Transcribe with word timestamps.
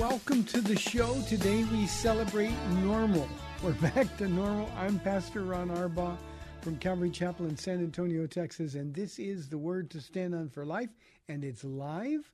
Welcome 0.00 0.44
to 0.44 0.62
the 0.62 0.78
show. 0.78 1.20
Today 1.28 1.62
we 1.64 1.86
celebrate 1.86 2.54
normal. 2.82 3.28
We're 3.62 3.72
back 3.94 4.16
to 4.16 4.28
normal. 4.28 4.70
I'm 4.74 4.98
Pastor 4.98 5.42
Ron 5.42 5.68
Arbaugh 5.68 6.16
from 6.62 6.78
Calvary 6.78 7.10
Chapel 7.10 7.44
in 7.44 7.54
San 7.54 7.80
Antonio, 7.80 8.26
Texas, 8.26 8.76
and 8.76 8.94
this 8.94 9.18
is 9.18 9.50
the 9.50 9.58
Word 9.58 9.90
to 9.90 10.00
Stand 10.00 10.34
On 10.34 10.48
for 10.48 10.64
Life, 10.64 10.88
and 11.28 11.44
it's 11.44 11.64
live. 11.64 12.32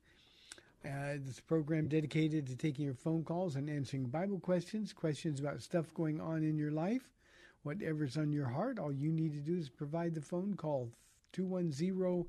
Uh, 0.84 1.18
this 1.18 1.40
program 1.40 1.88
dedicated 1.88 2.46
to 2.46 2.54
taking 2.54 2.84
your 2.84 2.94
phone 2.94 3.24
calls 3.24 3.56
and 3.56 3.68
answering 3.68 4.04
Bible 4.04 4.38
questions, 4.38 4.92
questions 4.92 5.40
about 5.40 5.60
stuff 5.60 5.92
going 5.92 6.20
on 6.20 6.44
in 6.44 6.56
your 6.56 6.70
life, 6.70 7.10
whatever's 7.64 8.16
on 8.16 8.30
your 8.30 8.46
heart. 8.46 8.78
All 8.78 8.92
you 8.92 9.10
need 9.10 9.32
to 9.32 9.40
do 9.40 9.58
is 9.58 9.68
provide 9.68 10.14
the 10.14 10.20
phone 10.20 10.54
call 10.54 10.92
210 11.32 12.26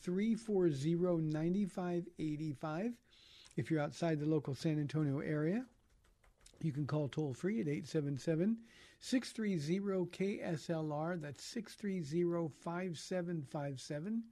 340 0.00 1.22
9585. 1.24 2.94
If 3.58 3.70
you're 3.72 3.80
outside 3.80 4.20
the 4.20 4.24
local 4.24 4.54
San 4.54 4.78
Antonio 4.78 5.18
area, 5.18 5.66
you 6.62 6.70
can 6.70 6.86
call 6.86 7.08
toll 7.08 7.34
free 7.34 7.60
at 7.60 7.66
877 7.66 8.56
630 9.00 10.38
KSLR. 10.38 11.20
That's 11.20 11.42
630 11.42 12.54
5757. 12.62 14.22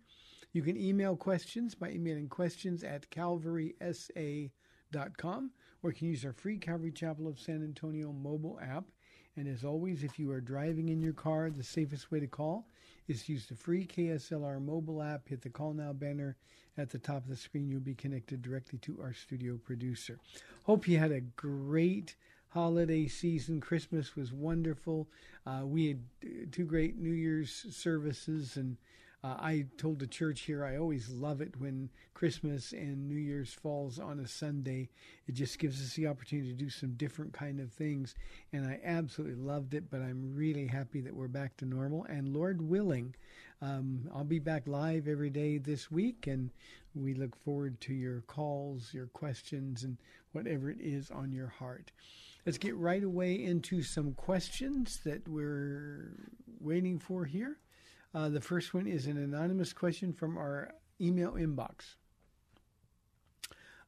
You 0.53 0.63
can 0.63 0.77
email 0.77 1.17
questions 1.17 1.75
by 1.75 1.91
emailing 1.91 2.29
questions 2.29 2.85
at 2.85 3.11
calvarysa.com 3.11 5.51
or 5.83 5.91
you 5.91 5.97
can 5.97 6.07
use 6.07 6.25
our 6.25 6.33
free 6.33 6.59
Calvary 6.59 6.93
Chapel 6.93 7.27
of 7.27 7.41
San 7.41 7.65
Antonio 7.65 8.13
mobile 8.13 8.61
app. 8.63 8.85
And 9.37 9.49
as 9.49 9.65
always, 9.65 10.05
if 10.05 10.21
you 10.21 10.31
are 10.31 10.41
driving 10.41 10.89
in 10.89 11.01
your 11.01 11.15
car, 11.15 11.51
the 11.51 11.65
safest 11.65 12.13
way 12.13 12.21
to 12.21 12.29
call 12.29 12.69
is 13.09 13.29
use 13.29 13.47
the 13.47 13.55
free 13.55 13.87
KSLR 13.87 14.65
mobile 14.65 15.03
app. 15.03 15.29
Hit 15.29 15.43
the 15.43 15.49
call 15.49 15.73
now 15.73 15.93
banner 15.93 16.37
at 16.77 16.91
the 16.91 16.99
top 16.99 17.25
of 17.25 17.29
the 17.29 17.37
screen. 17.37 17.69
You'll 17.69 17.81
be 17.81 17.95
connected 17.95 18.43
directly 18.43 18.79
to 18.81 18.99
our 19.01 19.13
studio 19.13 19.59
producer. 19.63 20.19
Hope 20.65 20.89
you 20.89 20.99
had 20.99 21.13
a 21.13 21.21
great 21.21 22.17
holiday 22.49 23.07
season. 23.07 23.61
Christmas 23.61 24.17
was 24.17 24.33
wonderful. 24.33 25.09
Uh, 25.47 25.63
we 25.65 25.89
had 25.89 26.01
uh, 26.25 26.29
two 26.51 26.65
great 26.65 26.99
New 26.99 27.13
Year's 27.13 27.67
services 27.71 28.57
and 28.57 28.77
uh, 29.27 29.37
I 29.41 29.65
told 29.77 29.99
the 29.99 30.07
church 30.07 30.43
here 30.43 30.65
I 30.65 30.77
always 30.77 31.09
love 31.09 31.41
it 31.41 31.59
when 31.59 31.91
Christmas 32.15 32.71
and 32.71 33.09
New 33.09 33.17
Year's 33.17 33.53
falls 33.53 33.99
on 33.99 34.21
a 34.21 34.29
Sunday. 34.29 34.89
It 35.27 35.35
just 35.35 35.59
gives 35.59 35.83
us 35.83 35.95
the 35.95 36.07
opportunity 36.07 36.51
to 36.51 36.55
do 36.55 36.71
some 36.71 36.93
different 36.93 37.33
kind 37.33 37.59
of 37.59 37.73
things, 37.73 38.15
and 38.53 38.65
I 38.65 38.79
absolutely 38.85 39.43
loved 39.43 39.75
it. 39.75 39.91
But 39.91 40.01
I'm 40.01 40.37
really 40.37 40.69
happy 40.69 41.01
that 41.01 41.17
we're 41.17 41.27
back 41.27 41.57
to 41.57 41.65
normal, 41.65 42.05
and 42.05 42.29
Lord 42.29 42.63
willing, 42.63 43.17
um, 43.61 44.09
I'll 44.15 44.23
be 44.23 44.39
back 44.39 44.69
live 44.69 45.09
every 45.09 45.31
day 45.31 45.59
this 45.59 45.91
week, 45.91 46.29
and 46.29 46.51
we 46.95 47.15
look 47.15 47.35
forward 47.35 47.81
to 47.81 47.95
your 47.95 48.21
calls, 48.29 48.95
your 48.95 49.07
questions, 49.09 49.83
and 49.83 49.97
whatever 50.33 50.71
it 50.71 50.81
is 50.81 51.11
on 51.11 51.33
your 51.33 51.49
heart. 51.49 51.91
Let's 52.45 52.59
get 52.59 52.77
right 52.77 53.03
away 53.03 53.43
into 53.43 53.83
some 53.83 54.13
questions 54.13 55.01
that 55.05 55.27
we're 55.27 56.13
waiting 56.61 57.01
for 57.01 57.25
here. 57.25 57.59
Uh, 58.17 58.31
the 58.31 58.41
first 58.41 58.73
one 58.73 58.87
is 58.87 59.07
an 59.07 59.19
anonymous 59.19 59.75
question 59.75 60.11
from 60.11 60.39
our 60.39 60.73
email 60.99 61.33
inbox. 61.33 61.97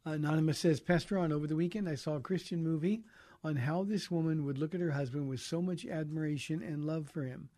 Anonymous 0.04 0.58
says, 0.58 0.80
Pastor 0.80 1.14
Ron 1.14 1.32
over 1.32 1.46
the 1.46 1.56
weekend 1.56 1.88
I 1.88 1.94
saw 1.94 2.16
a 2.16 2.20
Christian 2.20 2.62
movie 2.62 3.04
on 3.42 3.56
how 3.56 3.84
this 3.84 4.10
woman 4.10 4.44
would 4.44 4.58
look 4.58 4.74
at 4.74 4.82
her 4.82 4.90
husband 4.90 5.30
with 5.30 5.40
so 5.40 5.62
much 5.62 5.86
admiration 5.86 6.62
and 6.62 6.84
love 6.84 7.08
for 7.08 7.22
him. 7.22 7.48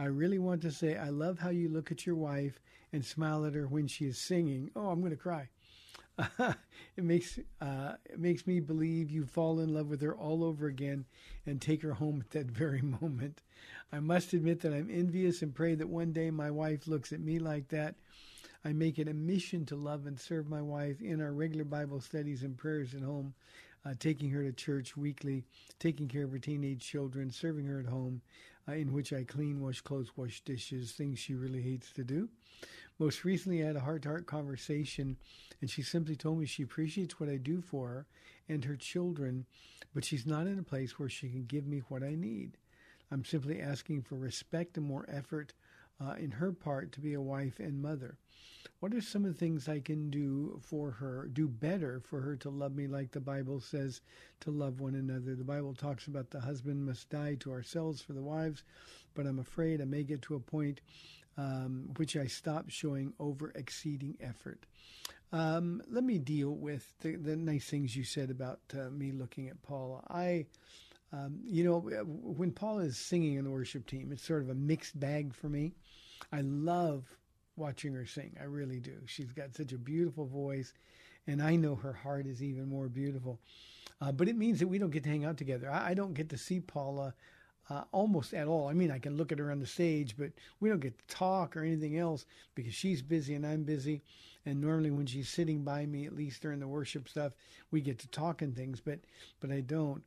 I 0.00 0.06
really 0.06 0.40
want 0.40 0.62
to 0.62 0.72
say, 0.72 0.96
I 0.96 1.10
love 1.10 1.38
how 1.38 1.50
you 1.50 1.68
look 1.68 1.92
at 1.92 2.04
your 2.04 2.16
wife 2.16 2.58
and 2.92 3.04
smile 3.04 3.44
at 3.44 3.54
her 3.54 3.68
when 3.68 3.86
she 3.86 4.06
is 4.06 4.18
singing. 4.18 4.72
Oh, 4.74 4.88
I'm 4.88 4.98
going 4.98 5.12
to 5.12 5.16
cry. 5.16 5.48
it 6.96 7.04
makes 7.04 7.38
uh, 7.60 7.92
it 8.06 8.18
makes 8.18 8.46
me 8.46 8.60
believe 8.60 9.10
you 9.10 9.26
fall 9.26 9.60
in 9.60 9.74
love 9.74 9.88
with 9.88 10.00
her 10.00 10.16
all 10.16 10.42
over 10.42 10.66
again 10.66 11.04
and 11.44 11.60
take 11.60 11.82
her 11.82 11.92
home 11.92 12.20
at 12.20 12.30
that 12.30 12.46
very 12.50 12.80
moment. 12.80 13.42
I 13.92 14.00
must 14.00 14.32
admit 14.32 14.60
that 14.60 14.72
I'm 14.72 14.90
envious 14.90 15.42
and 15.42 15.54
pray 15.54 15.74
that 15.74 15.88
one 15.88 16.12
day 16.12 16.30
my 16.30 16.50
wife 16.50 16.86
looks 16.86 17.12
at 17.12 17.20
me 17.20 17.38
like 17.38 17.68
that. 17.68 17.96
I 18.64 18.72
make 18.72 18.98
it 18.98 19.08
a 19.08 19.14
mission 19.14 19.64
to 19.66 19.76
love 19.76 20.06
and 20.06 20.18
serve 20.18 20.48
my 20.48 20.62
wife 20.62 21.00
in 21.00 21.20
our 21.20 21.32
regular 21.32 21.64
Bible 21.64 22.00
studies 22.00 22.42
and 22.42 22.56
prayers 22.56 22.94
at 22.94 23.02
home, 23.02 23.34
uh, 23.84 23.94
taking 23.98 24.30
her 24.30 24.42
to 24.42 24.52
church 24.52 24.96
weekly, 24.96 25.44
taking 25.78 26.08
care 26.08 26.24
of 26.24 26.32
her 26.32 26.38
teenage 26.38 26.84
children, 26.84 27.30
serving 27.30 27.66
her 27.66 27.78
at 27.78 27.86
home, 27.86 28.22
Uh, 28.68 28.72
in 28.72 28.92
which 28.92 29.12
I 29.12 29.22
clean, 29.22 29.60
wash 29.60 29.80
clothes, 29.80 30.10
wash 30.16 30.40
dishes, 30.40 30.92
things 30.92 31.18
she 31.18 31.34
really 31.34 31.62
hates 31.62 31.92
to 31.92 32.02
do. 32.02 32.28
Most 32.98 33.24
recently, 33.24 33.62
I 33.62 33.66
had 33.66 33.76
a 33.76 33.80
heart 33.80 34.02
to 34.02 34.08
heart 34.08 34.26
conversation, 34.26 35.16
and 35.60 35.70
she 35.70 35.82
simply 35.82 36.16
told 36.16 36.38
me 36.38 36.46
she 36.46 36.62
appreciates 36.62 37.20
what 37.20 37.28
I 37.28 37.36
do 37.36 37.60
for 37.60 37.88
her 37.88 38.06
and 38.48 38.64
her 38.64 38.76
children, 38.76 39.46
but 39.94 40.04
she's 40.04 40.26
not 40.26 40.46
in 40.46 40.58
a 40.58 40.64
place 40.64 40.98
where 40.98 41.08
she 41.08 41.28
can 41.28 41.44
give 41.44 41.66
me 41.66 41.82
what 41.88 42.02
I 42.02 42.14
need. 42.14 42.56
I'm 43.12 43.24
simply 43.24 43.60
asking 43.60 44.02
for 44.02 44.16
respect 44.16 44.76
and 44.76 44.86
more 44.86 45.06
effort 45.08 45.52
uh, 46.00 46.14
in 46.18 46.30
her 46.30 46.52
part 46.52 46.92
to 46.92 47.00
be 47.00 47.14
a 47.14 47.20
wife 47.20 47.58
and 47.58 47.80
mother. 47.80 48.18
What 48.80 48.92
are 48.92 49.00
some 49.00 49.24
of 49.24 49.32
the 49.32 49.38
things 49.38 49.68
I 49.68 49.80
can 49.80 50.10
do 50.10 50.60
for 50.62 50.90
her, 50.90 51.28
do 51.32 51.48
better 51.48 52.00
for 52.00 52.20
her 52.20 52.36
to 52.36 52.50
love 52.50 52.74
me 52.74 52.86
like 52.86 53.10
the 53.10 53.20
Bible 53.20 53.60
says 53.60 54.02
to 54.40 54.50
love 54.50 54.80
one 54.80 54.94
another? 54.94 55.34
The 55.34 55.44
Bible 55.44 55.74
talks 55.74 56.06
about 56.06 56.30
the 56.30 56.40
husband 56.40 56.84
must 56.84 57.08
die 57.08 57.36
to 57.40 57.52
ourselves 57.52 58.02
for 58.02 58.12
the 58.12 58.22
wives, 58.22 58.64
but 59.14 59.26
I'm 59.26 59.38
afraid 59.38 59.80
I 59.80 59.86
may 59.86 60.02
get 60.02 60.20
to 60.22 60.34
a 60.34 60.40
point 60.40 60.82
um, 61.38 61.90
which 61.96 62.16
I 62.16 62.26
stop 62.26 62.68
showing 62.68 63.12
over 63.18 63.50
exceeding 63.54 64.16
effort. 64.20 64.66
Um, 65.32 65.82
let 65.90 66.04
me 66.04 66.18
deal 66.18 66.50
with 66.50 66.86
the, 67.00 67.16
the, 67.16 67.36
nice 67.36 67.68
things 67.68 67.96
you 67.96 68.04
said 68.04 68.30
about 68.30 68.60
uh, 68.74 68.90
me 68.90 69.12
looking 69.12 69.48
at 69.48 69.60
Paula. 69.62 70.02
I 70.08 70.46
um, 71.12 71.38
you 71.44 71.64
know, 71.64 71.78
when 72.04 72.50
Paula 72.52 72.82
is 72.82 72.96
singing 72.96 73.34
in 73.34 73.44
the 73.44 73.50
worship 73.50 73.86
team, 73.86 74.10
it's 74.12 74.26
sort 74.26 74.42
of 74.42 74.50
a 74.50 74.54
mixed 74.54 74.98
bag 74.98 75.34
for 75.34 75.48
me. 75.48 75.72
I 76.32 76.40
love 76.40 77.04
watching 77.56 77.94
her 77.94 78.06
sing. 78.06 78.36
I 78.40 78.44
really 78.44 78.80
do. 78.80 78.96
She's 79.06 79.32
got 79.32 79.54
such 79.54 79.72
a 79.72 79.78
beautiful 79.78 80.26
voice, 80.26 80.72
and 81.26 81.42
I 81.42 81.56
know 81.56 81.74
her 81.76 81.92
heart 81.92 82.26
is 82.26 82.42
even 82.42 82.68
more 82.68 82.88
beautiful. 82.88 83.40
Uh, 84.00 84.12
but 84.12 84.28
it 84.28 84.36
means 84.36 84.58
that 84.58 84.68
we 84.68 84.78
don't 84.78 84.90
get 84.90 85.04
to 85.04 85.08
hang 85.08 85.24
out 85.24 85.38
together. 85.38 85.70
I, 85.70 85.90
I 85.90 85.94
don't 85.94 86.14
get 86.14 86.28
to 86.30 86.38
see 86.38 86.60
Paula 86.60 87.14
uh, 87.70 87.84
almost 87.92 88.34
at 88.34 88.46
all. 88.46 88.68
I 88.68 88.74
mean, 88.74 88.90
I 88.90 88.98
can 88.98 89.16
look 89.16 89.32
at 89.32 89.38
her 89.38 89.50
on 89.50 89.58
the 89.58 89.66
stage, 89.66 90.16
but 90.16 90.30
we 90.60 90.68
don't 90.68 90.80
get 90.80 90.98
to 90.98 91.14
talk 91.14 91.56
or 91.56 91.62
anything 91.62 91.98
else 91.98 92.26
because 92.54 92.74
she's 92.74 93.02
busy 93.02 93.34
and 93.34 93.46
I'm 93.46 93.64
busy. 93.64 94.02
And 94.44 94.60
normally, 94.60 94.90
when 94.90 95.06
she's 95.06 95.28
sitting 95.28 95.62
by 95.62 95.86
me, 95.86 96.06
at 96.06 96.14
least 96.14 96.42
during 96.42 96.60
the 96.60 96.68
worship 96.68 97.08
stuff, 97.08 97.32
we 97.70 97.80
get 97.80 97.98
to 98.00 98.08
talk 98.08 98.42
and 98.42 98.54
things. 98.54 98.80
But 98.80 99.00
but 99.40 99.50
I 99.50 99.60
don't. 99.60 100.02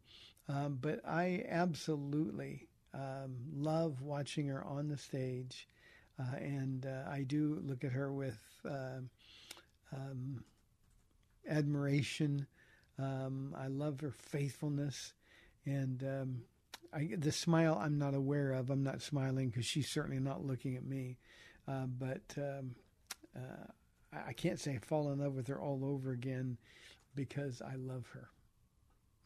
Um, 0.50 0.80
but 0.82 1.00
I 1.08 1.46
absolutely 1.48 2.68
um, 2.94 3.36
love 3.56 4.02
watching 4.02 4.48
her 4.48 4.64
on 4.64 4.88
the 4.88 4.98
stage, 4.98 5.68
uh, 6.20 6.38
and 6.38 6.88
uh, 6.88 7.10
I 7.10 7.22
do 7.22 7.62
look 7.64 7.84
at 7.84 7.92
her 7.92 8.12
with 8.12 8.42
uh, 8.68 9.02
um, 9.96 10.44
admiration. 11.48 12.48
Um, 12.98 13.56
I 13.58 13.68
love 13.68 14.02
her 14.02 14.12
faithfulness, 14.12 15.14
and 15.66 16.04
um, 16.04 16.42
I, 16.92 17.10
the 17.16 17.32
smile 17.32 17.80
I'm 17.80 18.00
not 18.00 18.16
aware 18.16 18.54
of. 18.54 18.72
I'm 18.72 18.84
not 18.84 19.04
smiling 19.04 19.50
because 19.50 19.66
she's 19.66 19.90
certainly 19.90 20.20
not 20.20 20.44
looking 20.44 20.76
at 20.76 20.84
me. 20.84 21.18
Uh, 21.68 21.86
but 21.86 22.36
uh, 22.38 22.64
I 24.12 24.34
can't 24.34 24.60
say 24.60 24.74
I 24.74 24.78
fall 24.80 25.12
in 25.12 25.20
love 25.20 25.36
with 25.36 25.48
her 25.48 25.62
all 25.62 25.86
over 25.86 26.12
again 26.12 26.58
because 27.14 27.62
I 27.62 27.76
love 27.76 28.08
her. 28.14 28.30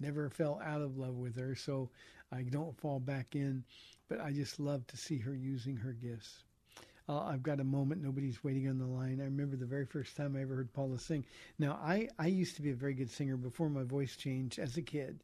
Never 0.04 0.30
fell 0.30 0.62
out 0.66 0.82
of 0.82 0.98
love 0.98 1.16
with 1.16 1.38
her, 1.38 1.56
so 1.56 1.90
I 2.30 2.42
don't 2.44 2.78
fall 2.78 3.00
back 3.00 3.38
in. 3.38 3.64
But 4.10 4.20
I 4.20 4.34
just 4.34 4.60
love 4.60 4.86
to 4.88 4.98
see 4.98 5.18
her 5.20 5.34
using 5.34 5.78
her 5.78 5.94
gifts. 5.94 6.44
Uh, 7.08 7.22
I've 7.22 7.42
got 7.42 7.62
a 7.62 7.64
moment. 7.64 8.04
Nobody's 8.04 8.44
waiting 8.44 8.68
on 8.68 8.78
the 8.78 8.86
line. 8.86 9.22
I 9.22 9.26
remember 9.26 9.56
the 9.56 9.66
very 9.66 9.86
first 9.86 10.18
time 10.18 10.36
I 10.36 10.42
ever 10.42 10.56
heard 10.56 10.74
Paula 10.74 11.00
sing. 11.00 11.26
Now, 11.58 11.80
I, 11.82 12.10
I 12.20 12.28
used 12.28 12.58
to 12.58 12.62
be 12.62 12.72
a 12.72 12.76
very 12.76 12.94
good 12.94 13.10
singer 13.10 13.38
before 13.38 13.70
my 13.70 13.84
voice 13.84 14.18
changed 14.18 14.60
as 14.60 14.76
a 14.76 14.82
kid. 14.82 15.24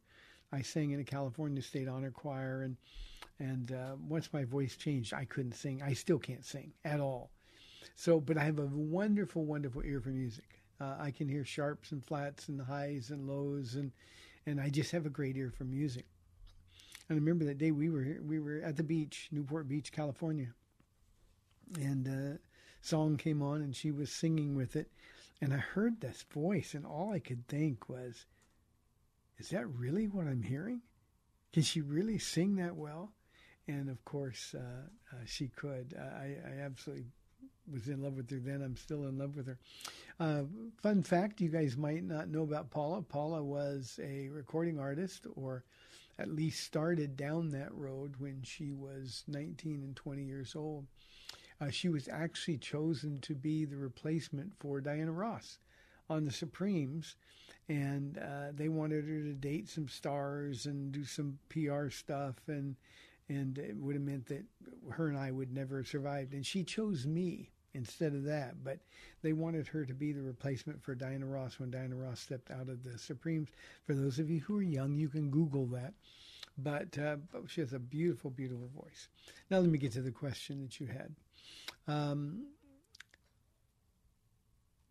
I 0.54 0.62
sang 0.62 0.92
in 0.92 1.02
a 1.02 1.04
California 1.04 1.62
State 1.62 1.90
Honor 1.90 2.12
Choir, 2.12 2.62
and 2.62 2.78
and 3.40 3.74
uh, 3.74 3.96
once 4.08 4.32
my 4.32 4.46
voice 4.46 4.78
changed, 4.78 5.14
I 5.14 5.26
couldn't 5.26 5.54
sing. 5.56 5.82
I 5.82 5.92
still 5.94 6.20
can't 6.20 6.46
sing 6.46 6.72
at 6.86 7.02
all. 7.02 7.32
So, 7.96 8.22
but 8.22 8.38
I 8.38 8.46
have 8.46 8.60
a 8.60 8.66
wonderful, 8.66 9.44
wonderful 9.46 9.82
ear 9.84 10.00
for 10.00 10.10
music. 10.10 10.62
Uh, 10.80 10.96
I 11.00 11.12
can 11.12 11.28
hear 11.28 11.44
sharps 11.44 11.92
and 11.92 12.06
flats 12.06 12.48
and 12.48 12.62
highs 12.62 13.10
and 13.10 13.28
lows, 13.28 13.76
and 13.76 13.92
and 14.46 14.60
I 14.60 14.70
just 14.70 14.92
have 14.92 15.06
a 15.06 15.10
great 15.10 15.38
ear 15.38 15.52
for 15.56 15.64
music. 15.64 16.06
And 17.08 17.16
I 17.16 17.20
remember 17.20 17.46
that 17.46 17.58
day 17.58 17.72
we 17.72 17.90
were 17.90 18.18
we 18.26 18.40
were 18.40 18.62
at 18.64 18.78
the 18.78 18.84
beach, 18.84 19.30
Newport 19.32 19.68
Beach, 19.68 19.92
California, 19.92 20.54
and 21.80 22.08
uh, 22.08 22.38
song 22.82 23.18
came 23.18 23.42
on, 23.42 23.62
and 23.62 23.76
she 23.76 23.92
was 23.92 24.12
singing 24.12 24.56
with 24.56 24.76
it, 24.76 24.92
and 25.42 25.54
I 25.54 25.58
heard 25.58 26.00
this 26.00 26.24
voice, 26.32 26.74
and 26.74 26.86
all 26.86 27.12
I 27.12 27.20
could 27.20 27.48
think 27.48 27.90
was, 27.90 28.26
"Is 29.38 29.50
that 29.50 29.68
really 29.68 30.08
what 30.08 30.28
I'm 30.28 30.44
hearing? 30.44 30.82
Can 31.52 31.64
she 31.64 31.82
really 31.82 32.20
sing 32.20 32.56
that 32.58 32.76
well?" 32.76 33.14
And 33.68 33.90
of 33.90 34.04
course, 34.04 34.56
uh, 34.56 34.88
uh, 35.12 35.26
she 35.26 35.48
could. 35.48 35.96
I, 35.98 36.38
I 36.46 36.62
absolutely 36.62 37.06
was 37.72 37.88
in 37.88 38.02
love 38.02 38.16
with 38.16 38.30
her 38.32 38.40
then. 38.40 38.62
I'm 38.62 38.78
still 38.78 39.06
in 39.08 39.18
love 39.18 39.36
with 39.36 39.48
her. 39.48 39.58
Uh, 40.20 40.44
fun 40.82 41.04
fact 41.04 41.42
you 41.42 41.50
guys 41.50 41.78
might 41.78 42.04
not 42.04 42.30
know 42.30 42.44
about 42.44 42.72
Paula. 42.72 43.02
Paula 43.02 43.44
was 43.44 44.00
a 44.04 44.30
recording 44.30 44.80
artist, 44.80 45.26
or 45.36 45.64
at 46.18 46.30
least 46.30 46.64
started 46.64 47.16
down 47.16 47.50
that 47.52 47.74
road 47.74 48.16
when 48.20 48.42
she 48.44 48.72
was 48.72 49.24
19 49.28 49.82
and 49.84 49.96
20 49.96 50.24
years 50.24 50.56
old. 50.56 50.86
Uh, 51.62 51.70
she 51.70 51.90
was 51.90 52.08
actually 52.08 52.58
chosen 52.58 53.20
to 53.22 53.36
be 53.36 53.66
the 53.66 53.78
replacement 53.78 54.52
for 54.60 54.82
Diana 54.82 55.12
Ross 55.12 55.60
on 56.10 56.26
the 56.26 56.32
Supremes. 56.32 57.16
And 57.68 58.18
uh, 58.18 58.52
they 58.54 58.68
wanted 58.68 59.06
her 59.06 59.22
to 59.22 59.34
date 59.34 59.70
some 59.70 59.88
stars 59.88 60.66
and 60.66 60.92
do 60.92 61.04
some 61.04 61.38
PR 61.50 61.90
stuff. 61.90 62.36
And 62.48 62.76
and 63.30 63.60
it 63.60 63.78
would 63.78 63.94
have 63.94 64.04
meant 64.04 64.26
that 64.26 64.44
her 64.90 65.08
and 65.08 65.18
I 65.18 65.32
would 65.32 65.54
never 65.54 65.78
have 65.78 65.88
survived. 65.88 66.34
And 66.34 66.46
she 66.46 66.64
chose 66.64 67.06
me 67.06 67.52
instead 67.74 68.14
of 68.14 68.24
that. 68.26 68.64
But 68.64 68.80
they 69.22 69.34
wanted 69.34 69.68
her 69.68 69.86
to 69.86 69.94
be 69.94 70.12
the 70.12 70.22
replacement 70.22 70.82
for 70.82 70.96
Diana 70.96 71.26
Ross 71.26 71.60
when 71.60 71.72
Diana 71.72 71.96
Ross 71.96 72.20
stepped 72.20 72.52
out 72.52 72.70
of 72.70 72.84
the 72.84 72.98
Supremes. 72.98 73.50
For 73.86 73.94
those 73.94 74.20
of 74.20 74.30
you 74.30 74.40
who 74.42 74.58
are 74.58 74.64
young, 74.64 74.96
you 74.96 75.10
can 75.10 75.30
Google 75.30 75.66
that. 75.68 75.94
But, 76.58 76.98
uh, 76.98 77.18
she 77.48 77.62
has 77.62 77.74
a 77.74 77.80
beautiful, 77.80 78.32
beautiful 78.32 78.70
voice. 78.76 79.08
Now, 79.50 79.60
let 79.60 79.70
me 79.70 79.78
get 79.78 79.94
to 79.94 80.02
the 80.02 80.12
question 80.12 80.62
that 80.62 80.80
you 80.80 80.88
had. 80.88 81.16
Um, 81.88 82.48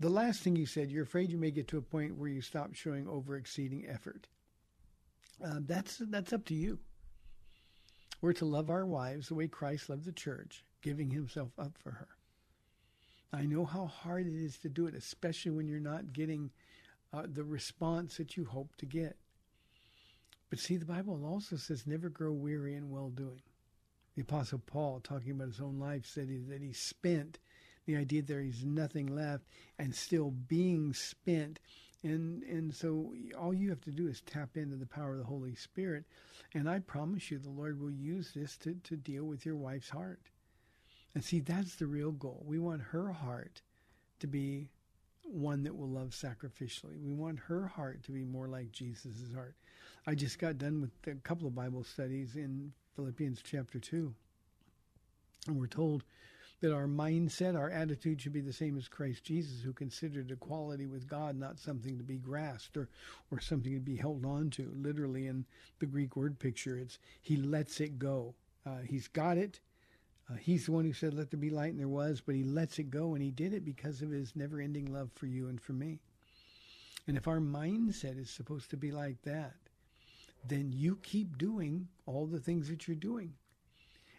the 0.01 0.09
last 0.09 0.43
thing 0.43 0.57
you 0.57 0.67
said, 0.67 0.91
you're 0.91 1.05
afraid 1.05 1.31
you 1.31 1.39
may 1.39 1.51
get 1.51 1.69
to 1.69 1.79
a 1.79 1.83
point 1.83 2.17
where 2.17 2.29
you 2.29 2.41
stop 2.41 2.75
showing 2.75 3.09
over 3.09 3.37
exceeding 3.37 3.87
effort. 3.89 4.29
Uh, 5.45 5.61
that's 5.61 5.99
that's 5.99 6.33
up 6.33 6.45
to 6.47 6.55
you. 6.55 6.79
We're 8.21 8.33
to 8.35 8.45
love 8.45 8.71
our 8.71 8.87
wives 8.87 9.29
the 9.29 9.35
way 9.35 9.47
Christ 9.47 9.89
loved 9.89 10.05
the 10.05 10.13
church, 10.13 10.65
giving 10.83 11.11
himself 11.11 11.51
up 11.59 11.77
for 11.79 11.93
her. 11.93 12.09
I 13.33 13.45
know 13.45 13.65
how 13.65 13.87
hard 13.87 14.27
it 14.27 14.35
is 14.35 14.59
to 14.59 14.69
do 14.69 14.87
it, 14.87 14.95
especially 14.95 15.51
when 15.51 15.69
you're 15.69 15.81
not 15.81 16.13
getting 16.13 16.51
uh, 17.13 17.25
the 17.27 17.45
response 17.45 18.17
that 18.17 18.37
you 18.37 18.45
hope 18.45 18.75
to 18.77 18.87
get. 18.87 19.17
But 20.51 20.59
see, 20.59 20.77
the 20.77 20.87
Bible 20.87 21.27
also 21.27 21.57
says, 21.57 21.87
never 21.87 22.09
grow 22.09 22.33
weary 22.33 22.75
in 22.75 22.91
well 22.91 23.11
doing. 23.11 23.43
The 24.15 24.23
Apostle 24.23 24.63
Paul, 24.67 25.01
talking 25.01 25.33
about 25.33 25.49
his 25.49 25.61
own 25.61 25.79
life, 25.79 26.07
said 26.07 26.29
that 26.49 26.63
he 26.63 26.73
spent 26.73 27.39
the 27.85 27.97
idea 27.97 28.23
that 28.23 28.29
there 28.29 28.41
is 28.41 28.65
nothing 28.65 29.15
left 29.15 29.45
and 29.79 29.95
still 29.95 30.31
being 30.31 30.93
spent. 30.95 31.61
And, 32.03 32.43
and 32.45 32.75
so 32.75 33.15
all 33.39 33.53
you 33.53 33.71
have 33.71 33.81
to 33.83 33.91
do 33.91 34.09
is 34.09 34.23
tap 34.23 34.57
into 34.57 34.77
the 34.77 34.87
power 34.87 35.13
of 35.13 35.19
the 35.19 35.25
Holy 35.25 35.55
Spirit. 35.55 36.05
And 36.55 36.69
I 36.69 36.79
promise 36.79 37.31
you, 37.31 37.39
the 37.39 37.51
Lord 37.51 37.81
will 37.81 37.91
use 37.91 38.33
this 38.35 38.57
to, 38.59 38.75
to 38.85 38.97
deal 38.97 39.25
with 39.25 39.45
your 39.45 39.57
wife's 39.57 39.91
heart. 39.91 40.21
And 41.15 41.25
see, 41.25 41.41
that's 41.41 41.77
the 41.77 41.87
real 41.87 42.13
goal. 42.13 42.45
We 42.47 42.59
want 42.59 42.83
her 42.83 43.13
heart 43.13 43.63
to 44.21 44.27
be 44.27 44.69
one 45.23 45.63
that 45.65 45.77
will 45.77 45.89
love 45.89 46.11
sacrificially. 46.11 47.03
We 47.03 47.13
want 47.13 47.39
her 47.41 47.67
heart 47.67 48.03
to 48.05 48.13
be 48.13 48.25
more 48.25 48.49
like 48.49 48.73
Jesus' 48.73 49.33
heart. 49.35 49.55
I 50.07 50.15
just 50.15 50.39
got 50.39 50.59
done 50.59 50.81
with 50.81 50.91
a 51.07 51.19
couple 51.21 51.47
of 51.47 51.55
Bible 51.55 51.85
studies 51.85 52.37
in 52.37 52.73
Philippians 52.97 53.43
chapter 53.43 53.79
2. 53.79 54.15
And 55.47 55.59
we're 55.59 55.67
told 55.67 56.05
that 56.61 56.73
our 56.73 56.87
mindset, 56.87 57.57
our 57.57 57.71
attitude 57.71 58.21
should 58.21 58.33
be 58.33 58.41
the 58.41 58.53
same 58.53 58.77
as 58.77 58.89
Christ 58.89 59.23
Jesus, 59.25 59.63
who 59.63 59.73
considered 59.73 60.31
equality 60.31 60.87
with 60.87 61.07
God 61.07 61.39
not 61.39 61.59
something 61.59 61.97
to 61.99 62.05
be 62.05 62.17
grasped 62.17 62.77
or, 62.77 62.89
or 63.31 63.41
something 63.41 63.75
to 63.75 63.81
be 63.81 63.97
held 63.97 64.25
on 64.25 64.51
to. 64.51 64.73
Literally, 64.75 65.27
in 65.27 65.45
the 65.79 65.87
Greek 65.87 66.17
word 66.17 66.39
picture, 66.39 66.77
it's 66.77 66.99
he 67.23 67.37
lets 67.37 67.81
it 67.81 67.99
go. 67.99 68.35
Uh, 68.67 68.79
he's 68.85 69.09
got 69.09 69.39
it. 69.39 69.61
Uh, 70.31 70.35
he's 70.37 70.67
the 70.67 70.73
one 70.73 70.85
who 70.85 70.93
said, 70.93 71.15
Let 71.15 71.31
there 71.31 71.41
be 71.41 71.51
light, 71.51 71.71
and 71.71 71.81
there 71.81 71.89
was, 71.89 72.21
but 72.21 72.35
he 72.35 72.45
lets 72.45 72.79
it 72.79 72.91
go, 72.91 73.15
and 73.15 73.23
he 73.23 73.31
did 73.31 73.55
it 73.55 73.65
because 73.65 74.03
of 74.03 74.11
his 74.11 74.37
never 74.37 74.61
ending 74.61 74.93
love 74.93 75.11
for 75.15 75.27
you 75.27 75.49
and 75.49 75.61
for 75.61 75.73
me. 75.73 76.01
And 77.07 77.17
if 77.17 77.27
our 77.27 77.41
mindset 77.41 78.19
is 78.19 78.29
supposed 78.29 78.71
to 78.71 78.77
be 78.77 78.91
like 78.91 79.23
that, 79.23 79.55
then 80.47 80.73
you 80.73 80.97
keep 81.03 81.39
doing 81.39 81.89
all 82.07 82.27
the 82.27 82.41
things 82.41 82.69
that 82.69 82.87
you're 82.87 82.97
doing. 82.97 83.33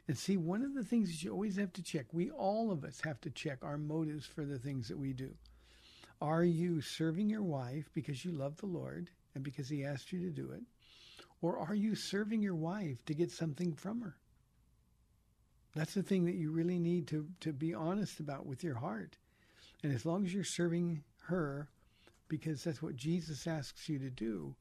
And 0.08 0.18
see, 0.18 0.38
one 0.38 0.64
of 0.64 0.74
the 0.74 0.84
things 0.84 1.10
that 1.10 1.24
you 1.24 1.32
always 1.32 1.58
have 1.58 1.72
to 1.74 1.84
check, 1.84 2.08
we 2.12 2.32
all 2.32 2.72
of 2.72 2.84
us 2.84 3.00
have 3.02 3.22
to 3.22 3.30
check 3.30 3.60
our 3.62 3.78
motives 3.78 4.26
for 4.26 4.44
the 4.44 4.58
things 4.58 4.88
that 4.88 4.98
we 4.98 5.14
do. 5.14 5.36
Are 6.20 6.44
you 6.44 6.82
serving 6.82 7.30
your 7.30 7.44
wife 7.44 7.90
because 7.94 8.26
you 8.26 8.32
love 8.32 8.58
the 8.58 8.66
Lord 8.66 9.10
and 9.36 9.44
because 9.44 9.70
He 9.70 9.86
asked 9.86 10.12
you 10.12 10.20
to 10.22 10.32
do 10.32 10.52
it? 10.52 10.64
Or 11.42 11.60
are 11.60 11.76
you 11.76 11.94
serving 11.94 12.42
your 12.42 12.56
wife 12.56 13.06
to 13.06 13.14
get 13.14 13.32
something 13.32 13.74
from 13.74 14.02
her? 14.02 14.18
That's 15.80 15.94
the 15.94 16.04
thing 16.04 16.26
that 16.26 16.36
you 16.36 16.52
really 16.52 16.78
need 16.78 17.08
to, 17.08 17.26
to 17.40 17.54
be 17.54 17.74
honest 17.74 18.20
about 18.20 18.46
with 18.46 18.66
your 18.66 18.76
heart. 18.76 19.16
And 19.82 19.96
as 19.96 20.06
long 20.06 20.26
as 20.26 20.34
you're 20.34 20.44
serving 20.44 21.04
her 21.28 21.70
because 22.28 22.66
that's 22.66 22.82
what 22.82 22.98
Jesus 22.98 23.48
asks 23.48 23.88
you 23.88 23.98
to 24.00 24.10
do, 24.10 24.58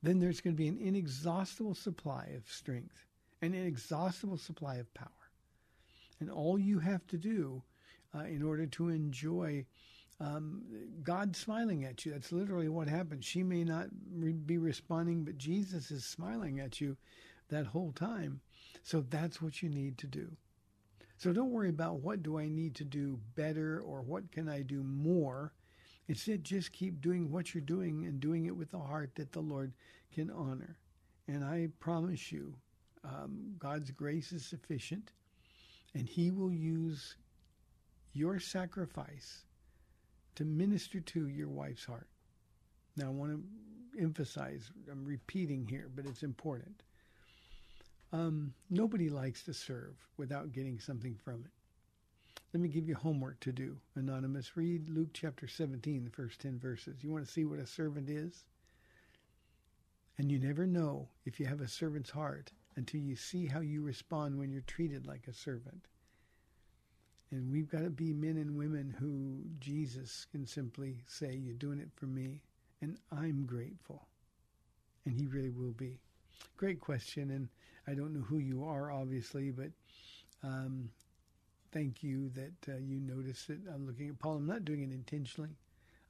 then 0.00 0.20
there's 0.20 0.40
going 0.40 0.54
to 0.54 0.62
be 0.62 0.68
an 0.68 0.78
inexhaustible 0.78 1.74
supply 1.74 2.28
of 2.36 2.48
strength, 2.48 3.04
an 3.42 3.52
inexhaustible 3.52 4.38
supply 4.38 4.76
of 4.76 4.94
power. 4.94 5.08
And 6.20 6.30
all 6.30 6.56
you 6.56 6.78
have 6.78 7.04
to 7.08 7.18
do 7.18 7.64
uh, 8.14 8.26
in 8.26 8.40
order 8.40 8.66
to 8.66 8.90
enjoy 8.90 9.66
um, 10.20 10.62
God 11.02 11.34
smiling 11.34 11.84
at 11.84 12.06
you, 12.06 12.12
that's 12.12 12.30
literally 12.30 12.68
what 12.68 12.86
happens. 12.86 13.24
She 13.24 13.42
may 13.42 13.64
not 13.64 13.88
re- 14.14 14.34
be 14.34 14.56
responding, 14.56 15.24
but 15.24 15.36
Jesus 15.36 15.90
is 15.90 16.04
smiling 16.04 16.60
at 16.60 16.80
you 16.80 16.96
that 17.48 17.66
whole 17.66 17.90
time. 17.90 18.40
So 18.84 19.00
that's 19.00 19.42
what 19.42 19.64
you 19.64 19.68
need 19.68 19.98
to 19.98 20.06
do. 20.06 20.36
So 21.20 21.34
don't 21.34 21.50
worry 21.50 21.68
about 21.68 22.00
what 22.00 22.22
do 22.22 22.38
I 22.38 22.48
need 22.48 22.74
to 22.76 22.84
do 22.84 23.20
better 23.34 23.82
or 23.82 24.00
what 24.00 24.32
can 24.32 24.48
I 24.48 24.62
do 24.62 24.82
more. 24.82 25.52
Instead, 26.08 26.44
just 26.44 26.72
keep 26.72 27.02
doing 27.02 27.30
what 27.30 27.52
you're 27.52 27.60
doing 27.60 28.06
and 28.06 28.18
doing 28.20 28.46
it 28.46 28.56
with 28.56 28.72
a 28.72 28.78
heart 28.78 29.10
that 29.16 29.30
the 29.32 29.40
Lord 29.40 29.74
can 30.14 30.30
honor. 30.30 30.78
And 31.28 31.44
I 31.44 31.68
promise 31.78 32.32
you, 32.32 32.54
um, 33.04 33.54
God's 33.58 33.90
grace 33.90 34.32
is 34.32 34.46
sufficient, 34.46 35.12
and 35.94 36.08
He 36.08 36.30
will 36.30 36.54
use 36.54 37.16
your 38.14 38.40
sacrifice 38.40 39.44
to 40.36 40.46
minister 40.46 41.00
to 41.00 41.28
your 41.28 41.50
wife's 41.50 41.84
heart. 41.84 42.08
Now, 42.96 43.08
I 43.08 43.10
want 43.10 43.32
to 43.32 44.02
emphasize, 44.02 44.70
I'm 44.90 45.04
repeating 45.04 45.66
here, 45.68 45.90
but 45.94 46.06
it's 46.06 46.22
important. 46.22 46.82
Um, 48.12 48.54
nobody 48.68 49.08
likes 49.08 49.44
to 49.44 49.54
serve 49.54 49.94
without 50.16 50.52
getting 50.52 50.80
something 50.80 51.14
from 51.14 51.44
it. 51.44 51.52
Let 52.52 52.60
me 52.60 52.68
give 52.68 52.88
you 52.88 52.96
homework 52.96 53.38
to 53.40 53.52
do, 53.52 53.76
Anonymous. 53.94 54.56
Read 54.56 54.90
Luke 54.90 55.10
chapter 55.12 55.46
17, 55.46 56.04
the 56.04 56.10
first 56.10 56.40
10 56.40 56.58
verses. 56.58 56.96
You 57.02 57.10
want 57.10 57.24
to 57.24 57.30
see 57.30 57.44
what 57.44 57.60
a 57.60 57.66
servant 57.66 58.10
is? 58.10 58.44
And 60.18 60.32
you 60.32 60.38
never 60.38 60.66
know 60.66 61.08
if 61.24 61.38
you 61.38 61.46
have 61.46 61.60
a 61.60 61.68
servant's 61.68 62.10
heart 62.10 62.50
until 62.74 63.00
you 63.00 63.14
see 63.14 63.46
how 63.46 63.60
you 63.60 63.82
respond 63.82 64.36
when 64.36 64.50
you're 64.50 64.62
treated 64.62 65.06
like 65.06 65.28
a 65.28 65.32
servant. 65.32 65.86
And 67.30 67.52
we've 67.52 67.70
got 67.70 67.84
to 67.84 67.90
be 67.90 68.12
men 68.12 68.36
and 68.36 68.56
women 68.56 68.96
who 68.98 69.42
Jesus 69.60 70.26
can 70.32 70.44
simply 70.44 71.04
say, 71.06 71.34
You're 71.34 71.54
doing 71.54 71.78
it 71.78 71.90
for 71.94 72.06
me, 72.06 72.42
and 72.82 72.98
I'm 73.12 73.46
grateful. 73.46 74.08
And 75.06 75.14
He 75.14 75.26
really 75.26 75.50
will 75.50 75.72
be. 75.72 76.00
Great 76.56 76.80
question. 76.80 77.30
And 77.30 77.48
I 77.86 77.94
don't 77.94 78.14
know 78.14 78.20
who 78.20 78.38
you 78.38 78.64
are, 78.64 78.90
obviously, 78.90 79.50
but 79.50 79.70
um, 80.42 80.90
thank 81.72 82.02
you 82.02 82.30
that 82.30 82.72
uh, 82.72 82.78
you 82.78 83.00
notice 83.00 83.48
it. 83.48 83.60
I'm 83.72 83.86
looking 83.86 84.08
at 84.08 84.18
Paul. 84.18 84.36
I'm 84.36 84.46
not 84.46 84.64
doing 84.64 84.82
it 84.82 84.92
intentionally. 84.92 85.56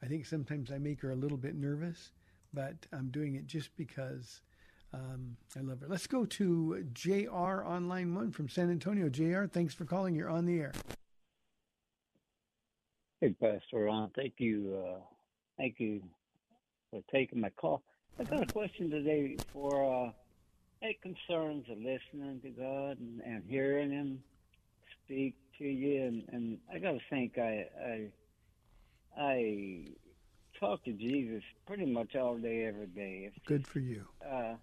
I 0.03 0.07
think 0.07 0.27
sometimes 0.27 0.71
I 0.71 0.79
make 0.79 1.01
her 1.03 1.11
a 1.11 1.17
little 1.17 1.37
bit 1.37 1.55
nervous, 1.55 2.13
but 2.53 2.75
I'm 2.93 3.09
doing 3.09 3.35
it 3.35 3.47
just 3.47 3.77
because 3.77 4.41
um, 4.93 5.37
I 5.57 5.61
love 5.61 5.81
her. 5.81 5.89
Let's 5.89 6.07
go 6.07 6.25
to 6.25 6.85
JR 6.93 7.63
on 7.65 7.89
line 7.89 8.15
one 8.15 8.33
from 8.33 8.49
San 8.49 8.71
Antonio. 8.71 9.09
JR, 9.09 9.45
thanks 9.45 9.75
for 9.75 9.85
calling. 9.85 10.15
You're 10.15 10.31
on 10.31 10.47
the 10.47 10.61
air. 10.61 10.73
Hey, 13.21 13.35
Pastor 13.41 13.85
Ron. 13.85 14.11
Thank 14.17 14.35
you. 14.39 14.83
Uh, 14.83 15.01
thank 15.59 15.79
you 15.79 16.03
for 16.91 17.03
taking 17.13 17.41
my 17.41 17.51
call. 17.51 17.83
I 18.21 18.25
got 18.25 18.43
a 18.43 18.53
question 18.53 18.91
today 18.91 19.39
for 19.51 19.83
uh, 19.83 20.11
it 20.83 21.01
concerns 21.01 21.65
of 21.71 21.79
listening 21.79 22.39
to 22.43 22.51
God 22.51 22.99
and, 22.99 23.23
and 23.25 23.43
hearing 23.49 23.91
Him 23.91 24.23
speak 25.03 25.37
to 25.57 25.65
you. 25.65 26.03
And, 26.03 26.25
and 26.31 26.59
I 26.71 26.79
got 26.81 26.93
to 26.93 27.01
think 27.09 27.39
I, 27.39 27.67
I 27.83 28.09
I 29.19 29.87
talk 30.59 30.85
to 30.85 30.93
Jesus 30.93 31.43
pretty 31.67 31.87
much 31.87 32.15
all 32.15 32.37
day, 32.37 32.67
every 32.67 32.89
day. 32.89 33.31
It's 33.35 33.47
Good 33.47 33.67
for 33.67 33.79
you. 33.79 34.05
uh, 34.31 34.57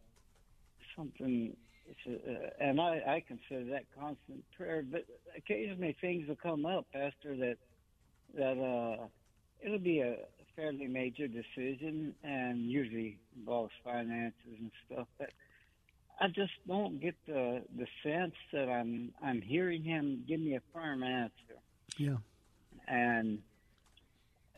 something, 0.96 1.58
it's 1.88 2.00
a, 2.06 2.32
uh, 2.32 2.50
and 2.60 2.80
I, 2.80 3.02
I 3.08 3.24
consider 3.28 3.72
that 3.72 3.86
constant 4.00 4.44
prayer. 4.56 4.84
But 4.88 5.06
occasionally 5.36 5.98
things 6.00 6.28
will 6.28 6.36
come 6.36 6.68
up, 6.68 6.86
Pastor, 6.94 7.36
that 7.38 7.58
that 8.36 8.60
uh, 8.60 9.08
it'll 9.66 9.80
be 9.80 10.02
a 10.02 10.18
fairly 10.58 10.88
major 10.88 11.28
decision, 11.28 12.14
and 12.24 12.70
usually 12.70 13.20
involves 13.38 13.72
finances 13.84 14.34
and 14.60 14.72
stuff. 14.86 15.08
But 15.18 15.30
I 16.20 16.28
just 16.28 16.52
don't 16.68 17.00
get 17.00 17.16
the 17.28 17.62
the 17.78 17.88
sense 18.04 18.36
that 18.52 18.68
I'm 18.68 19.14
I'm 19.24 19.42
hearing 19.42 19.84
him 19.84 20.26
give 20.28 20.40
me 20.42 20.56
a 20.56 20.62
firm 20.74 21.04
answer 21.04 21.62
Yeah. 21.98 22.18
and 22.88 23.40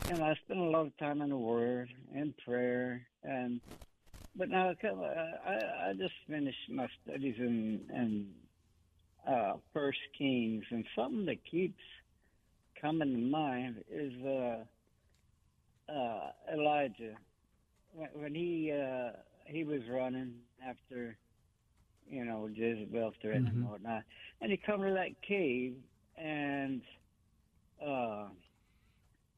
and 0.09 0.23
I 0.23 0.33
spend 0.45 0.59
a 0.61 0.63
lot 0.63 0.87
of 0.87 0.97
time 0.97 1.21
in 1.21 1.29
the 1.29 1.37
Word 1.37 1.89
and 2.15 2.33
prayer, 2.45 3.05
and 3.23 3.59
but 4.35 4.49
now 4.49 4.69
I 4.69 4.75
I, 5.45 5.89
I 5.89 5.93
just 5.93 6.13
finished 6.27 6.69
my 6.71 6.87
studies 7.03 7.35
in 7.37 7.81
in 7.93 8.27
uh, 9.27 9.53
First 9.73 9.99
Kings, 10.17 10.63
and 10.71 10.85
something 10.95 11.25
that 11.25 11.43
keeps 11.45 11.83
coming 12.81 13.13
to 13.13 13.19
mind 13.19 13.83
is 13.91 14.13
uh, 14.25 14.63
uh, 15.89 16.53
Elijah 16.53 17.15
when, 17.93 18.09
when 18.13 18.35
he 18.35 18.71
uh, 18.71 19.11
he 19.45 19.63
was 19.63 19.81
running 19.89 20.33
after 20.65 21.17
you 22.07 22.25
know 22.25 22.49
Jezebel 22.53 23.13
threatened 23.21 23.47
him 23.47 23.55
and 23.61 23.69
whatnot, 23.69 24.03
and 24.41 24.51
he 24.51 24.57
come 24.57 24.81
to 24.81 24.93
that 24.93 25.21
cave 25.27 25.75
and. 26.17 26.81
Uh, 27.85 28.25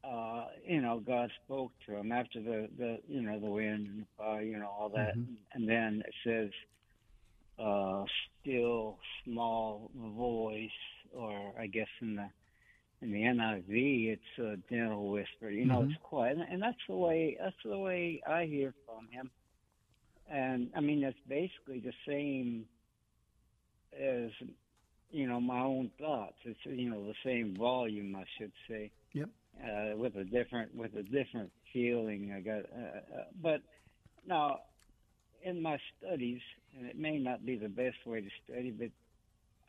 uh, 0.03 0.45
you 0.65 0.81
know, 0.81 0.99
God 0.99 1.29
spoke 1.45 1.71
to 1.85 1.95
him 1.95 2.11
after 2.11 2.41
the, 2.41 2.67
the 2.77 2.97
you 3.07 3.21
know, 3.21 3.39
the 3.39 3.49
wind 3.49 3.85
and 3.87 4.01
the 4.01 4.05
fire, 4.17 4.41
you 4.41 4.57
know, 4.57 4.65
all 4.67 4.89
that. 4.89 5.13
And 5.53 5.69
then 5.69 6.03
it 6.03 6.13
says, 6.25 6.49
uh, 7.63 8.03
still 8.41 8.97
small 9.23 9.91
voice, 10.17 10.69
or 11.13 11.53
I 11.59 11.67
guess 11.67 11.87
in 12.01 12.15
the, 12.15 12.29
in 13.01 13.11
the 13.11 13.21
NIV, 13.21 14.13
it's 14.13 14.39
a 14.39 14.57
gentle 14.73 15.09
whisper, 15.09 15.49
you 15.49 15.65
know, 15.65 15.83
it's 15.83 15.93
quiet. 16.03 16.37
And, 16.37 16.47
and 16.49 16.61
that's 16.61 16.77
the 16.87 16.95
way, 16.95 17.37
that's 17.41 17.55
the 17.65 17.77
way 17.77 18.21
I 18.27 18.45
hear 18.45 18.73
from 18.85 19.07
him. 19.09 19.31
And 20.29 20.69
I 20.75 20.81
mean, 20.81 21.03
it's 21.03 21.17
basically 21.27 21.79
the 21.79 21.93
same 22.07 22.65
as, 23.99 24.29
you 25.11 25.27
know, 25.27 25.41
my 25.41 25.59
own 25.59 25.91
thoughts. 25.99 26.37
It's, 26.45 26.59
you 26.63 26.89
know, 26.89 27.03
the 27.05 27.15
same 27.25 27.55
volume, 27.57 28.15
I 28.15 28.23
should 28.37 28.51
say 28.69 28.91
Yep. 29.13 29.29
uh, 29.63 29.97
with 29.97 30.15
a 30.15 30.23
different 30.23 30.73
with 30.75 30.95
a 30.95 31.03
different 31.03 31.51
feeling. 31.73 32.33
I 32.35 32.39
got, 32.39 32.59
uh, 32.59 33.19
uh, 33.19 33.23
but 33.41 33.61
now 34.25 34.59
in 35.43 35.61
my 35.61 35.77
studies, 35.97 36.39
and 36.77 36.87
it 36.87 36.97
may 36.97 37.17
not 37.17 37.45
be 37.45 37.57
the 37.57 37.67
best 37.67 37.97
way 38.05 38.21
to 38.21 38.29
study, 38.45 38.71
but 38.71 38.89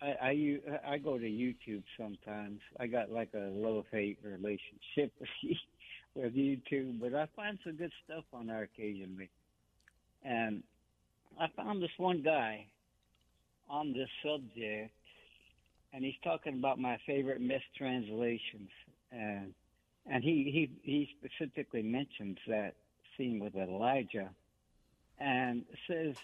I 0.02 0.58
I, 0.86 0.92
I 0.94 0.98
go 0.98 1.18
to 1.18 1.24
YouTube 1.24 1.84
sometimes. 1.98 2.60
I 2.78 2.86
got 2.86 3.10
like 3.10 3.30
a 3.34 3.50
love 3.52 3.84
hate 3.90 4.18
relationship 4.22 5.12
with 6.14 6.34
YouTube, 6.34 7.00
but 7.00 7.14
I 7.14 7.28
find 7.36 7.58
some 7.64 7.76
good 7.76 7.92
stuff 8.04 8.24
on 8.32 8.48
there 8.48 8.62
occasionally. 8.62 9.30
And 10.24 10.62
I 11.40 11.46
found 11.56 11.82
this 11.82 11.90
one 11.96 12.22
guy 12.22 12.66
on 13.68 13.92
this 13.92 14.08
subject, 14.24 14.90
and 15.92 16.04
he's 16.04 16.14
talking 16.22 16.58
about 16.58 16.78
my 16.78 16.98
favorite 17.06 17.40
mistranslations 17.40 18.70
and 19.12 19.54
and 20.06 20.24
he 20.24 20.50
he 20.52 20.70
he 20.82 21.08
specifically 21.18 21.82
mentions 21.82 22.38
that 22.48 22.74
scene 23.16 23.38
with 23.38 23.54
Elijah, 23.54 24.30
and 25.20 25.64
says, 25.86 26.16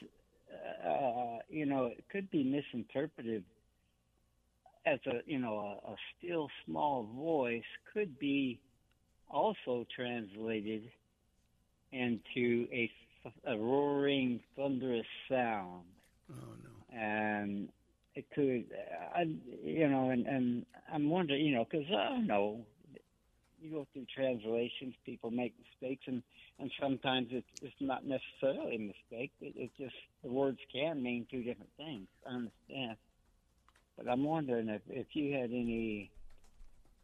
uh, 0.84 1.38
you 1.48 1.66
know, 1.66 1.86
it 1.86 2.04
could 2.10 2.30
be 2.30 2.42
misinterpreted 2.42 3.44
as 4.92 5.00
a 5.06 5.20
you 5.26 5.38
know 5.38 5.80
a, 5.86 5.92
a 5.92 5.96
still 6.18 6.48
small 6.66 7.08
voice 7.16 7.62
could 7.92 8.18
be 8.18 8.60
also 9.30 9.86
translated 9.94 10.82
into 11.92 12.66
a, 12.72 12.90
a 13.46 13.56
roaring 13.58 14.40
thunderous 14.56 15.06
sound 15.28 15.84
Oh, 16.30 16.34
no. 16.62 16.96
and 16.98 17.68
it 18.14 18.26
could, 18.34 18.64
I, 19.14 19.22
you 19.64 19.88
know, 19.88 20.10
and 20.10 20.26
and 20.26 20.66
I'm 20.92 21.08
wondering, 21.08 21.44
you 21.46 21.54
know, 21.54 21.66
because 21.70 21.86
I 21.90 22.10
don't 22.10 22.26
know, 22.26 22.60
you 23.60 23.70
go 23.70 23.86
through 23.92 24.06
translations, 24.14 24.94
people 25.06 25.30
make 25.30 25.54
mistakes, 25.58 26.04
and 26.06 26.22
and 26.58 26.70
sometimes 26.80 27.28
it's 27.30 27.46
it's 27.62 27.74
not 27.80 28.02
necessarily 28.04 28.76
a 28.76 28.78
mistake. 28.78 29.32
It, 29.40 29.54
it 29.56 29.70
just 29.78 29.94
the 30.22 30.30
words 30.30 30.58
can 30.72 31.02
mean 31.02 31.26
two 31.30 31.42
different 31.42 31.70
things. 31.76 32.08
I 32.26 32.34
understand, 32.34 32.96
but 33.98 34.08
I'm 34.10 34.24
wondering 34.24 34.68
if 34.68 34.82
if 34.88 35.08
you 35.12 35.34
had 35.34 35.50
any. 35.50 36.10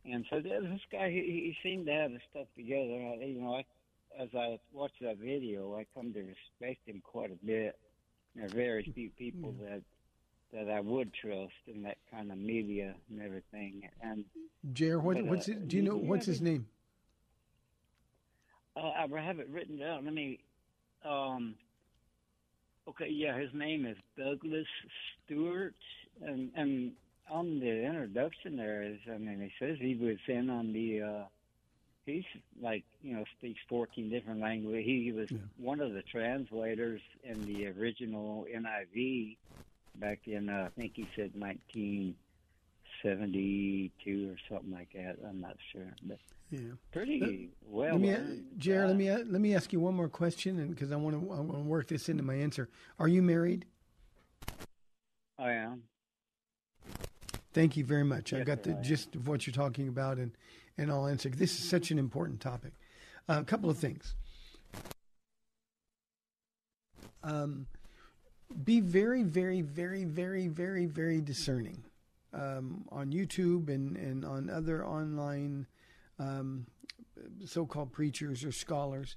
And 0.06 0.24
so 0.28 0.40
there's 0.40 0.64
this 0.64 0.82
guy, 0.92 1.08
he, 1.08 1.16
he 1.16 1.56
seemed 1.62 1.86
to 1.86 1.92
have 1.92 2.10
his 2.10 2.20
stuff 2.30 2.46
together. 2.54 2.92
I, 2.92 3.24
you 3.24 3.40
know, 3.40 3.54
I, 3.54 3.64
as 4.22 4.28
I 4.36 4.58
watched 4.70 5.00
that 5.00 5.16
video, 5.16 5.74
I 5.76 5.86
come 5.94 6.12
to 6.12 6.20
respect 6.20 6.86
him 6.86 7.00
quite 7.02 7.30
a 7.32 7.46
bit. 7.46 7.78
There 8.36 8.44
are 8.44 8.48
very 8.48 8.82
few 8.94 9.08
people 9.10 9.54
that 9.62 9.80
that 10.52 10.70
I 10.70 10.80
would 10.80 11.12
trust 11.14 11.52
in 11.66 11.82
that 11.82 11.96
kind 12.10 12.30
of 12.30 12.38
media 12.38 12.94
and 13.10 13.20
everything. 13.20 13.88
And 14.00 14.24
JR, 14.72 14.98
what, 14.98 15.16
But, 15.16 15.24
uh, 15.24 15.26
what's 15.26 15.48
it? 15.48 15.68
Do 15.68 15.76
you 15.76 15.82
know 15.82 15.96
what's 15.96 16.26
his 16.26 16.40
name? 16.40 16.66
uh, 18.76 18.80
I 18.80 19.20
have 19.20 19.38
it 19.38 19.48
written 19.50 19.78
down. 19.78 20.04
Let 20.04 20.14
me. 20.14 20.40
Um, 21.04 21.54
okay, 22.88 23.08
yeah, 23.10 23.38
his 23.38 23.50
name 23.52 23.84
is 23.86 23.96
Douglas 24.16 24.66
Stuart, 25.24 25.74
and 26.22 26.50
and 26.54 26.92
on 27.30 27.58
the 27.60 27.84
introduction 27.86 28.56
there 28.56 28.82
is, 28.82 28.98
I 29.12 29.18
mean, 29.18 29.40
he 29.40 29.50
says 29.64 29.78
he 29.80 29.94
was 29.94 30.18
in 30.28 30.50
on 30.50 30.72
the. 30.72 31.02
Uh, 31.02 31.24
he's 32.06 32.24
like 32.60 32.84
you 33.02 33.14
know 33.16 33.24
speaks 33.38 33.60
14 33.68 34.10
different 34.10 34.40
languages. 34.40 34.84
He 34.84 35.10
was 35.12 35.28
one 35.56 35.80
of 35.80 35.92
the 35.94 36.02
translators 36.02 37.00
in 37.22 37.40
the 37.46 37.68
original 37.68 38.46
NIV 38.54 39.36
back 39.96 40.20
in 40.26 40.48
uh, 40.50 40.66
I 40.66 40.70
think 40.80 40.92
he 40.96 41.08
said 41.16 41.30
1972 41.34 44.30
or 44.30 44.36
something 44.50 44.72
like 44.72 44.90
that. 44.94 45.16
I'm 45.26 45.40
not 45.40 45.56
sure, 45.72 45.90
but 46.02 46.18
Yeah. 46.50 46.74
pretty 46.92 47.48
well. 47.66 47.92
Let 47.94 48.00
me, 48.02 48.10
learned 48.12 48.44
JR, 48.58 48.72
let 48.72 48.88
guy. 48.88 48.92
me 48.94 49.10
let 49.10 49.40
me 49.40 49.54
ask 49.54 49.72
you 49.72 49.80
one 49.80 49.94
more 49.94 50.08
question, 50.10 50.58
and 50.58 50.68
because 50.70 50.92
I 50.92 50.96
want 50.96 51.18
to 51.18 51.32
I 51.32 51.40
want 51.40 51.54
to 51.54 51.60
work 51.68 51.88
this 51.88 52.08
into 52.10 52.22
my 52.22 52.34
answer. 52.34 52.68
Are 52.98 53.08
you 53.08 53.22
married? 53.22 53.64
I 55.38 55.52
am. 55.52 55.84
Thank 57.54 57.76
you 57.76 57.84
very 57.84 58.04
much. 58.04 58.32
I 58.32 58.38
Yes, 58.38 58.46
got 58.46 58.64
sir, 58.64 58.72
the 58.72 58.78
I 58.78 58.82
gist 58.82 59.14
of 59.14 59.28
what 59.28 59.46
you're 59.46 59.54
talking 59.54 59.88
about, 59.88 60.18
and 60.18 60.32
and 60.76 60.90
I'll 60.90 61.06
answer. 61.06 61.28
This 61.28 61.52
is 61.58 61.68
such 61.68 61.92
an 61.92 61.98
important 61.98 62.40
topic. 62.40 62.72
Uh, 63.28 63.38
a 63.40 63.44
couple 63.44 63.70
of 63.70 63.78
things. 63.78 64.14
Um, 67.22 67.66
be 68.64 68.80
very, 68.80 69.22
very, 69.22 69.62
very, 69.62 70.04
very, 70.04 70.48
very, 70.48 70.86
very 70.86 71.20
discerning 71.20 71.82
um, 72.34 72.84
on 72.90 73.12
YouTube 73.12 73.68
and, 73.68 73.96
and 73.96 74.24
on 74.24 74.50
other 74.50 74.84
online 74.84 75.66
um, 76.18 76.66
so-called 77.46 77.92
preachers 77.92 78.44
or 78.44 78.52
scholars. 78.52 79.16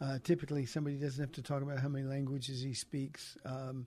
Uh, 0.00 0.18
typically, 0.22 0.64
somebody 0.64 0.96
doesn't 0.96 1.20
have 1.20 1.32
to 1.32 1.42
talk 1.42 1.62
about 1.62 1.80
how 1.80 1.88
many 1.88 2.04
languages 2.04 2.62
he 2.62 2.74
speaks. 2.74 3.36
Um, 3.44 3.86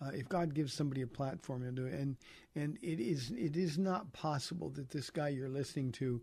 uh, 0.00 0.10
if 0.12 0.28
God 0.28 0.54
gives 0.54 0.72
somebody 0.72 1.02
a 1.02 1.06
platform, 1.06 1.74
do 1.74 1.86
it. 1.86 1.94
And 1.94 2.16
and 2.54 2.78
it 2.82 3.00
is 3.00 3.32
it 3.36 3.56
is 3.56 3.78
not 3.78 4.12
possible 4.12 4.70
that 4.70 4.90
this 4.90 5.10
guy 5.10 5.28
you're 5.28 5.48
listening 5.48 5.92
to 5.92 6.20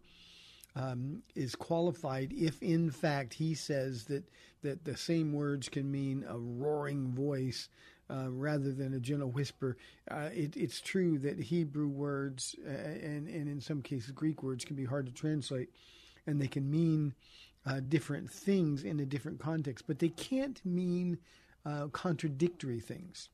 um, 0.76 1.22
is 1.36 1.56
qualified 1.56 2.34
if, 2.34 2.62
in 2.62 2.92
fact, 2.92 3.34
he 3.34 3.54
says 3.54 4.06
that 4.06 4.24
that 4.62 4.84
the 4.84 4.98
same 4.98 5.32
words 5.34 5.70
can 5.70 5.92
mean 5.92 6.26
a 6.28 6.38
roaring 6.38 7.14
voice 7.14 7.70
uh, 8.10 8.30
rather 8.30 8.72
than 8.72 8.94
a 8.94 9.00
gentle 9.00 9.30
whisper. 9.30 9.78
Uh, 10.10 10.30
it, 10.34 10.56
it's 10.58 10.82
true 10.82 11.18
that 11.20 11.40
Hebrew 11.40 11.88
words 11.88 12.56
uh, 12.66 12.72
and 12.72 13.28
and 13.28 13.48
in 13.48 13.62
some 13.62 13.82
cases 13.82 14.12
Greek 14.12 14.44
words 14.44 14.66
can 14.66 14.76
be 14.76 14.86
hard 14.86 15.06
to 15.06 15.12
translate, 15.12 15.70
and 16.28 16.42
they 16.42 16.48
can 16.48 16.70
mean 16.70 17.14
uh, 17.66 17.80
different 17.88 18.30
things 18.30 18.84
in 18.84 19.00
a 19.00 19.06
different 19.06 19.40
context, 19.40 19.86
but 19.88 20.00
they 20.00 20.10
can't 20.10 20.64
mean 20.66 21.18
uh, 21.66 21.88
contradictory 21.88 22.80
things. 22.80 23.30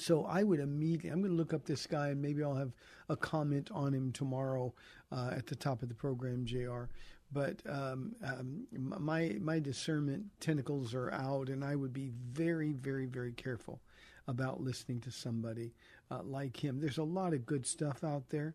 So 0.00 0.24
I 0.24 0.42
would 0.42 0.60
immediately, 0.60 1.10
I'm 1.10 1.20
going 1.20 1.32
to 1.32 1.36
look 1.36 1.52
up 1.52 1.66
this 1.66 1.86
guy 1.86 2.08
and 2.08 2.22
maybe 2.22 2.42
I'll 2.42 2.54
have 2.54 2.72
a 3.08 3.16
comment 3.16 3.70
on 3.72 3.92
him 3.92 4.12
tomorrow 4.12 4.72
uh, 5.12 5.30
at 5.32 5.46
the 5.46 5.56
top 5.56 5.82
of 5.82 5.88
the 5.88 5.94
program, 5.94 6.44
JR. 6.44 6.84
But 7.32 7.60
um, 7.68 8.16
um, 8.24 8.66
my 8.72 9.36
my 9.40 9.60
discernment 9.60 10.24
tentacles 10.40 10.94
are 10.94 11.12
out, 11.12 11.48
and 11.48 11.64
I 11.64 11.76
would 11.76 11.92
be 11.92 12.10
very, 12.32 12.72
very, 12.72 13.06
very 13.06 13.32
careful 13.32 13.80
about 14.26 14.60
listening 14.60 15.00
to 15.02 15.12
somebody 15.12 15.72
uh, 16.10 16.22
like 16.24 16.56
him. 16.56 16.80
There's 16.80 16.98
a 16.98 17.04
lot 17.04 17.32
of 17.32 17.46
good 17.46 17.66
stuff 17.66 18.02
out 18.02 18.28
there. 18.30 18.54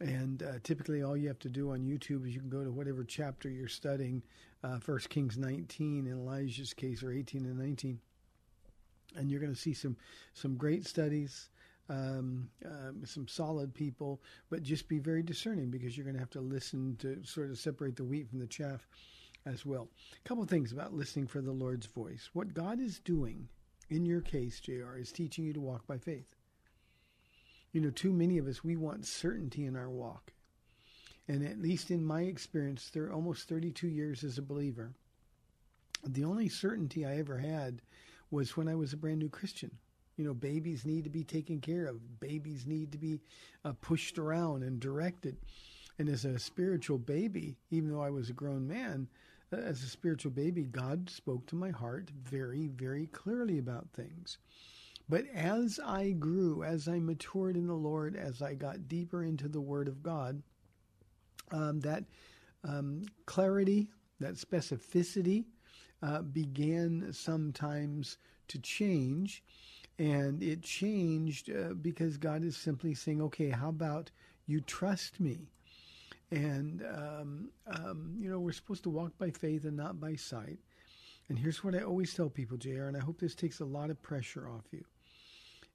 And 0.00 0.42
uh, 0.42 0.52
typically, 0.62 1.02
all 1.02 1.14
you 1.14 1.28
have 1.28 1.38
to 1.40 1.50
do 1.50 1.72
on 1.72 1.80
YouTube 1.80 2.26
is 2.26 2.34
you 2.34 2.40
can 2.40 2.48
go 2.48 2.64
to 2.64 2.70
whatever 2.70 3.04
chapter 3.04 3.50
you're 3.50 3.68
studying, 3.68 4.22
uh, 4.64 4.78
First 4.78 5.10
Kings 5.10 5.36
19 5.36 6.06
in 6.06 6.12
Elijah's 6.12 6.72
case, 6.72 7.02
or 7.02 7.12
18 7.12 7.44
and 7.44 7.58
19, 7.58 8.00
and 9.16 9.30
you're 9.30 9.40
going 9.40 9.54
to 9.54 9.60
see 9.60 9.74
some 9.74 9.96
some 10.34 10.56
great 10.56 10.86
studies, 10.86 11.48
um, 11.88 12.48
um, 12.64 13.02
some 13.04 13.26
solid 13.28 13.74
people. 13.74 14.20
But 14.50 14.62
just 14.62 14.88
be 14.88 14.98
very 14.98 15.22
discerning 15.22 15.70
because 15.70 15.96
you're 15.96 16.04
going 16.04 16.16
to 16.16 16.20
have 16.20 16.30
to 16.30 16.40
listen 16.40 16.96
to 17.00 17.22
sort 17.24 17.50
of 17.50 17.58
separate 17.58 17.96
the 17.96 18.04
wheat 18.04 18.28
from 18.28 18.38
the 18.38 18.46
chaff, 18.46 18.86
as 19.46 19.64
well. 19.64 19.88
A 20.24 20.28
couple 20.28 20.44
things 20.44 20.72
about 20.72 20.94
listening 20.94 21.26
for 21.26 21.40
the 21.40 21.52
Lord's 21.52 21.86
voice. 21.86 22.30
What 22.32 22.54
God 22.54 22.80
is 22.80 22.98
doing 22.98 23.48
in 23.88 24.06
your 24.06 24.20
case, 24.20 24.60
JR, 24.60 24.96
is 24.96 25.12
teaching 25.12 25.44
you 25.44 25.52
to 25.52 25.60
walk 25.60 25.86
by 25.86 25.98
faith. 25.98 26.36
You 27.72 27.80
know, 27.80 27.90
too 27.90 28.12
many 28.12 28.38
of 28.38 28.46
us, 28.46 28.64
we 28.64 28.76
want 28.76 29.06
certainty 29.06 29.64
in 29.64 29.76
our 29.76 29.90
walk. 29.90 30.32
And 31.28 31.44
at 31.46 31.60
least 31.60 31.90
in 31.90 32.04
my 32.04 32.22
experience, 32.22 32.90
there 32.90 33.12
almost 33.12 33.48
32 33.48 33.88
years 33.88 34.24
as 34.24 34.38
a 34.38 34.42
believer, 34.42 34.92
the 36.04 36.24
only 36.24 36.48
certainty 36.48 37.04
I 37.04 37.18
ever 37.18 37.38
had 37.38 37.82
was 38.30 38.56
when 38.56 38.68
I 38.68 38.74
was 38.74 38.92
a 38.92 38.96
brand 38.96 39.18
new 39.18 39.28
Christian. 39.28 39.70
You 40.16 40.24
know, 40.24 40.34
babies 40.34 40.84
need 40.84 41.04
to 41.04 41.10
be 41.10 41.24
taken 41.24 41.60
care 41.60 41.86
of. 41.86 42.20
Babies 42.20 42.66
need 42.66 42.92
to 42.92 42.98
be 42.98 43.20
uh, 43.64 43.72
pushed 43.80 44.18
around 44.18 44.62
and 44.62 44.78
directed. 44.78 45.36
And 45.98 46.08
as 46.08 46.24
a 46.24 46.38
spiritual 46.38 46.98
baby, 46.98 47.56
even 47.70 47.90
though 47.90 48.02
I 48.02 48.10
was 48.10 48.30
a 48.30 48.34
grown 48.34 48.66
man, 48.66 49.08
uh, 49.52 49.56
as 49.56 49.82
a 49.82 49.88
spiritual 49.88 50.32
baby, 50.32 50.64
God 50.64 51.10
spoke 51.10 51.46
to 51.46 51.56
my 51.56 51.70
heart 51.70 52.10
very, 52.22 52.68
very 52.68 53.06
clearly 53.06 53.58
about 53.58 53.88
things. 53.94 54.38
But 55.08 55.24
as 55.34 55.80
I 55.84 56.12
grew, 56.12 56.62
as 56.62 56.86
I 56.86 57.00
matured 57.00 57.56
in 57.56 57.66
the 57.66 57.74
Lord, 57.74 58.14
as 58.14 58.42
I 58.42 58.54
got 58.54 58.88
deeper 58.88 59.24
into 59.24 59.48
the 59.48 59.60
Word 59.60 59.88
of 59.88 60.02
God, 60.02 60.42
um, 61.50 61.80
that 61.80 62.04
um, 62.62 63.02
clarity, 63.26 63.88
that 64.20 64.34
specificity 64.34 65.46
uh, 66.02 66.22
began 66.22 67.12
sometimes 67.12 68.18
to 68.48 68.58
change. 68.58 69.42
And 69.98 70.42
it 70.42 70.62
changed 70.62 71.50
uh, 71.50 71.74
because 71.74 72.16
God 72.16 72.42
is 72.42 72.56
simply 72.56 72.94
saying, 72.94 73.20
okay, 73.22 73.50
how 73.50 73.68
about 73.68 74.10
you 74.46 74.60
trust 74.60 75.20
me? 75.20 75.50
And, 76.30 76.82
um, 76.82 77.48
um, 77.66 78.14
you 78.18 78.30
know, 78.30 78.38
we're 78.38 78.52
supposed 78.52 78.84
to 78.84 78.90
walk 78.90 79.12
by 79.18 79.30
faith 79.30 79.64
and 79.64 79.76
not 79.76 80.00
by 80.00 80.14
sight. 80.14 80.58
And 81.28 81.38
here's 81.38 81.62
what 81.62 81.74
I 81.74 81.82
always 81.82 82.14
tell 82.14 82.28
people, 82.28 82.56
JR, 82.56 82.84
and 82.84 82.96
I 82.96 83.00
hope 83.00 83.20
this 83.20 83.34
takes 83.34 83.60
a 83.60 83.64
lot 83.64 83.90
of 83.90 84.00
pressure 84.02 84.48
off 84.48 84.64
you. 84.72 84.84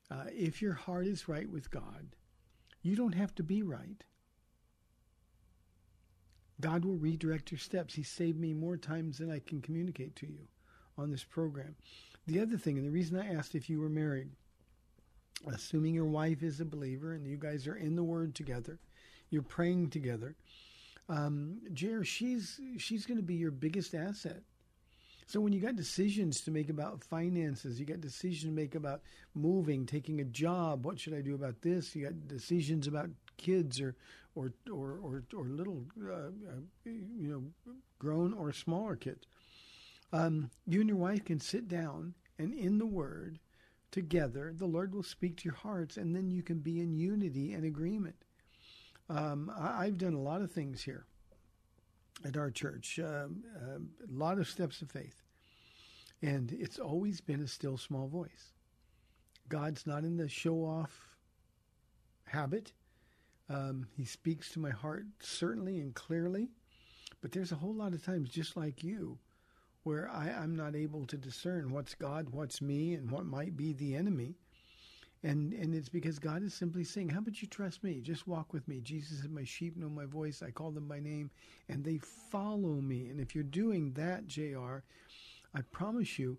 Uh, 0.09 0.25
if 0.29 0.61
your 0.61 0.73
heart 0.73 1.07
is 1.07 1.27
right 1.27 1.49
with 1.49 1.71
God, 1.71 2.15
you 2.81 2.95
don't 2.95 3.15
have 3.15 3.33
to 3.35 3.43
be 3.43 3.63
right. 3.63 4.03
God 6.61 6.85
will 6.85 6.97
redirect 6.97 7.51
your 7.51 7.59
steps. 7.59 7.93
He 7.93 8.03
saved 8.03 8.39
me 8.39 8.53
more 8.53 8.77
times 8.77 9.17
than 9.17 9.31
I 9.31 9.39
can 9.39 9.61
communicate 9.61 10.15
to 10.17 10.27
you 10.27 10.47
on 10.97 11.11
this 11.11 11.23
program. 11.23 11.75
The 12.27 12.39
other 12.39 12.57
thing, 12.57 12.77
and 12.77 12.87
the 12.87 12.91
reason 12.91 13.19
I 13.19 13.33
asked 13.33 13.55
if 13.55 13.69
you 13.69 13.79
were 13.79 13.89
married, 13.89 14.29
assuming 15.47 15.93
your 15.93 16.05
wife 16.05 16.41
is 16.41 16.59
a 16.59 16.65
believer 16.65 17.13
and 17.13 17.27
you 17.27 17.37
guys 17.37 17.67
are 17.67 17.75
in 17.75 17.95
the 17.95 18.03
Word 18.03 18.33
together, 18.33 18.79
you're 19.29 19.41
praying 19.41 19.89
together, 19.89 20.35
um, 21.09 21.59
Jer, 21.73 22.03
she's 22.03 22.59
she's 22.77 23.05
going 23.05 23.17
to 23.17 23.23
be 23.23 23.35
your 23.35 23.51
biggest 23.51 23.93
asset. 23.93 24.41
So 25.27 25.39
when 25.39 25.53
you 25.53 25.59
got 25.59 25.75
decisions 25.75 26.41
to 26.41 26.51
make 26.51 26.69
about 26.69 27.03
finances, 27.03 27.79
you 27.79 27.85
got 27.85 28.01
decisions 28.01 28.43
to 28.43 28.55
make 28.55 28.75
about 28.75 29.01
moving, 29.33 29.85
taking 29.85 30.21
a 30.21 30.25
job. 30.25 30.85
What 30.85 30.99
should 30.99 31.15
I 31.15 31.21
do 31.21 31.33
about 31.33 31.61
this? 31.61 31.95
You 31.95 32.05
got 32.05 32.27
decisions 32.27 32.87
about 32.87 33.09
kids 33.37 33.79
or 33.81 33.95
or 34.35 34.53
or 34.69 34.99
or, 35.01 35.23
or 35.35 35.45
little, 35.45 35.85
uh, 36.03 36.13
uh, 36.13 36.29
you 36.85 37.29
know, 37.29 37.73
grown 37.99 38.33
or 38.33 38.51
smaller 38.51 38.95
kids. 38.95 39.25
Um, 40.13 40.49
you 40.67 40.79
and 40.79 40.89
your 40.89 40.97
wife 40.97 41.25
can 41.25 41.39
sit 41.39 41.67
down 41.67 42.13
and 42.37 42.53
in 42.53 42.77
the 42.77 42.85
Word 42.85 43.39
together. 43.91 44.53
The 44.55 44.65
Lord 44.65 44.93
will 44.93 45.03
speak 45.03 45.37
to 45.37 45.45
your 45.45 45.55
hearts, 45.55 45.97
and 45.97 46.15
then 46.15 46.29
you 46.29 46.43
can 46.43 46.59
be 46.59 46.79
in 46.79 46.93
unity 46.93 47.53
and 47.53 47.65
agreement. 47.65 48.15
Um, 49.09 49.51
I, 49.57 49.85
have 49.85 49.97
done 49.97 50.13
a 50.13 50.21
lot 50.21 50.41
of 50.41 50.51
things 50.51 50.83
here 50.83 51.05
at 52.25 52.37
our 52.37 52.49
church, 52.49 52.99
um, 52.99 53.43
uh, 53.55 53.77
a 53.77 54.11
lot 54.11 54.39
of 54.39 54.47
steps 54.47 54.81
of 54.81 54.89
faith. 54.89 55.21
And 56.21 56.51
it's 56.53 56.79
always 56.79 57.21
been 57.21 57.41
a 57.41 57.47
still 57.47 57.77
small 57.77 58.07
voice. 58.07 58.53
God's 59.47 59.85
not 59.85 60.03
in 60.03 60.17
the 60.17 60.27
show 60.27 60.65
off 60.65 61.17
habit. 62.25 62.73
Um, 63.49 63.87
he 63.95 64.05
speaks 64.05 64.51
to 64.51 64.59
my 64.59 64.71
heart 64.71 65.05
certainly 65.19 65.79
and 65.79 65.93
clearly. 65.93 66.49
But 67.21 67.31
there's 67.31 67.51
a 67.51 67.55
whole 67.55 67.73
lot 67.73 67.93
of 67.93 68.03
times, 68.03 68.29
just 68.29 68.55
like 68.55 68.83
you, 68.83 69.17
where 69.83 70.09
I, 70.09 70.29
I'm 70.29 70.55
not 70.55 70.75
able 70.75 71.05
to 71.07 71.17
discern 71.17 71.71
what's 71.71 71.95
God, 71.95 72.29
what's 72.29 72.61
me, 72.61 72.93
and 72.93 73.09
what 73.09 73.25
might 73.25 73.55
be 73.57 73.73
the 73.73 73.95
enemy. 73.95 74.35
And 75.23 75.53
and 75.53 75.73
it's 75.73 75.89
because 75.89 76.19
God 76.19 76.43
is 76.43 76.53
simply 76.53 76.83
saying, 76.83 77.09
How 77.09 77.19
about 77.19 77.41
you 77.41 77.47
trust 77.47 77.83
me? 77.83 77.99
Just 77.99 78.27
walk 78.27 78.53
with 78.53 78.67
me. 78.67 78.79
Jesus 78.79 79.21
said, 79.21 79.31
My 79.31 79.43
sheep 79.43 79.75
know 79.75 79.89
my 79.89 80.05
voice. 80.05 80.43
I 80.43 80.51
call 80.51 80.69
them 80.69 80.87
by 80.87 80.99
name 80.99 81.31
and 81.67 81.83
they 81.83 81.97
follow 81.97 82.75
me. 82.75 83.07
And 83.07 83.19
if 83.19 83.33
you're 83.33 83.43
doing 83.43 83.93
that, 83.93 84.27
JR, 84.27 84.83
I 85.55 85.61
promise 85.71 86.19
you, 86.19 86.37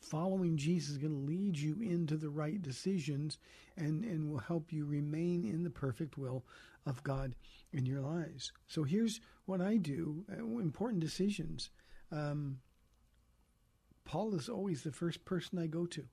following 0.00 0.56
Jesus 0.56 0.92
is 0.92 0.98
going 0.98 1.12
to 1.12 1.26
lead 1.26 1.58
you 1.58 1.80
into 1.80 2.16
the 2.16 2.28
right 2.28 2.60
decisions 2.60 3.38
and, 3.76 4.04
and 4.04 4.30
will 4.30 4.38
help 4.38 4.72
you 4.72 4.84
remain 4.84 5.44
in 5.44 5.64
the 5.64 5.70
perfect 5.70 6.18
will 6.18 6.44
of 6.86 7.02
God 7.02 7.34
in 7.72 7.86
your 7.86 8.00
lives. 8.00 8.52
So 8.68 8.82
here's 8.84 9.20
what 9.46 9.60
I 9.60 9.76
do 9.76 10.24
uh, 10.30 10.42
important 10.60 11.00
decisions. 11.00 11.70
Um, 12.12 12.58
Paul 14.04 14.34
is 14.34 14.48
always 14.48 14.82
the 14.82 14.92
first 14.92 15.24
person 15.24 15.58
I 15.58 15.66
go 15.66 15.86
to. 15.86 16.04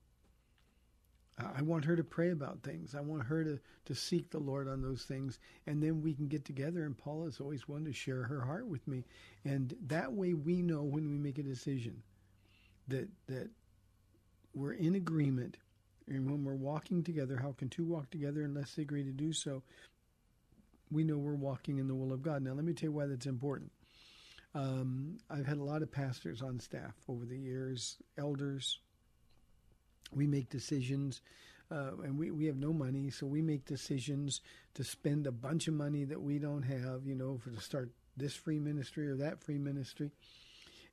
I 1.55 1.61
want 1.61 1.85
her 1.85 1.95
to 1.95 2.03
pray 2.03 2.29
about 2.31 2.61
things. 2.61 2.93
I 2.93 3.01
want 3.01 3.23
her 3.23 3.43
to, 3.43 3.59
to 3.85 3.95
seek 3.95 4.29
the 4.29 4.39
Lord 4.39 4.67
on 4.67 4.81
those 4.81 5.03
things. 5.03 5.39
And 5.65 5.81
then 5.81 6.01
we 6.01 6.13
can 6.13 6.27
get 6.27 6.45
together. 6.45 6.83
And 6.83 6.97
Paula 6.97 7.27
is 7.27 7.39
always 7.39 7.67
one 7.67 7.83
to 7.85 7.93
share 7.93 8.23
her 8.23 8.41
heart 8.41 8.67
with 8.67 8.87
me. 8.87 9.05
And 9.43 9.73
that 9.87 10.11
way 10.13 10.33
we 10.33 10.61
know 10.61 10.83
when 10.83 11.09
we 11.09 11.17
make 11.17 11.39
a 11.39 11.43
decision 11.43 12.03
that, 12.89 13.07
that 13.27 13.49
we're 14.53 14.73
in 14.73 14.95
agreement. 14.95 15.57
And 16.07 16.29
when 16.29 16.43
we're 16.43 16.55
walking 16.55 17.03
together, 17.03 17.37
how 17.37 17.53
can 17.53 17.69
two 17.69 17.85
walk 17.85 18.09
together 18.09 18.41
unless 18.41 18.73
they 18.73 18.81
agree 18.81 19.03
to 19.03 19.11
do 19.11 19.31
so? 19.33 19.63
We 20.91 21.03
know 21.03 21.17
we're 21.17 21.33
walking 21.35 21.77
in 21.77 21.87
the 21.87 21.95
will 21.95 22.11
of 22.11 22.21
God. 22.21 22.41
Now, 22.41 22.53
let 22.53 22.65
me 22.65 22.73
tell 22.73 22.89
you 22.89 22.91
why 22.91 23.05
that's 23.05 23.25
important. 23.25 23.71
Um, 24.53 25.17
I've 25.29 25.45
had 25.45 25.57
a 25.57 25.63
lot 25.63 25.81
of 25.81 25.91
pastors 25.91 26.41
on 26.41 26.59
staff 26.59 26.95
over 27.07 27.23
the 27.23 27.37
years, 27.37 27.97
elders, 28.17 28.79
we 30.13 30.27
make 30.27 30.49
decisions 30.49 31.21
uh, 31.71 31.91
and 32.03 32.17
we, 32.17 32.31
we 32.31 32.45
have 32.45 32.57
no 32.57 32.73
money 32.73 33.09
so 33.09 33.25
we 33.25 33.41
make 33.41 33.65
decisions 33.65 34.41
to 34.73 34.83
spend 34.83 35.25
a 35.25 35.31
bunch 35.31 35.67
of 35.67 35.73
money 35.73 36.03
that 36.03 36.21
we 36.21 36.37
don't 36.37 36.63
have 36.63 37.05
you 37.05 37.15
know 37.15 37.37
for 37.37 37.49
to 37.49 37.61
start 37.61 37.89
this 38.17 38.33
free 38.33 38.59
ministry 38.59 39.07
or 39.07 39.15
that 39.15 39.41
free 39.41 39.57
ministry 39.57 40.11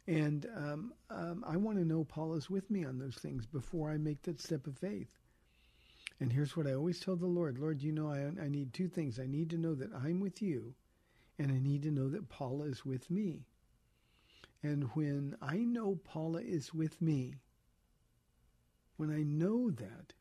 and 0.09 0.47
um, 0.57 0.95
um, 1.11 1.45
i 1.49 1.57
want 1.57 1.79
to 1.79 1.87
know 1.87 2.05
paul 2.05 2.35
is 2.35 2.51
with 2.51 2.71
me 2.73 2.85
on 2.85 2.99
those 2.99 3.17
things 3.17 3.47
before 3.47 3.91
i 3.93 3.99
make 3.99 4.23
that 4.25 4.41
step 4.43 4.67
of 4.69 4.79
faith 4.79 5.11
And 6.21 6.33
here's 6.33 6.57
what 6.57 6.67
I 6.69 6.75
always 6.75 7.01
tell 7.01 7.17
the 7.17 7.27
Lord 7.27 7.59
Lord, 7.59 7.83
you 7.83 7.93
know, 7.93 8.09
I, 8.11 8.21
I 8.43 8.49
need 8.49 8.73
two 8.75 8.89
things. 8.89 9.21
I 9.21 9.27
need 9.27 9.51
to 9.51 9.59
know 9.59 9.75
that 9.77 9.93
I'm 9.95 10.21
with 10.21 10.43
you, 10.43 10.75
and 11.39 11.53
I 11.53 11.61
need 11.61 11.83
to 11.85 11.93
know 11.93 12.09
that 12.11 12.31
Paula 12.31 12.67
is 12.67 12.87
with 12.87 13.11
me. 13.11 13.45
And 14.63 14.85
when 14.95 15.37
I 15.43 15.59
know 15.59 15.97
Paula 16.05 16.41
is 16.43 16.75
with 16.75 17.01
me, 17.03 17.37
when 18.99 19.11
I 19.13 19.23
know 19.25 19.71
that, 19.71 20.15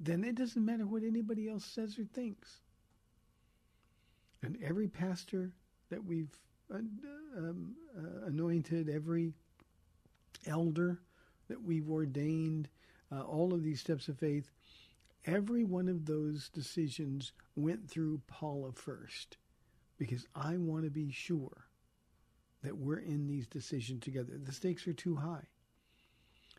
then 0.00 0.24
it 0.24 0.36
doesn't 0.36 0.64
matter 0.64 0.86
what 0.86 1.04
anybody 1.04 1.48
else 1.48 1.64
says 1.66 1.98
or 1.98 2.04
thinks. 2.04 2.60
And 4.42 4.58
every 4.62 4.88
pastor 4.88 5.52
that 5.90 6.04
we've 6.04 6.36
um, 6.72 7.74
uh, 7.96 8.26
anointed, 8.26 8.88
every 8.88 9.32
elder 10.46 11.00
that 11.48 11.62
we've 11.62 11.90
ordained, 11.90 12.68
uh, 13.12 13.22
all 13.22 13.52
of 13.52 13.62
these 13.62 13.80
steps 13.80 14.08
of 14.08 14.18
faith, 14.18 14.50
every 15.26 15.64
one 15.64 15.88
of 15.88 16.06
those 16.06 16.48
decisions 16.48 17.32
went 17.56 17.88
through 17.88 18.20
Paula 18.26 18.72
first 18.72 19.36
because 19.98 20.26
I 20.34 20.56
want 20.56 20.84
to 20.84 20.90
be 20.90 21.10
sure 21.10 21.68
that 22.62 22.76
we're 22.76 22.98
in 22.98 23.26
these 23.26 23.46
decisions 23.46 24.02
together. 24.02 24.32
The 24.42 24.52
stakes 24.52 24.86
are 24.88 24.94
too 24.94 25.16
high. 25.16 25.46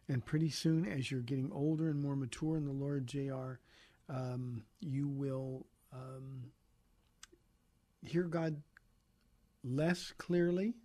And 0.08 0.24
pretty 0.24 0.52
soon, 0.52 0.86
as 0.86 1.10
you're 1.10 1.22
getting 1.22 1.52
older 1.52 1.90
and 1.90 2.00
more 2.00 2.16
mature 2.16 2.58
in 2.58 2.66
the 2.66 2.72
Lord, 2.72 3.08
JR, 3.08 3.60
um, 4.08 4.64
you 4.82 5.08
will 5.08 5.66
um, 5.92 6.44
hear 8.06 8.24
God 8.24 8.62
less 9.66 10.14
clearly. 10.18 10.76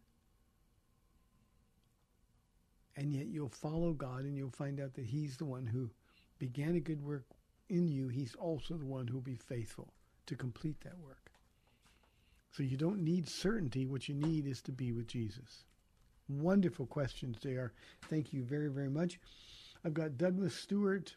And 2.97 3.13
yet 3.13 3.27
you'll 3.27 3.49
follow 3.49 3.93
God 3.93 4.25
and 4.25 4.37
you'll 4.37 4.51
find 4.51 4.81
out 4.81 4.95
that 4.95 5.07
He's 5.07 5.37
the 5.37 5.45
one 5.45 5.67
who 5.67 5.91
began 6.39 6.75
a 6.75 6.81
good 6.81 7.03
work 7.03 7.25
in 7.69 7.87
you. 7.89 8.09
He's 8.09 8.35
also 8.35 8.75
the 8.75 8.87
one 8.87 9.07
who 9.07 9.15
will 9.15 9.21
be 9.21 9.37
faithful 9.37 9.93
to 10.27 10.35
complete 10.35 10.81
that 10.83 10.99
work. 10.99 11.31
So 12.53 12.63
you 12.63 12.77
don't 12.77 13.03
need 13.03 13.29
certainty. 13.29 13.87
What 13.87 14.09
you 14.09 14.15
need 14.15 14.47
is 14.47 14.61
to 14.63 14.73
be 14.73 14.93
with 14.93 15.07
Jesus. 15.07 15.65
Wonderful 16.29 16.87
questions, 16.87 17.39
there. 17.43 17.73
Thank 18.09 18.33
you 18.33 18.43
very, 18.43 18.69
very 18.69 18.91
much. 18.91 19.21
I've 19.85 19.95
got 19.95 20.19
Douglas 20.19 20.55
Stuart. 20.55 21.17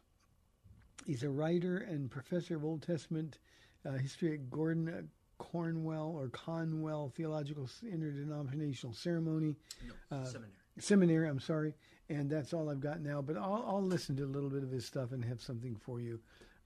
He's 1.06 1.24
a 1.24 1.30
writer 1.30 1.78
and 1.78 2.10
professor 2.10 2.56
of 2.56 2.64
Old 2.64 2.84
Testament 2.84 3.40
uh, 3.86 3.94
history 3.94 4.34
at 4.34 4.50
Gordon 4.50 4.90
uh, 4.90 5.02
Cornwell 5.38 6.14
or 6.16 6.30
Conwell 6.30 7.10
Theological 7.16 7.70
Interdenominational 7.90 8.94
Ceremony. 8.94 9.56
No, 9.88 10.18
Uh, 10.18 10.26
seminary. 10.26 10.52
Seminary, 10.80 11.30
I'm 11.30 11.40
sorry. 11.40 11.74
And 12.10 12.30
that's 12.30 12.54
all 12.54 12.70
I've 12.70 12.80
got 12.80 13.02
now. 13.02 13.22
But 13.22 13.38
I'll, 13.38 13.64
I'll 13.68 13.82
listen 13.84 14.16
to 14.18 14.24
a 14.24 14.26
little 14.26 14.50
bit 14.50 14.64
of 14.64 14.72
his 14.72 14.86
stuff 14.86 15.12
and 15.12 15.24
have 15.26 15.42
something 15.42 15.76
for 15.76 16.00
you 16.00 16.20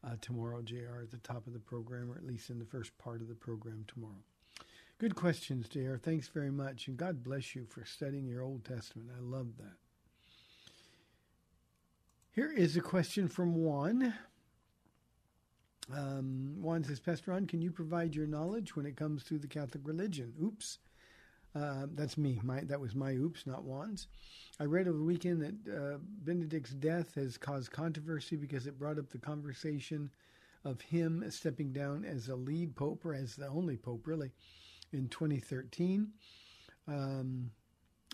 uh, 0.03 0.15
tomorrow, 0.21 0.61
JR, 0.61 1.01
at 1.01 1.11
the 1.11 1.17
top 1.17 1.47
of 1.47 1.53
the 1.53 1.59
program, 1.59 2.11
or 2.11 2.15
at 2.15 2.25
least 2.25 2.49
in 2.49 2.59
the 2.59 2.65
first 2.65 2.97
part 2.97 3.21
of 3.21 3.27
the 3.27 3.35
program 3.35 3.85
tomorrow. 3.87 4.23
Good 4.99 5.15
questions, 5.15 5.67
JR. 5.69 5.95
Thanks 5.97 6.27
very 6.27 6.49
much. 6.51 6.87
And 6.87 6.97
God 6.97 7.23
bless 7.23 7.55
you 7.55 7.65
for 7.65 7.85
studying 7.85 8.27
your 8.27 8.41
Old 8.41 8.65
Testament. 8.65 9.09
I 9.15 9.21
love 9.21 9.57
that. 9.57 9.75
Here 12.31 12.51
is 12.51 12.75
a 12.77 12.81
question 12.81 13.27
from 13.27 13.55
Juan. 13.55 14.13
Um, 15.93 16.55
Juan 16.61 16.83
says, 16.83 16.99
Pastor 16.99 17.31
Ron, 17.31 17.47
can 17.47 17.61
you 17.61 17.71
provide 17.71 18.15
your 18.15 18.27
knowledge 18.27 18.75
when 18.75 18.85
it 18.85 18.97
comes 18.97 19.23
to 19.25 19.37
the 19.37 19.47
Catholic 19.47 19.87
religion? 19.87 20.33
Oops. 20.41 20.79
Uh, 21.55 21.87
that's 21.93 22.17
me. 22.17 22.39
My 22.43 22.61
That 22.61 22.79
was 22.79 22.93
my 22.93 23.13
oops, 23.13 23.47
not 23.47 23.63
Juan's. 23.63 24.07
I 24.59 24.65
read 24.65 24.87
over 24.87 24.97
the 24.97 25.03
weekend 25.03 25.41
that 25.41 25.73
uh, 25.73 25.97
Benedict's 26.23 26.71
death 26.71 27.15
has 27.15 27.37
caused 27.37 27.71
controversy 27.71 28.35
because 28.35 28.67
it 28.67 28.77
brought 28.77 28.99
up 28.99 29.09
the 29.09 29.17
conversation 29.17 30.11
of 30.65 30.81
him 30.81 31.23
stepping 31.29 31.71
down 31.71 32.03
as 32.03 32.27
a 32.27 32.35
lead 32.35 32.75
pope, 32.75 33.05
or 33.05 33.13
as 33.13 33.35
the 33.35 33.47
only 33.47 33.77
pope, 33.77 34.05
really, 34.05 34.31
in 34.91 35.07
2013. 35.07 36.09
Um, 36.87 37.51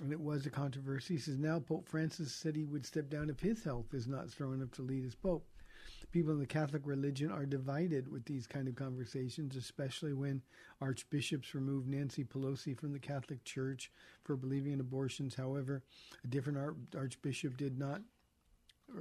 and 0.02 0.12
it 0.12 0.20
was 0.20 0.46
a 0.46 0.50
controversy. 0.50 1.16
He 1.16 1.20
says 1.20 1.38
now 1.38 1.60
Pope 1.60 1.88
Francis 1.88 2.34
said 2.34 2.56
he 2.56 2.66
would 2.66 2.86
step 2.86 3.10
down 3.10 3.30
if 3.30 3.40
his 3.40 3.64
health 3.64 3.94
is 3.94 4.08
not 4.08 4.30
strong 4.30 4.54
enough 4.54 4.72
to 4.72 4.82
lead 4.82 5.06
as 5.06 5.16
pope. 5.16 5.46
People 6.12 6.34
in 6.34 6.40
the 6.40 6.46
Catholic 6.46 6.84
religion 6.86 7.32
are 7.32 7.46
divided 7.46 8.08
with 8.08 8.26
these 8.26 8.46
kind 8.46 8.68
of 8.68 8.76
conversations, 8.76 9.56
especially 9.56 10.14
when 10.14 10.42
archbishops 10.80 11.56
removed 11.56 11.88
Nancy 11.88 12.24
Pelosi 12.24 12.78
from 12.78 12.94
the 12.94 13.00
Catholic 13.00 13.44
Church 13.44 13.92
for 14.24 14.36
believing 14.36 14.74
in 14.74 14.80
abortions. 14.80 15.34
However, 15.34 15.82
a 16.24 16.28
different 16.28 16.60
archbishop 16.96 17.58
did 17.58 17.80
not 17.80 18.02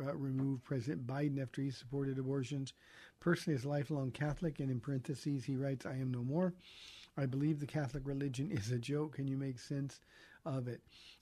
uh, 0.00 0.14
remove 0.14 0.64
President 0.64 1.06
Biden 1.06 1.40
after 1.40 1.60
he 1.60 1.70
supported 1.70 2.18
abortions. 2.18 2.72
Personally, 3.20 3.58
as 3.58 3.66
lifelong 3.66 4.10
Catholic, 4.10 4.58
and 4.60 4.70
in 4.70 4.80
parentheses, 4.80 5.44
he 5.44 5.56
writes, 5.56 5.84
I 5.84 5.92
am 5.92 6.10
no 6.10 6.22
more. 6.22 6.54
I 7.18 7.26
believe 7.26 7.60
the 7.60 7.66
Catholic 7.66 8.06
religion 8.06 8.50
is 8.50 8.70
a 8.70 8.78
joke. 8.78 9.16
Can 9.16 9.28
you 9.28 9.36
make 9.36 9.58
sense 9.58 10.00
of 10.46 10.66
it? 10.66 10.80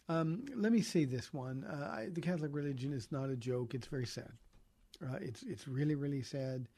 Um, 0.09 0.45
let 0.55 0.71
me 0.71 0.83
say 0.83 1.05
this 1.05 1.33
one: 1.35 1.65
uh, 1.65 1.91
I, 1.93 2.09
the 2.13 2.21
Catholic 2.21 2.55
religion 2.55 2.93
is 2.93 3.11
not 3.11 3.29
a 3.29 3.37
joke. 3.37 3.75
It's 3.75 3.89
very 3.89 4.07
sad. 4.07 4.31
Uh, 5.03 5.17
it's 5.21 5.43
it's 5.43 5.69
really 5.69 5.95
really 5.95 6.23
sad. 6.23 6.69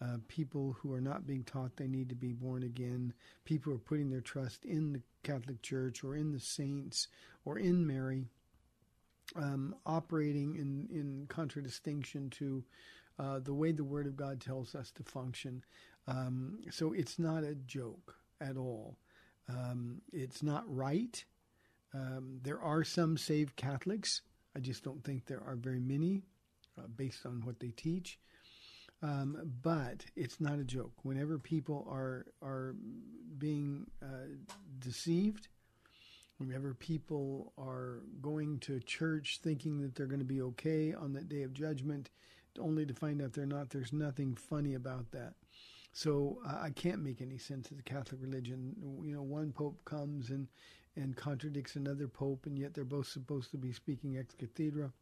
Uh, 0.00 0.18
people 0.28 0.76
who 0.78 0.92
are 0.92 1.00
not 1.00 1.26
being 1.26 1.42
taught 1.42 1.76
they 1.76 1.88
need 1.88 2.08
to 2.08 2.14
be 2.14 2.32
born 2.32 2.62
again. 2.62 3.12
People 3.44 3.72
who 3.72 3.76
are 3.76 3.80
putting 3.80 4.10
their 4.10 4.20
trust 4.20 4.64
in 4.64 4.92
the 4.92 5.02
Catholic 5.24 5.60
Church 5.62 6.04
or 6.04 6.14
in 6.14 6.30
the 6.30 6.38
saints 6.38 7.08
or 7.44 7.58
in 7.58 7.84
Mary, 7.84 8.26
um, 9.34 9.74
operating 9.86 10.54
in 10.56 10.88
in 10.90 11.26
contradistinction 11.28 12.30
to 12.30 12.64
uh, 13.18 13.40
the 13.40 13.54
way 13.54 13.72
the 13.72 13.84
Word 13.84 14.06
of 14.06 14.16
God 14.16 14.40
tells 14.40 14.74
us 14.74 14.90
to 14.92 15.02
function. 15.02 15.64
Um, 16.06 16.60
so 16.70 16.92
it's 16.92 17.18
not 17.18 17.44
a 17.44 17.54
joke 17.54 18.14
at 18.40 18.56
all. 18.56 18.96
Um, 19.48 20.02
it's 20.12 20.42
not 20.42 20.64
right. 20.66 21.24
Um, 21.94 22.40
there 22.42 22.60
are 22.60 22.84
some 22.84 23.16
saved 23.16 23.56
Catholics. 23.56 24.22
I 24.56 24.60
just 24.60 24.84
don't 24.84 25.02
think 25.04 25.26
there 25.26 25.42
are 25.46 25.56
very 25.56 25.80
many, 25.80 26.22
based 26.96 27.26
on 27.26 27.42
what 27.44 27.60
they 27.60 27.70
teach. 27.70 28.18
Um, 29.02 29.52
but 29.62 30.04
it's 30.16 30.40
not 30.40 30.58
a 30.58 30.64
joke. 30.64 30.92
Whenever 31.02 31.38
people 31.38 31.86
are 31.88 32.26
are 32.42 32.74
being 33.38 33.86
uh, 34.02 34.26
deceived, 34.80 35.48
whenever 36.38 36.74
people 36.74 37.52
are 37.56 38.00
going 38.20 38.58
to 38.60 38.80
church 38.80 39.40
thinking 39.42 39.80
that 39.82 39.94
they're 39.94 40.06
going 40.06 40.18
to 40.18 40.24
be 40.24 40.42
okay 40.42 40.94
on 40.94 41.12
that 41.12 41.28
day 41.28 41.42
of 41.42 41.52
judgment, 41.52 42.10
only 42.58 42.86
to 42.86 42.94
find 42.94 43.22
out 43.22 43.32
they're 43.32 43.46
not, 43.46 43.70
there's 43.70 43.92
nothing 43.92 44.34
funny 44.34 44.74
about 44.74 45.10
that. 45.12 45.34
So 45.92 46.38
uh, 46.46 46.58
I 46.60 46.70
can't 46.70 47.02
make 47.02 47.20
any 47.20 47.38
sense 47.38 47.70
of 47.70 47.76
the 47.76 47.82
Catholic 47.82 48.20
religion. 48.22 48.74
You 49.02 49.14
know, 49.14 49.22
one 49.22 49.52
pope 49.52 49.84
comes 49.84 50.30
and 50.30 50.48
and 50.96 51.16
contradicts 51.16 51.76
another 51.76 52.08
pope, 52.08 52.46
and 52.46 52.58
yet 52.58 52.74
they're 52.74 52.84
both 52.84 53.06
supposed 53.06 53.52
to 53.52 53.56
be 53.56 53.72
speaking 53.72 54.18
ex 54.18 54.34
cathedra. 54.34 54.92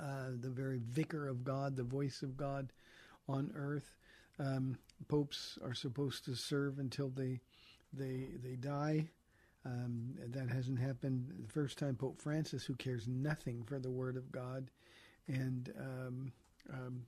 Uh, 0.00 0.30
the 0.40 0.48
very 0.48 0.80
vicar 0.82 1.28
of 1.28 1.44
God, 1.44 1.76
the 1.76 1.82
voice 1.82 2.22
of 2.22 2.36
God 2.36 2.72
on 3.28 3.52
earth. 3.54 3.96
Um, 4.38 4.78
popes 5.08 5.58
are 5.62 5.74
supposed 5.74 6.24
to 6.24 6.34
serve 6.34 6.78
until 6.78 7.10
they 7.10 7.40
they 7.92 8.28
they 8.42 8.56
die. 8.56 9.08
Um, 9.66 10.14
that 10.28 10.48
hasn't 10.48 10.78
happened. 10.78 11.30
The 11.38 11.52
first 11.52 11.78
time 11.78 11.96
Pope 11.96 12.18
Francis, 12.22 12.64
who 12.64 12.74
cares 12.76 13.06
nothing 13.06 13.62
for 13.64 13.78
the 13.78 13.90
Word 13.90 14.16
of 14.16 14.32
God, 14.32 14.70
and 15.28 15.70
um, 15.78 16.32
um, 16.72 17.02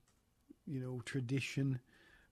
you 0.67 0.81
know 0.81 1.01
tradition, 1.07 1.81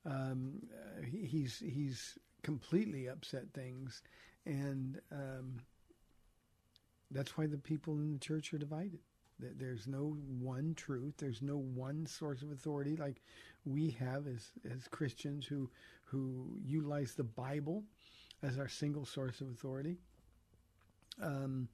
um, 0.04 0.60
uh, 0.74 1.02
he, 1.02 1.24
he's 1.24 1.58
he's 1.58 2.18
completely 2.42 3.06
upset 3.08 3.44
things, 3.54 4.02
and 4.44 5.00
um, 5.10 5.60
that's 7.10 7.38
why 7.38 7.46
the 7.46 7.56
people 7.56 7.94
in 7.94 8.12
the 8.12 8.18
church 8.18 8.52
are 8.52 8.58
divided. 8.58 9.00
There's 9.58 9.86
no 9.86 10.16
one 10.40 10.74
truth. 10.74 11.14
There's 11.18 11.42
no 11.42 11.58
one 11.58 12.06
source 12.06 12.42
of 12.42 12.50
authority 12.50 12.96
like 12.96 13.22
we 13.64 13.90
have 13.98 14.26
as 14.26 14.50
as 14.70 14.88
Christians 14.88 15.46
who 15.46 15.70
who 16.04 16.58
utilize 16.64 17.14
the 17.14 17.24
Bible 17.24 17.84
as 18.42 18.58
our 18.58 18.68
single 18.68 19.04
source 19.04 19.40
of 19.40 19.48
authority. 19.48 19.98
Um, 21.22 21.68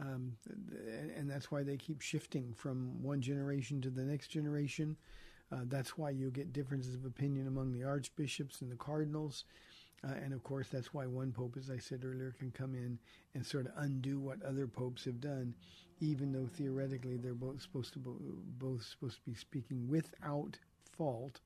um, 0.00 0.32
and, 0.48 1.10
and 1.10 1.30
that's 1.30 1.50
why 1.50 1.62
they 1.62 1.76
keep 1.76 2.00
shifting 2.00 2.54
from 2.56 3.02
one 3.02 3.20
generation 3.20 3.80
to 3.82 3.90
the 3.90 4.02
next 4.02 4.28
generation. 4.28 4.96
Uh, 5.52 5.60
that's 5.64 5.98
why 5.98 6.10
you 6.10 6.30
get 6.30 6.52
differences 6.52 6.94
of 6.94 7.04
opinion 7.04 7.46
among 7.46 7.72
the 7.72 7.84
archbishops 7.84 8.60
and 8.62 8.70
the 8.70 8.76
cardinals. 8.76 9.44
Uh, 10.02 10.14
and 10.22 10.32
of 10.32 10.42
course, 10.42 10.68
that's 10.68 10.94
why 10.94 11.06
one 11.06 11.32
pope, 11.32 11.56
as 11.58 11.70
I 11.70 11.78
said 11.78 12.04
earlier, 12.04 12.34
can 12.38 12.50
come 12.50 12.74
in 12.74 12.98
and 13.34 13.44
sort 13.44 13.66
of 13.66 13.72
undo 13.76 14.18
what 14.18 14.42
other 14.42 14.66
popes 14.66 15.04
have 15.04 15.20
done, 15.20 15.54
even 16.00 16.32
though 16.32 16.48
theoretically 16.48 17.16
they're 17.18 17.34
both 17.34 17.62
supposed 17.62 17.94
to 17.94 18.00
both 18.58 18.84
supposed 18.84 19.16
to 19.16 19.22
be 19.30 19.34
speaking 19.34 19.88
without 19.88 20.58
fault 20.96 21.40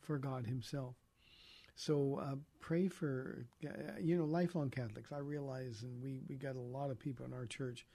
for 0.00 0.18
God 0.18 0.46
Himself. 0.46 0.96
So 1.76 2.20
uh, 2.22 2.36
pray 2.60 2.88
for 2.88 3.46
uh, 3.66 3.98
you 4.00 4.16
know 4.16 4.24
lifelong 4.26 4.70
Catholics. 4.70 5.12
I 5.12 5.18
realize, 5.18 5.82
and 5.82 6.02
we 6.02 6.20
we 6.28 6.36
got 6.36 6.56
a 6.56 6.60
lot 6.60 6.90
of 6.90 6.98
people 6.98 7.26
in 7.26 7.32
our 7.34 7.46
church, 7.46 7.86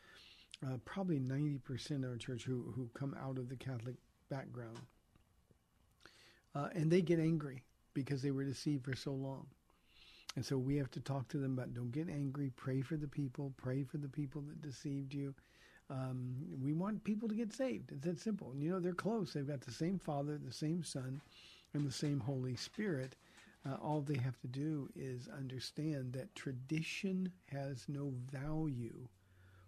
uh, 0.66 0.78
probably 0.86 1.20
ninety 1.20 1.60
percent 1.60 2.06
of 2.06 2.12
our 2.12 2.18
church 2.18 2.44
who 2.46 2.74
who 2.76 2.90
come 2.94 3.16
out 3.22 3.38
of 3.40 3.50
the 3.50 3.58
Catholic 3.58 3.96
background. 4.30 4.80
uh, 6.56 6.70
and 6.76 6.92
they 6.92 7.02
get 7.02 7.20
angry 7.20 7.64
because 7.94 8.22
they 8.22 8.32
were 8.32 8.44
deceived 8.44 8.86
for 8.86 8.96
so 8.96 9.14
long. 9.14 9.48
And 10.36 10.46
so 10.46 10.58
we 10.58 10.78
have 10.78 10.92
to 10.92 11.02
talk 11.02 11.28
to 11.30 11.38
them 11.38 11.54
about 11.54 11.74
don't 11.74 11.92
get 11.92 12.10
angry, 12.10 12.52
pray 12.56 12.82
for 12.82 12.98
the 12.98 13.08
people, 13.08 13.54
pray 13.58 13.84
for 13.84 13.98
the 13.98 14.10
people 14.10 14.42
that 14.44 14.62
deceived 14.62 15.14
you. 15.14 15.36
Um, 15.90 16.36
we 16.62 16.74
want 16.74 17.04
people 17.04 17.30
to 17.30 17.36
get 17.36 17.54
saved. 17.54 17.92
It's 17.92 18.06
that 18.06 18.20
simple. 18.20 18.54
You 18.56 18.72
know, 18.72 18.80
they're 18.80 18.94
close. 18.94 19.34
They've 19.34 19.48
got 19.48 19.62
the 19.62 19.72
same 19.72 20.00
Father, 20.00 20.38
the 20.38 20.52
same 20.52 20.84
Son, 20.84 21.22
and 21.74 21.86
the 21.86 21.92
same 21.92 22.20
Holy 22.20 22.56
Spirit. 22.56 23.16
Uh, 23.68 23.76
all 23.82 24.02
they 24.02 24.18
have 24.18 24.40
to 24.42 24.48
do 24.48 24.90
is 24.96 25.28
understand 25.36 26.14
that 26.14 26.36
tradition 26.36 27.32
has 27.52 27.86
no 27.88 28.14
value 28.32 29.08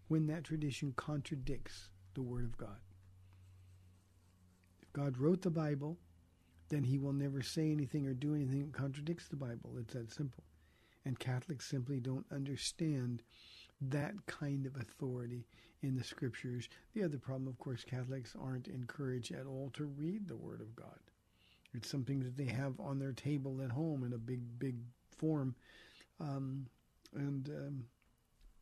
when 0.07 0.27
that 0.27 0.43
tradition 0.43 0.93
contradicts 0.95 1.89
the 2.13 2.21
Word 2.21 2.45
of 2.45 2.57
God. 2.57 2.79
If 4.81 4.93
God 4.93 5.17
wrote 5.17 5.41
the 5.41 5.49
Bible, 5.49 5.97
then 6.69 6.83
he 6.83 6.97
will 6.97 7.13
never 7.13 7.41
say 7.41 7.71
anything 7.71 8.07
or 8.07 8.13
do 8.13 8.35
anything 8.35 8.65
that 8.65 8.73
contradicts 8.73 9.27
the 9.27 9.35
Bible. 9.35 9.75
It's 9.79 9.93
that 9.93 10.11
simple. 10.11 10.43
And 11.05 11.19
Catholics 11.19 11.65
simply 11.65 11.99
don't 11.99 12.25
understand 12.31 13.23
that 13.81 14.13
kind 14.25 14.65
of 14.65 14.75
authority 14.75 15.45
in 15.81 15.95
the 15.95 16.03
scriptures. 16.03 16.69
The 16.93 17.03
other 17.03 17.17
problem, 17.17 17.47
of 17.47 17.57
course, 17.59 17.83
Catholics 17.83 18.35
aren't 18.39 18.67
encouraged 18.67 19.33
at 19.33 19.45
all 19.45 19.71
to 19.73 19.85
read 19.85 20.27
the 20.27 20.35
Word 20.35 20.61
of 20.61 20.75
God. 20.75 20.99
It's 21.73 21.89
something 21.89 22.19
that 22.21 22.37
they 22.37 22.45
have 22.45 22.79
on 22.79 22.97
their 22.97 23.13
table 23.13 23.61
at 23.63 23.71
home 23.71 24.03
in 24.03 24.13
a 24.13 24.17
big, 24.17 24.41
big 24.59 24.75
form. 25.17 25.55
Um, 26.19 26.65
and, 27.15 27.49
um, 27.49 27.83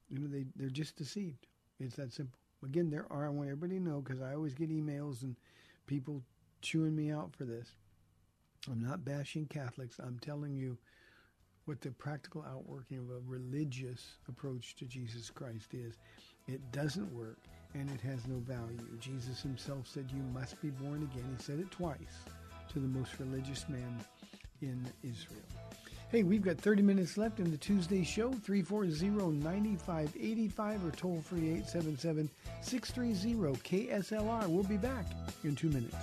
you 0.09 0.19
know, 0.19 0.27
they, 0.27 0.45
they're 0.55 0.69
just 0.69 0.97
deceived. 0.97 1.47
It's 1.79 1.95
that 1.95 2.13
simple. 2.13 2.39
Again, 2.63 2.89
there 2.89 3.05
are, 3.09 3.25
I 3.25 3.29
want 3.29 3.49
everybody 3.49 3.77
to 3.77 3.83
know, 3.83 4.01
because 4.01 4.21
I 4.21 4.33
always 4.33 4.53
get 4.53 4.69
emails 4.69 5.21
and 5.21 5.35
people 5.87 6.21
chewing 6.61 6.95
me 6.95 7.11
out 7.11 7.33
for 7.35 7.45
this. 7.45 7.69
I'm 8.69 8.81
not 8.81 9.05
bashing 9.05 9.45
Catholics. 9.45 9.99
I'm 9.99 10.19
telling 10.19 10.55
you 10.55 10.77
what 11.65 11.81
the 11.81 11.91
practical 11.91 12.43
outworking 12.47 12.97
of 12.97 13.09
a 13.09 13.19
religious 13.25 14.17
approach 14.27 14.75
to 14.77 14.85
Jesus 14.85 15.29
Christ 15.29 15.73
is. 15.73 15.95
It 16.47 16.71
doesn't 16.71 17.11
work 17.13 17.37
and 17.73 17.89
it 17.89 17.99
has 18.01 18.27
no 18.27 18.35
value. 18.37 18.87
Jesus 18.99 19.41
himself 19.41 19.87
said, 19.87 20.05
You 20.15 20.21
must 20.33 20.61
be 20.61 20.69
born 20.69 21.09
again. 21.11 21.25
He 21.35 21.43
said 21.43 21.59
it 21.59 21.71
twice 21.71 21.97
to 22.69 22.79
the 22.79 22.87
most 22.87 23.19
religious 23.19 23.67
man 23.67 23.99
in 24.61 24.85
Israel. 25.03 25.41
Hey, 26.09 26.23
we've 26.23 26.43
got 26.43 26.57
30 26.57 26.83
minutes 26.83 27.17
left 27.17 27.39
in 27.39 27.49
the 27.49 27.57
Tuesday 27.57 28.03
show. 28.03 28.29
340-9585 28.31 30.87
or 30.87 30.91
toll 30.91 31.19
free 31.21 31.49
877 31.49 32.29
630 32.61 33.87
KSLR. 33.87 34.47
We'll 34.47 34.63
be 34.63 34.77
back 34.77 35.07
in 35.43 35.55
two 35.55 35.69
minutes. 35.69 35.95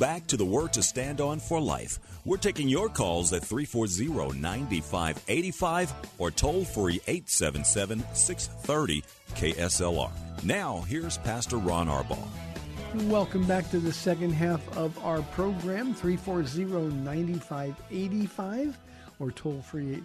Back 0.00 0.26
to 0.26 0.36
the 0.38 0.44
Word 0.44 0.72
to 0.72 0.82
Stand 0.82 1.20
On 1.20 1.38
for 1.38 1.60
Life. 1.60 1.98
We're 2.24 2.38
taking 2.38 2.70
your 2.70 2.88
calls 2.88 3.34
at 3.34 3.44
340 3.44 4.40
9585 4.40 5.92
or 6.18 6.30
toll 6.30 6.64
free 6.64 7.02
877 7.06 8.02
630 8.14 9.04
KSLR. 9.34 10.10
Now, 10.42 10.80
here's 10.88 11.18
Pastor 11.18 11.58
Ron 11.58 11.88
Arbaugh. 11.88 12.26
Welcome 13.08 13.46
back 13.46 13.68
to 13.70 13.78
the 13.78 13.92
second 13.92 14.32
half 14.32 14.76
of 14.76 14.98
our 15.04 15.22
program, 15.22 15.94
340-9585 15.94 18.74
or 19.20 19.30
toll 19.30 19.60
free 19.60 20.02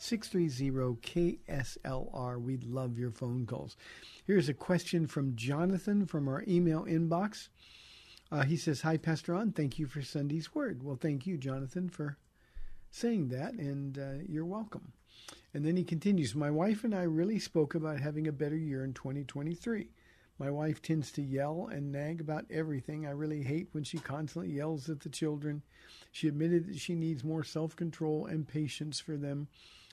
877-630-KSLR. 0.00 2.42
We'd 2.42 2.64
love 2.64 2.98
your 2.98 3.10
phone 3.10 3.44
calls. 3.46 3.76
Here's 4.26 4.48
a 4.48 4.54
question 4.54 5.06
from 5.06 5.36
Jonathan 5.36 6.06
from 6.06 6.26
our 6.26 6.42
email 6.48 6.86
inbox. 6.86 7.48
Uh, 8.30 8.44
he 8.44 8.56
says, 8.56 8.82
Hi, 8.82 8.96
Pastor 8.96 9.32
Ron. 9.32 9.52
Thank 9.52 9.78
you 9.78 9.86
for 9.86 10.02
Sunday's 10.02 10.54
word. 10.54 10.82
Well, 10.82 10.98
thank 11.00 11.26
you, 11.26 11.38
Jonathan, 11.38 11.88
for 11.88 12.18
saying 12.90 13.28
that, 13.28 13.54
and 13.54 13.98
uh, 13.98 14.24
you're 14.28 14.44
welcome. 14.44 14.92
And 15.54 15.64
then 15.64 15.76
he 15.76 15.84
continues, 15.84 16.34
My 16.34 16.50
wife 16.50 16.84
and 16.84 16.94
I 16.94 17.02
really 17.02 17.38
spoke 17.38 17.74
about 17.74 18.00
having 18.00 18.28
a 18.28 18.32
better 18.32 18.56
year 18.56 18.84
in 18.84 18.92
2023. 18.92 19.88
My 20.38 20.50
wife 20.50 20.80
tends 20.80 21.10
to 21.12 21.22
yell 21.22 21.68
and 21.72 21.90
nag 21.90 22.20
about 22.20 22.44
everything. 22.50 23.06
I 23.06 23.10
really 23.10 23.42
hate 23.42 23.68
when 23.72 23.82
she 23.82 23.98
constantly 23.98 24.52
yells 24.52 24.88
at 24.88 25.00
the 25.00 25.08
children. 25.08 25.62
She 26.12 26.28
admitted 26.28 26.68
that 26.68 26.78
she 26.78 26.94
needs 26.94 27.24
more 27.24 27.42
self 27.42 27.74
control 27.74 28.26
and 28.26 28.46
patience 28.46 29.00
for 29.00 29.16
them. 29.16 29.48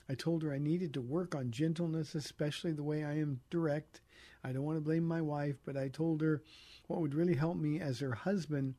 I 0.08 0.14
told 0.14 0.42
her 0.42 0.52
I 0.52 0.58
needed 0.58 0.94
to 0.94 1.00
work 1.00 1.34
on 1.34 1.50
gentleness, 1.50 2.14
especially 2.14 2.72
the 2.72 2.84
way 2.84 3.02
I 3.02 3.14
am 3.14 3.40
direct. 3.50 4.02
I 4.46 4.52
don't 4.52 4.62
want 4.62 4.76
to 4.76 4.80
blame 4.84 5.04
my 5.04 5.20
wife, 5.20 5.56
but 5.64 5.76
I 5.76 5.88
told 5.88 6.20
her 6.20 6.40
what 6.86 7.00
would 7.00 7.14
really 7.14 7.34
help 7.34 7.56
me 7.56 7.80
as 7.80 7.98
her 7.98 8.14
husband 8.14 8.74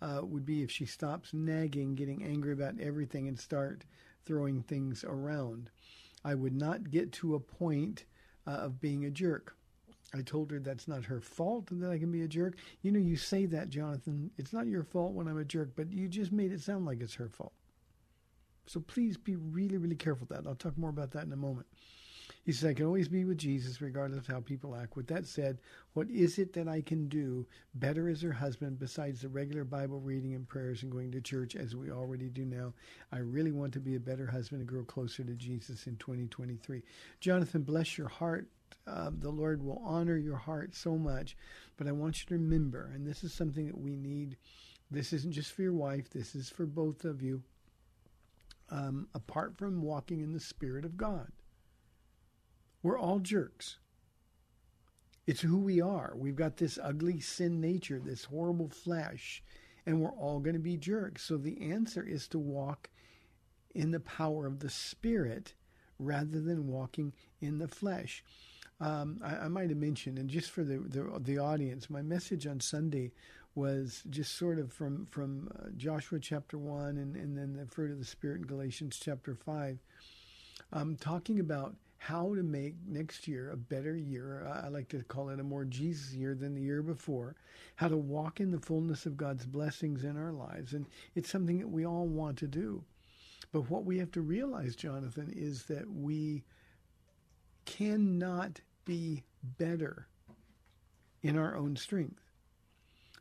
uh, 0.00 0.20
would 0.22 0.46
be 0.46 0.62
if 0.62 0.70
she 0.70 0.86
stops 0.86 1.34
nagging, 1.34 1.94
getting 1.94 2.24
angry 2.24 2.52
about 2.54 2.80
everything, 2.80 3.28
and 3.28 3.38
start 3.38 3.84
throwing 4.24 4.62
things 4.62 5.04
around. 5.04 5.70
I 6.24 6.34
would 6.34 6.54
not 6.54 6.90
get 6.90 7.12
to 7.12 7.34
a 7.34 7.40
point 7.40 8.04
uh, 8.46 8.52
of 8.52 8.80
being 8.80 9.04
a 9.04 9.10
jerk. 9.10 9.56
I 10.14 10.22
told 10.22 10.50
her 10.52 10.58
that's 10.58 10.88
not 10.88 11.04
her 11.04 11.20
fault 11.20 11.68
that 11.70 11.90
I 11.90 11.98
can 11.98 12.10
be 12.10 12.22
a 12.22 12.28
jerk. 12.28 12.56
You 12.80 12.90
know, 12.90 12.98
you 12.98 13.16
say 13.16 13.44
that, 13.46 13.68
Jonathan. 13.68 14.30
It's 14.38 14.54
not 14.54 14.66
your 14.66 14.84
fault 14.84 15.12
when 15.12 15.28
I'm 15.28 15.38
a 15.38 15.44
jerk, 15.44 15.72
but 15.76 15.92
you 15.92 16.08
just 16.08 16.32
made 16.32 16.50
it 16.50 16.62
sound 16.62 16.86
like 16.86 17.00
it's 17.02 17.14
her 17.14 17.28
fault. 17.28 17.52
So 18.66 18.80
please 18.80 19.18
be 19.18 19.36
really, 19.36 19.76
really 19.76 19.96
careful 19.96 20.26
with 20.28 20.36
that. 20.36 20.48
I'll 20.48 20.54
talk 20.54 20.78
more 20.78 20.90
about 20.90 21.10
that 21.12 21.24
in 21.24 21.32
a 21.32 21.36
moment. 21.36 21.66
He 22.42 22.52
says, 22.52 22.70
I 22.70 22.74
can 22.74 22.86
always 22.86 23.08
be 23.08 23.24
with 23.24 23.36
Jesus 23.36 23.82
regardless 23.82 24.20
of 24.20 24.26
how 24.26 24.40
people 24.40 24.74
act. 24.74 24.96
With 24.96 25.06
that 25.08 25.26
said, 25.26 25.58
what 25.92 26.08
is 26.08 26.38
it 26.38 26.54
that 26.54 26.68
I 26.68 26.80
can 26.80 27.08
do 27.08 27.46
better 27.74 28.08
as 28.08 28.22
her 28.22 28.32
husband 28.32 28.78
besides 28.78 29.20
the 29.20 29.28
regular 29.28 29.64
Bible 29.64 30.00
reading 30.00 30.34
and 30.34 30.48
prayers 30.48 30.82
and 30.82 30.90
going 30.90 31.12
to 31.12 31.20
church 31.20 31.54
as 31.54 31.76
we 31.76 31.90
already 31.90 32.30
do 32.30 32.46
now? 32.46 32.72
I 33.12 33.18
really 33.18 33.52
want 33.52 33.74
to 33.74 33.80
be 33.80 33.94
a 33.94 34.00
better 34.00 34.26
husband 34.26 34.60
and 34.60 34.68
grow 34.68 34.84
closer 34.84 35.22
to 35.22 35.34
Jesus 35.34 35.86
in 35.86 35.96
2023. 35.96 36.82
Jonathan, 37.20 37.62
bless 37.62 37.98
your 37.98 38.08
heart. 38.08 38.48
Uh, 38.86 39.10
the 39.18 39.30
Lord 39.30 39.62
will 39.62 39.82
honor 39.84 40.16
your 40.16 40.36
heart 40.36 40.74
so 40.74 40.96
much. 40.96 41.36
But 41.76 41.88
I 41.88 41.92
want 41.92 42.20
you 42.20 42.26
to 42.28 42.42
remember, 42.42 42.90
and 42.94 43.06
this 43.06 43.22
is 43.22 43.34
something 43.34 43.66
that 43.66 43.78
we 43.78 43.96
need. 43.96 44.38
This 44.90 45.12
isn't 45.12 45.32
just 45.32 45.52
for 45.52 45.62
your 45.62 45.74
wife, 45.74 46.08
this 46.10 46.34
is 46.34 46.48
for 46.48 46.66
both 46.66 47.04
of 47.04 47.22
you. 47.22 47.42
Um, 48.70 49.08
apart 49.14 49.58
from 49.58 49.82
walking 49.82 50.20
in 50.20 50.32
the 50.32 50.40
Spirit 50.40 50.84
of 50.84 50.96
God, 50.96 51.30
we're 52.82 52.98
all 52.98 53.18
jerks. 53.18 53.78
It's 55.26 55.40
who 55.40 55.58
we 55.58 55.80
are. 55.80 56.12
We've 56.16 56.36
got 56.36 56.56
this 56.56 56.78
ugly 56.82 57.20
sin 57.20 57.60
nature, 57.60 58.00
this 58.02 58.24
horrible 58.24 58.68
flesh, 58.68 59.42
and 59.86 60.00
we're 60.00 60.10
all 60.10 60.40
going 60.40 60.54
to 60.54 60.60
be 60.60 60.76
jerks. 60.76 61.22
So 61.22 61.36
the 61.36 61.70
answer 61.70 62.02
is 62.02 62.26
to 62.28 62.38
walk 62.38 62.90
in 63.74 63.90
the 63.90 64.00
power 64.00 64.46
of 64.46 64.60
the 64.60 64.70
Spirit 64.70 65.54
rather 65.98 66.40
than 66.40 66.66
walking 66.66 67.12
in 67.40 67.58
the 67.58 67.68
flesh. 67.68 68.24
Um, 68.80 69.20
I, 69.22 69.36
I, 69.36 69.48
might 69.48 69.68
have 69.68 69.78
mentioned, 69.78 70.18
and 70.18 70.30
just 70.30 70.50
for 70.50 70.64
the, 70.64 70.78
the, 70.78 71.20
the 71.20 71.38
audience, 71.38 71.90
my 71.90 72.00
message 72.00 72.46
on 72.46 72.60
Sunday 72.60 73.12
was 73.54 74.02
just 74.08 74.36
sort 74.36 74.58
of 74.58 74.72
from 74.72 75.04
from 75.06 75.50
uh, 75.58 75.68
Joshua 75.76 76.18
chapter 76.18 76.56
one, 76.56 76.96
and, 76.96 77.14
and 77.14 77.36
then 77.36 77.52
the 77.52 77.66
fruit 77.66 77.90
of 77.90 77.98
the 77.98 78.04
Spirit 78.04 78.40
in 78.40 78.46
Galatians 78.46 78.98
chapter 79.02 79.34
five, 79.34 79.78
um, 80.72 80.96
talking 80.96 81.40
about 81.40 81.76
how 82.02 82.34
to 82.34 82.42
make 82.42 82.76
next 82.88 83.28
year 83.28 83.50
a 83.50 83.58
better 83.58 83.94
year. 83.94 84.46
Uh, 84.46 84.62
I 84.64 84.68
like 84.68 84.88
to 84.88 85.02
call 85.02 85.28
it 85.28 85.38
a 85.38 85.44
more 85.44 85.66
Jesus 85.66 86.14
year 86.14 86.34
than 86.34 86.54
the 86.54 86.62
year 86.62 86.80
before. 86.80 87.36
How 87.76 87.88
to 87.88 87.96
walk 87.98 88.40
in 88.40 88.50
the 88.50 88.58
fullness 88.58 89.04
of 89.04 89.18
God's 89.18 89.44
blessings 89.44 90.02
in 90.02 90.16
our 90.16 90.32
lives, 90.32 90.72
and 90.72 90.86
it's 91.14 91.28
something 91.28 91.58
that 91.58 91.68
we 91.68 91.84
all 91.84 92.06
want 92.06 92.38
to 92.38 92.48
do. 92.48 92.82
But 93.52 93.68
what 93.68 93.84
we 93.84 93.98
have 93.98 94.10
to 94.12 94.22
realize, 94.22 94.76
Jonathan, 94.76 95.30
is 95.30 95.64
that 95.64 95.90
we 95.90 96.42
cannot 97.66 98.62
be 98.86 99.22
better 99.58 100.08
in 101.22 101.36
our 101.36 101.54
own 101.54 101.76
strength. 101.76 102.22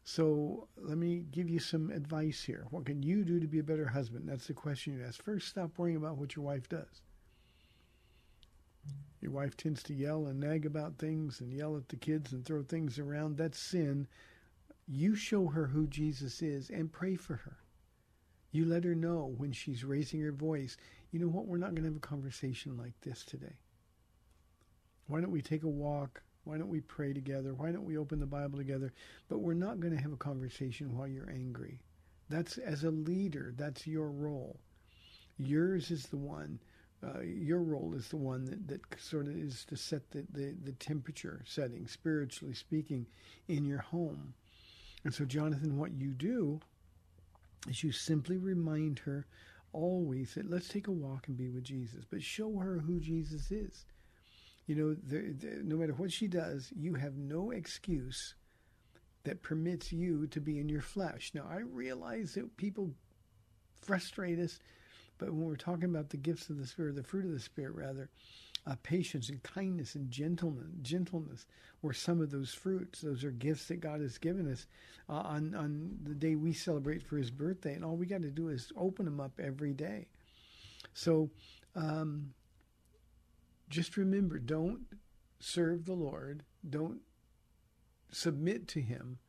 So 0.06 0.70
let 0.78 0.98
me 0.98 1.26
give 1.32 1.50
you 1.50 1.60
some 1.60 1.92
advice 1.92 2.42
here. 2.42 2.66
What 2.70 2.86
can 2.86 3.04
you 3.04 3.26
do 3.26 3.42
to 3.42 3.48
be 3.48 3.60
a 3.60 3.64
better 3.64 3.88
husband? 3.88 4.30
That's 4.30 4.48
the 4.48 4.54
question 4.54 4.98
you 4.98 5.04
ask. 5.06 5.22
First, 5.22 5.50
stop 5.50 5.78
worrying 5.78 5.98
about 5.98 6.18
what 6.18 6.38
your 6.38 6.46
wife 6.46 6.70
does. 6.70 7.02
Your 9.22 9.32
wife 9.32 9.58
tends 9.58 9.84
to 9.84 9.94
yell 9.94 10.28
and 10.28 10.40
nag 10.40 10.66
about 10.66 10.98
things 10.98 11.42
and 11.42 11.54
yell 11.54 11.76
at 11.76 11.90
the 11.90 11.96
kids 11.96 12.32
and 12.32 12.46
throw 12.46 12.64
things 12.64 12.98
around. 13.00 13.38
That's 13.38 13.60
sin. 13.60 14.08
You 14.88 15.16
show 15.16 15.48
her 15.48 15.68
who 15.68 15.88
Jesus 15.88 16.42
is 16.42 16.70
and 16.70 16.92
pray 16.92 17.16
for 17.16 17.36
her. 17.36 17.58
You 18.52 18.66
let 18.66 18.84
her 18.84 18.96
know 18.96 19.34
when 19.38 19.52
she's 19.52 19.84
raising 19.84 20.22
her 20.22 20.32
voice, 20.32 20.78
you 21.12 21.20
know 21.20 21.28
what, 21.28 21.46
we're 21.46 21.58
not 21.58 21.72
going 21.72 21.84
to 21.84 21.90
have 21.90 21.98
a 21.98 22.00
conversation 22.00 22.78
like 22.78 23.00
this 23.02 23.24
today. 23.24 23.58
Why 25.08 25.22
don't 25.22 25.32
we 25.32 25.42
take 25.42 25.64
a 25.64 25.68
walk? 25.68 26.24
Why 26.44 26.58
don't 26.58 26.70
we 26.70 26.80
pray 26.82 27.14
together? 27.14 27.54
Why 27.54 27.72
don't 27.72 27.86
we 27.86 27.98
open 27.98 28.20
the 28.20 28.26
Bible 28.26 28.58
together? 28.58 28.92
But 29.28 29.40
we're 29.40 29.54
not 29.54 29.80
going 29.80 29.96
to 29.96 30.02
have 30.02 30.14
a 30.14 30.18
conversation 30.18 30.98
while 30.98 31.08
you're 31.08 31.30
angry. 31.30 31.80
That's 32.30 32.58
as 32.58 32.84
a 32.84 32.92
leader, 32.92 33.54
that's 33.58 33.86
your 33.86 34.10
role. 34.10 34.60
Yours 35.38 35.92
is 35.92 36.08
the 36.08 36.18
one, 36.18 36.60
uh, 37.04 37.22
your 37.22 37.62
role 37.62 37.94
is 37.96 38.10
the 38.10 38.18
one 38.18 38.46
that, 38.46 38.68
that 38.68 38.82
sort 39.00 39.28
of 39.28 39.38
is 39.38 39.66
to 39.66 39.78
set 39.78 40.10
the, 40.12 40.26
the, 40.32 40.56
the 40.64 40.72
temperature 40.74 41.42
setting, 41.46 41.88
spiritually 41.88 42.54
speaking, 42.54 43.06
in 43.48 43.66
your 43.66 43.80
home. 43.80 44.34
And 45.06 45.14
so, 45.14 45.26
Jonathan, 45.26 45.78
what 45.78 45.94
you 45.94 46.12
do 46.12 46.60
is 47.68 47.84
you 47.84 47.92
simply 47.92 48.38
remind 48.38 49.00
her 49.00 49.26
always 49.72 50.34
that 50.34 50.50
let's 50.50 50.68
take 50.68 50.88
a 50.88 50.92
walk 50.92 51.28
and 51.28 51.38
be 51.38 51.50
with 51.50 51.64
Jesus, 51.64 52.04
but 52.10 52.22
show 52.22 52.58
her 52.58 52.80
who 52.80 53.00
Jesus 53.00 53.52
is. 53.52 53.86
You 54.66 54.76
know, 54.76 54.96
no 55.64 55.78
matter 55.78 55.94
what 55.94 56.12
she 56.12 56.28
does, 56.28 56.72
you 56.76 56.94
have 56.96 57.16
no 57.16 57.52
excuse 57.52 58.36
that 59.24 59.42
permits 59.42 59.92
you 59.92 60.28
to 60.28 60.40
be 60.40 60.60
in 60.60 60.70
your 60.70 60.82
flesh. 60.82 61.32
Now, 61.34 61.46
I 61.50 61.60
realize 61.60 62.34
that 62.34 62.56
people 62.58 62.92
frustrate 63.82 64.40
us, 64.40 64.60
but 65.20 65.30
when 65.32 65.46
we're 65.46 65.56
talking 65.56 65.86
about 65.86 66.10
the 66.10 66.18
gifts 66.18 66.50
of 66.50 66.58
the 66.58 66.66
Spirit, 66.66 66.96
the 66.96 67.04
fruit 67.04 67.26
of 67.26 67.32
the 67.32 67.40
Spirit, 67.40 67.76
rather, 67.76 68.10
uh, 68.66 68.76
patience 68.82 69.30
and 69.30 69.44
kindness 69.44 69.96
and 69.96 70.10
gentleness, 70.10 70.68
gentleness 70.82 71.46
were 71.82 71.94
some 71.94 72.22
of 72.22 72.32
those 72.32 72.54
fruits. 72.54 73.02
Those 73.02 73.24
are 73.24 73.32
gifts 73.32 73.68
that 73.68 73.80
God 73.82 74.02
has 74.02 74.18
given 74.18 74.52
us 74.52 74.66
uh, 75.10 75.14
on 75.14 75.56
on 75.56 75.98
the 76.04 76.16
day 76.16 76.36
we 76.36 76.54
celebrate 76.54 77.04
for 77.04 77.18
His 77.18 77.32
birthday, 77.32 77.74
and 77.74 77.86
all 77.86 77.96
we 77.96 78.06
got 78.06 78.22
to 78.22 78.32
do 78.32 78.50
is 78.50 78.72
open 78.76 79.06
them 79.06 79.20
up 79.20 79.40
every 79.40 79.74
day. 79.74 80.08
So, 80.94 81.30
um, 81.76 82.34
just 83.70 83.98
remember, 83.98 84.40
don't 84.40 84.82
serve 85.40 85.86
the 85.86 85.94
Lord, 85.94 86.44
don't 86.68 87.02
submit 88.12 88.68
to 88.70 88.82
Him 88.82 89.20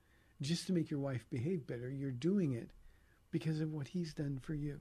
just 0.41 0.67
to 0.67 0.73
make 0.73 0.91
your 0.91 1.01
wife 1.01 1.27
behave 1.31 1.67
better. 1.67 1.91
You're 1.91 2.11
doing 2.11 2.53
it 2.53 2.71
because 3.31 3.61
of 3.61 3.73
what 3.73 3.89
He's 3.89 4.15
done 4.15 4.39
for 4.43 4.55
you. 4.55 4.81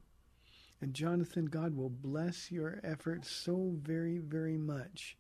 And 0.82 0.94
Jonathan, 0.94 1.46
God 1.46 1.76
will 1.76 1.90
bless 1.90 2.52
your 2.52 2.80
efforts 2.84 3.30
so 3.30 3.76
very, 3.82 4.18
very 4.20 4.58
much. 4.58 5.18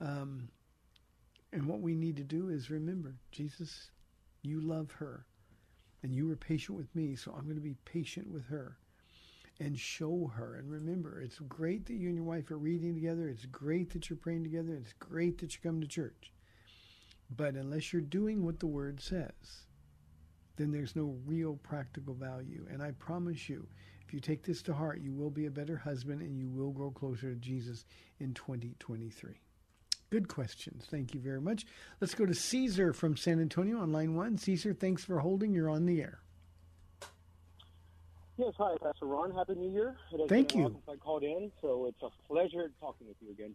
Um, 0.00 0.48
and 1.52 1.66
what 1.66 1.80
we 1.80 1.94
need 1.94 2.16
to 2.16 2.24
do 2.24 2.48
is 2.48 2.70
remember, 2.70 3.16
Jesus, 3.30 3.90
you 4.42 4.60
love 4.60 4.90
her. 4.92 5.26
And 6.02 6.14
you 6.14 6.26
were 6.26 6.36
patient 6.36 6.76
with 6.76 6.94
me, 6.94 7.16
so 7.16 7.32
I'm 7.32 7.44
going 7.44 7.56
to 7.56 7.62
be 7.62 7.76
patient 7.86 8.30
with 8.30 8.46
her 8.48 8.76
and 9.60 9.78
show 9.78 10.30
her. 10.34 10.56
And 10.56 10.70
remember, 10.70 11.20
it's 11.20 11.38
great 11.38 11.86
that 11.86 11.94
you 11.94 12.08
and 12.08 12.16
your 12.16 12.24
wife 12.24 12.50
are 12.50 12.58
reading 12.58 12.94
together. 12.94 13.28
It's 13.28 13.46
great 13.46 13.90
that 13.92 14.10
you're 14.10 14.18
praying 14.18 14.44
together. 14.44 14.74
It's 14.74 14.92
great 14.98 15.38
that 15.38 15.54
you 15.54 15.60
come 15.62 15.80
to 15.80 15.86
church. 15.86 16.32
But 17.34 17.54
unless 17.54 17.92
you're 17.92 18.02
doing 18.02 18.44
what 18.44 18.60
the 18.60 18.66
Word 18.66 19.00
says, 19.00 19.64
then 20.56 20.72
there's 20.72 20.96
no 20.96 21.16
real 21.24 21.54
practical 21.62 22.14
value. 22.14 22.66
And 22.70 22.82
I 22.82 22.90
promise 22.92 23.48
you, 23.48 23.66
if 24.06 24.12
you 24.12 24.20
take 24.20 24.42
this 24.42 24.62
to 24.62 24.74
heart, 24.74 25.00
you 25.00 25.12
will 25.12 25.30
be 25.30 25.46
a 25.46 25.50
better 25.50 25.76
husband 25.76 26.20
and 26.20 26.38
you 26.38 26.48
will 26.48 26.70
grow 26.70 26.90
closer 26.90 27.30
to 27.30 27.36
Jesus 27.36 27.84
in 28.20 28.34
2023. 28.34 29.40
Good 30.10 30.28
questions. 30.28 30.86
Thank 30.90 31.14
you 31.14 31.20
very 31.20 31.40
much. 31.40 31.66
Let's 32.00 32.14
go 32.14 32.26
to 32.26 32.34
Caesar 32.34 32.92
from 32.92 33.16
San 33.16 33.40
Antonio 33.40 33.78
on 33.78 33.92
line 33.92 34.14
one. 34.14 34.36
Caesar, 34.38 34.74
thanks 34.74 35.04
for 35.04 35.18
holding. 35.20 35.52
You're 35.54 35.70
on 35.70 35.86
the 35.86 36.00
air. 36.02 36.18
Yes, 38.36 38.52
hi, 38.58 38.74
Pastor 38.82 39.06
Ron. 39.06 39.30
Happy 39.30 39.54
New 39.54 39.70
Year. 39.70 39.96
Thank 40.28 40.54
you. 40.54 40.76
I 40.88 40.96
called 40.96 41.22
in, 41.22 41.50
so 41.62 41.86
it's 41.86 42.02
a 42.02 42.10
pleasure 42.26 42.70
talking 42.80 43.06
with 43.06 43.16
you 43.20 43.30
again. 43.30 43.54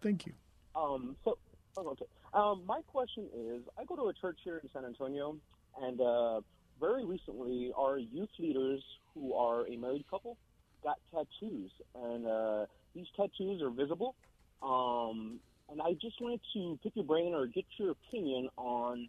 Thank 0.00 0.26
you. 0.26 0.32
Um, 0.74 1.16
so, 1.24 1.38
okay. 1.78 2.06
Um, 2.32 2.62
my 2.66 2.80
question 2.86 3.28
is, 3.34 3.62
I 3.78 3.84
go 3.84 3.94
to 3.96 4.08
a 4.08 4.14
church 4.14 4.38
here 4.42 4.58
in 4.62 4.70
San 4.72 4.84
Antonio, 4.84 5.36
and 5.82 6.00
uh, 6.00 6.40
very 6.80 7.04
recently, 7.04 7.72
our 7.76 7.98
youth 7.98 8.28
leaders, 8.38 8.82
who 9.14 9.34
are 9.34 9.66
a 9.66 9.76
married 9.76 10.04
couple, 10.10 10.36
got 10.82 10.96
tattoos, 11.10 11.70
and 11.94 12.26
uh, 12.26 12.66
these 12.94 13.06
tattoos 13.16 13.62
are 13.62 13.70
visible. 13.70 14.14
Um, 14.62 15.40
and 15.68 15.80
I 15.82 15.92
just 16.00 16.20
wanted 16.20 16.40
to 16.54 16.78
pick 16.82 16.92
your 16.94 17.04
brain 17.04 17.34
or 17.34 17.46
get 17.46 17.64
your 17.78 17.90
opinion 17.92 18.48
on: 18.56 19.08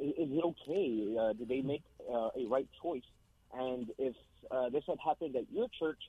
is, 0.00 0.10
is 0.10 0.28
it 0.30 0.44
okay? 0.44 1.16
Uh, 1.18 1.32
did 1.32 1.48
they 1.48 1.62
make 1.62 1.82
uh, 2.10 2.28
a 2.36 2.46
right 2.48 2.68
choice? 2.82 3.02
And 3.52 3.90
if 3.98 4.14
uh, 4.50 4.68
this 4.70 4.82
had 4.88 4.98
happened 5.04 5.36
at 5.36 5.50
your 5.52 5.68
church, 5.78 6.00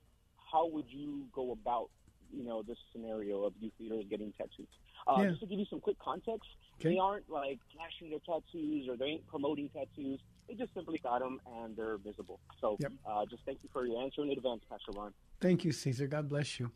how 0.52 0.68
would 0.68 0.86
you 0.90 1.26
go 1.34 1.52
about, 1.52 1.90
you 2.34 2.44
know, 2.44 2.64
this 2.64 2.78
scenario 2.92 3.44
of 3.44 3.54
youth 3.60 3.74
leaders 3.80 4.06
getting 4.10 4.34
tattoos? 4.34 4.68
Uh, 5.08 5.22
Yeah. 5.22 5.30
Just 5.30 5.42
to 5.42 5.48
give 5.48 5.60
you 5.60 5.66
some 5.70 5.80
quick 5.80 5.98
context, 6.00 6.50
Okay. 6.80 6.90
they 6.94 6.98
aren't 7.00 7.30
like 7.30 7.60
flashing 7.74 8.10
their 8.10 8.20
tattoos 8.26 8.88
or 8.90 8.98
they 8.98 9.06
ain't 9.06 9.28
promoting 9.28 9.70
tattoos. 9.70 10.20
They 10.48 10.54
just 10.56 10.74
simply 10.74 11.00
got 11.00 11.20
them 11.20 11.40
and 11.62 11.76
they're 11.76 11.98
visible. 11.98 12.40
So, 12.62 12.78
Yep. 12.80 12.92
uh, 13.06 13.26
just 13.26 13.44
thank 13.46 13.60
you 13.64 13.70
for 13.74 13.86
your 13.86 14.02
answer 14.04 14.22
in 14.24 14.30
advance, 14.32 14.64
Pastor 14.70 14.92
Ron. 14.94 15.14
Thank 15.42 15.66
you, 15.66 15.72
Caesar. 15.72 16.08
God 16.08 16.30
bless 16.30 16.60
you. 16.60 16.72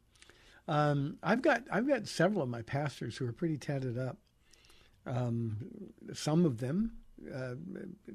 Um, 0.68 1.18
I've 1.24 1.42
got 1.42 1.64
I've 1.72 1.88
got 1.88 2.08
several 2.08 2.44
of 2.44 2.50
my 2.50 2.62
pastors 2.62 3.18
who 3.18 3.28
are 3.28 3.32
pretty 3.32 3.58
tatted 3.58 3.98
up. 3.98 4.18
Um, 5.06 5.58
some 6.14 6.46
of 6.46 6.60
them 6.60 6.98
uh, 7.34 7.56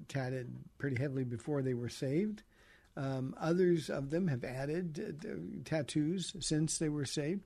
tatted 0.08 0.54
pretty 0.78 1.00
heavily 1.00 1.24
before 1.24 1.62
they 1.62 1.74
were 1.74 1.88
saved. 1.88 2.42
Um, 2.96 3.34
others 3.40 3.90
of 3.90 4.10
them 4.10 4.28
have 4.28 4.44
added 4.44 5.18
uh, 5.26 5.64
tattoos 5.64 6.34
since 6.38 6.78
they 6.78 6.88
were 6.88 7.04
saved. 7.04 7.42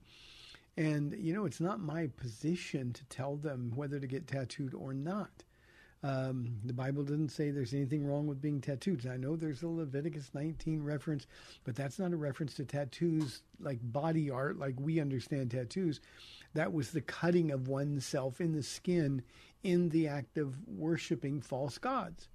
And 0.77 1.15
you 1.19 1.33
know, 1.33 1.47
it's 1.47 1.61
not 1.61 1.81
my 1.81 2.09
position 2.09 2.93
to 2.93 3.05
tell 3.07 3.37
them 3.37 3.73
whether 3.75 3.99
to 3.99 4.07
get 4.07 4.27
tattooed 4.27 4.75
or 4.75 4.93
not. 4.93 5.45
Um, 6.05 6.59
the 6.65 6.73
Bible 6.73 7.03
doesn't 7.03 7.31
say 7.31 7.51
there's 7.51 7.75
anything 7.75 8.07
wrong 8.07 8.27
with 8.27 8.41
being 8.41 8.61
tattooed. 8.61 9.07
I 9.07 9.17
know 9.17 9.35
there's 9.35 9.63
a 9.63 9.69
Leviticus 9.69 10.31
19 10.33 10.83
reference, 10.83 11.27
but 11.65 11.75
that's 11.75 11.99
not 11.99 12.13
a 12.13 12.17
reference 12.17 12.55
to 12.55 12.65
tattoos 12.65 13.43
like 13.59 13.79
body 13.83 14.31
art, 14.31 14.59
like 14.59 14.77
we 14.79 15.01
understand 15.01 15.51
tattoos. 15.51 16.01
That 16.55 16.73
was 16.73 16.93
the 16.93 17.01
cutting 17.01 17.51
of 17.51 17.67
oneself 17.67 18.41
in 18.41 18.53
the 18.53 18.63
skin 18.63 19.23
in 19.65 19.89
the 19.89 20.07
act 20.07 20.39
of 20.39 20.57
worshiping 20.69 21.41
false 21.41 21.79
gods. 21.79 22.29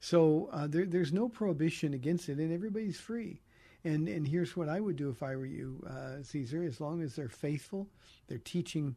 So 0.00 0.48
uh, 0.52 0.66
there, 0.66 0.86
there's 0.86 1.12
no 1.12 1.28
prohibition 1.28 1.94
against 1.94 2.28
it, 2.28 2.38
and 2.38 2.52
everybody's 2.52 2.98
free. 2.98 3.40
And 3.84 4.08
and 4.08 4.26
here's 4.26 4.56
what 4.56 4.68
I 4.68 4.80
would 4.80 4.96
do 4.96 5.08
if 5.08 5.22
I 5.22 5.36
were 5.36 5.46
you, 5.46 5.84
uh, 5.88 6.22
Caesar. 6.22 6.64
As 6.64 6.80
long 6.80 7.00
as 7.00 7.14
they're 7.14 7.28
faithful, 7.28 7.88
they're 8.26 8.38
teaching 8.38 8.96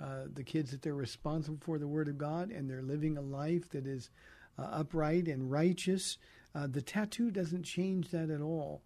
uh, 0.00 0.24
the 0.32 0.44
kids 0.44 0.70
that 0.70 0.82
they're 0.82 0.94
responsible 0.94 1.58
for 1.60 1.78
the 1.78 1.88
Word 1.88 2.08
of 2.08 2.16
God, 2.16 2.50
and 2.50 2.68
they're 2.68 2.82
living 2.82 3.18
a 3.18 3.22
life 3.22 3.68
that 3.70 3.86
is 3.86 4.10
uh, 4.58 4.62
upright 4.62 5.28
and 5.28 5.50
righteous. 5.50 6.16
Uh, 6.54 6.66
the 6.66 6.82
tattoo 6.82 7.30
doesn't 7.30 7.64
change 7.64 8.08
that 8.10 8.30
at 8.30 8.40
all. 8.40 8.82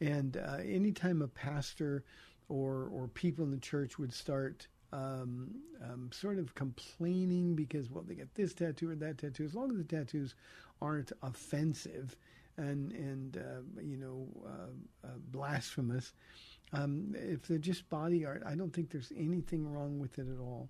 And 0.00 0.36
uh, 0.36 0.58
anytime 0.64 1.22
a 1.22 1.28
pastor 1.28 2.04
or 2.48 2.88
or 2.92 3.08
people 3.08 3.44
in 3.44 3.50
the 3.50 3.58
church 3.58 3.98
would 3.98 4.12
start 4.12 4.68
um, 4.92 5.56
um, 5.82 6.10
sort 6.12 6.38
of 6.38 6.54
complaining 6.54 7.54
because 7.54 7.90
well 7.90 8.04
they 8.06 8.14
get 8.14 8.34
this 8.34 8.54
tattoo 8.54 8.90
or 8.90 8.94
that 8.96 9.18
tattoo, 9.18 9.44
as 9.44 9.54
long 9.54 9.70
as 9.70 9.78
the 9.78 9.84
tattoos 9.84 10.34
aren't 10.80 11.12
offensive 11.22 12.16
and 12.56 12.92
and 12.92 13.36
uh, 13.38 13.82
you 13.82 13.96
know 13.96 14.28
blasphemous, 15.30 16.12
um, 16.72 17.14
if 17.14 17.46
they're 17.46 17.58
just 17.58 17.88
body 17.88 18.24
art, 18.24 18.42
I 18.46 18.54
don't 18.54 18.72
think 18.72 18.90
there's 18.90 19.12
anything 19.16 19.66
wrong 19.66 19.98
with 19.98 20.18
it 20.18 20.26
at 20.28 20.40
all. 20.40 20.68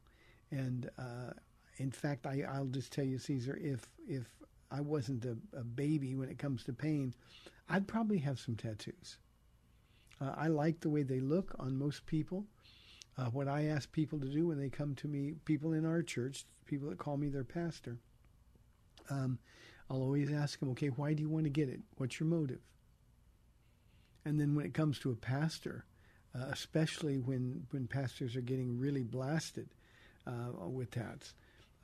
And 0.51 0.91
uh, 0.99 1.33
in 1.79 1.91
fact, 1.91 2.27
I, 2.27 2.45
I'll 2.49 2.67
just 2.67 2.93
tell 2.93 3.05
you, 3.05 3.19
Caesar, 3.19 3.59
if 3.61 3.89
if 4.07 4.27
I 4.71 4.81
wasn't 4.81 5.25
a, 5.25 5.37
a 5.57 5.65
baby 5.65 6.15
when 6.15 6.29
it 6.29 6.39
comes 6.39 6.65
to 6.65 6.73
pain, 6.73 7.15
I'd 7.69 7.87
probably 7.87 8.19
have 8.19 8.39
some 8.39 8.57
tattoos. 8.57 9.19
Uh, 10.21 10.33
I 10.37 10.49
like 10.49 10.81
the 10.81 10.91
way 10.91 11.03
they 11.03 11.21
look 11.21 11.55
on 11.59 11.77
most 11.77 12.07
people. 12.07 12.47
Uh, 13.19 13.27
what 13.27 13.49
I 13.49 13.67
ask 13.67 13.91
people 13.93 14.19
to 14.21 14.27
do 14.27 14.47
when 14.47 14.59
they 14.59 14.69
come 14.69 14.95
to 14.97 15.09
me, 15.09 15.35
people 15.45 15.73
in 15.73 15.87
our 15.87 16.03
church, 16.03 16.45
people 16.67 16.89
that 16.91 16.99
call 16.99 17.17
me 17.17 17.29
their 17.29 17.45
pastor, 17.45 17.99
um, 19.09 19.39
I'll 19.89 20.03
always 20.03 20.33
ask 20.33 20.59
them, 20.59 20.71
okay, 20.71 20.89
why 20.89 21.15
do 21.15 21.23
you 21.23 21.29
want 21.29 21.45
to 21.45 21.51
get 21.51 21.69
it? 21.69 21.81
What's 21.97 22.19
your 22.19 22.29
motive? 22.29 22.61
And 24.27 24.41
then 24.41 24.57
when 24.57 24.67
it 24.67 24.75
comes 24.75 24.99
to 24.99 25.13
a 25.13 25.17
pastor, 25.17 25.85
uh, 26.35 26.47
especially 26.51 27.19
when, 27.19 27.65
when 27.71 27.87
pastors 27.87 28.35
are 28.35 28.41
getting 28.41 28.77
really 28.77 29.05
blasted 29.05 29.69
uh, 30.27 30.69
with 30.69 30.91
tats, 30.91 31.33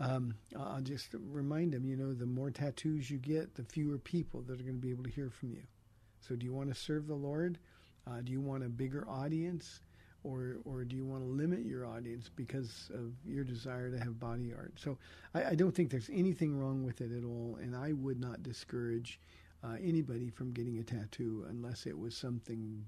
um, 0.00 0.34
I'll 0.58 0.80
just 0.80 1.14
remind 1.30 1.72
them, 1.72 1.86
you 1.86 1.96
know, 1.96 2.12
the 2.12 2.26
more 2.26 2.50
tattoos 2.50 3.08
you 3.08 3.18
get, 3.18 3.54
the 3.54 3.62
fewer 3.62 3.96
people 3.96 4.42
that 4.42 4.54
are 4.58 4.64
going 4.64 4.80
to 4.80 4.86
be 4.86 4.90
able 4.90 5.04
to 5.04 5.10
hear 5.10 5.30
from 5.30 5.52
you. 5.52 5.62
So 6.18 6.34
do 6.34 6.44
you 6.44 6.52
want 6.52 6.68
to 6.68 6.74
serve 6.74 7.06
the 7.06 7.14
Lord? 7.14 7.58
Uh, 8.08 8.20
do 8.22 8.32
you 8.32 8.40
want 8.40 8.64
a 8.64 8.68
bigger 8.68 9.08
audience? 9.08 9.78
Or, 10.24 10.56
or 10.64 10.82
do 10.82 10.96
you 10.96 11.04
want 11.04 11.22
to 11.22 11.28
limit 11.28 11.64
your 11.64 11.86
audience 11.86 12.28
because 12.34 12.90
of 12.92 13.12
your 13.24 13.44
desire 13.44 13.88
to 13.90 13.98
have 13.98 14.18
body 14.18 14.52
art? 14.52 14.72
So 14.76 14.98
I, 15.32 15.44
I 15.44 15.54
don't 15.54 15.72
think 15.72 15.90
there's 15.90 16.10
anything 16.12 16.58
wrong 16.58 16.84
with 16.84 17.00
it 17.00 17.12
at 17.16 17.24
all, 17.24 17.56
and 17.62 17.76
I 17.76 17.92
would 17.92 18.20
not 18.20 18.42
discourage 18.42 19.20
uh, 19.64 19.76
anybody 19.82 20.28
from 20.30 20.52
getting 20.52 20.78
a 20.78 20.82
tattoo 20.82 21.46
unless 21.48 21.86
it 21.86 21.98
was 21.98 22.16
something 22.16 22.84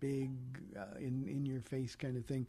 big 0.00 0.30
uh, 0.78 0.98
in 0.98 1.26
in 1.28 1.46
your 1.46 1.60
face 1.60 1.94
kind 1.94 2.16
of 2.16 2.26
thing. 2.26 2.46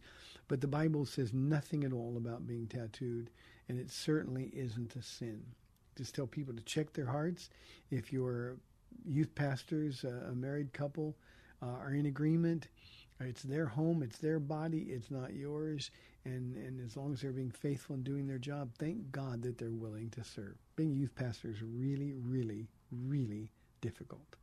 But 0.48 0.62
the 0.62 0.68
Bible 0.68 1.06
says 1.06 1.34
nothing 1.34 1.84
at 1.84 1.94
all 1.94 2.16
about 2.18 2.48
being 2.48 2.68
tattooed, 2.68 3.30
and 3.68 3.80
it 3.80 3.92
certainly 3.92 4.52
isn't 4.54 4.96
a 4.96 5.02
sin. 5.02 5.44
Just 5.96 6.16
tell 6.16 6.28
people 6.28 6.54
to 6.54 6.64
check 6.64 6.94
their 6.94 7.06
hearts. 7.06 7.50
If 7.92 8.12
you're 8.12 8.58
youth 9.06 9.34
pastors, 9.36 10.04
uh, 10.04 10.30
a 10.30 10.36
married 10.36 10.74
couple, 10.74 11.16
uh, 11.62 11.68
are 11.68 11.94
in 11.94 12.06
agreement. 12.06 12.68
It's 13.20 13.44
their 13.44 13.66
home, 13.66 14.02
it's 14.02 14.20
their 14.20 14.40
body, 14.40 14.88
it's 14.92 15.12
not 15.12 15.34
yours. 15.34 15.92
And, 16.24 16.56
and 16.56 16.80
as 16.80 16.96
long 16.96 17.14
as 17.14 17.22
they're 17.22 17.32
being 17.32 17.52
faithful 17.52 17.96
and 17.96 18.04
doing 18.04 18.28
their 18.28 18.38
job, 18.38 18.72
thank 18.78 19.12
God 19.12 19.42
that 19.44 19.58
they're 19.58 19.72
willing 19.72 20.10
to 20.12 20.24
serve. 20.24 20.56
Being 20.76 20.96
youth 20.96 21.16
pastors 21.16 21.58
really, 21.62 22.14
really, 22.14 22.68
really 22.92 23.52
difficult. 23.82 24.36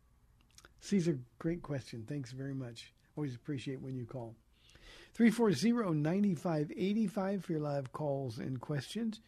Caesar, 0.81 1.19
great 1.39 1.63
question. 1.63 2.05
Thanks 2.09 2.33
very 2.33 2.55
much. 2.55 2.93
Always 3.17 3.35
appreciate 3.35 3.81
when 3.81 3.97
you 3.97 4.05
call. 4.05 4.35
340-9585 5.19 7.43
for 7.43 7.53
your 7.53 7.63
live 7.63 7.93
calls 7.93 8.39
and 8.39 8.61
questions. 8.61 9.21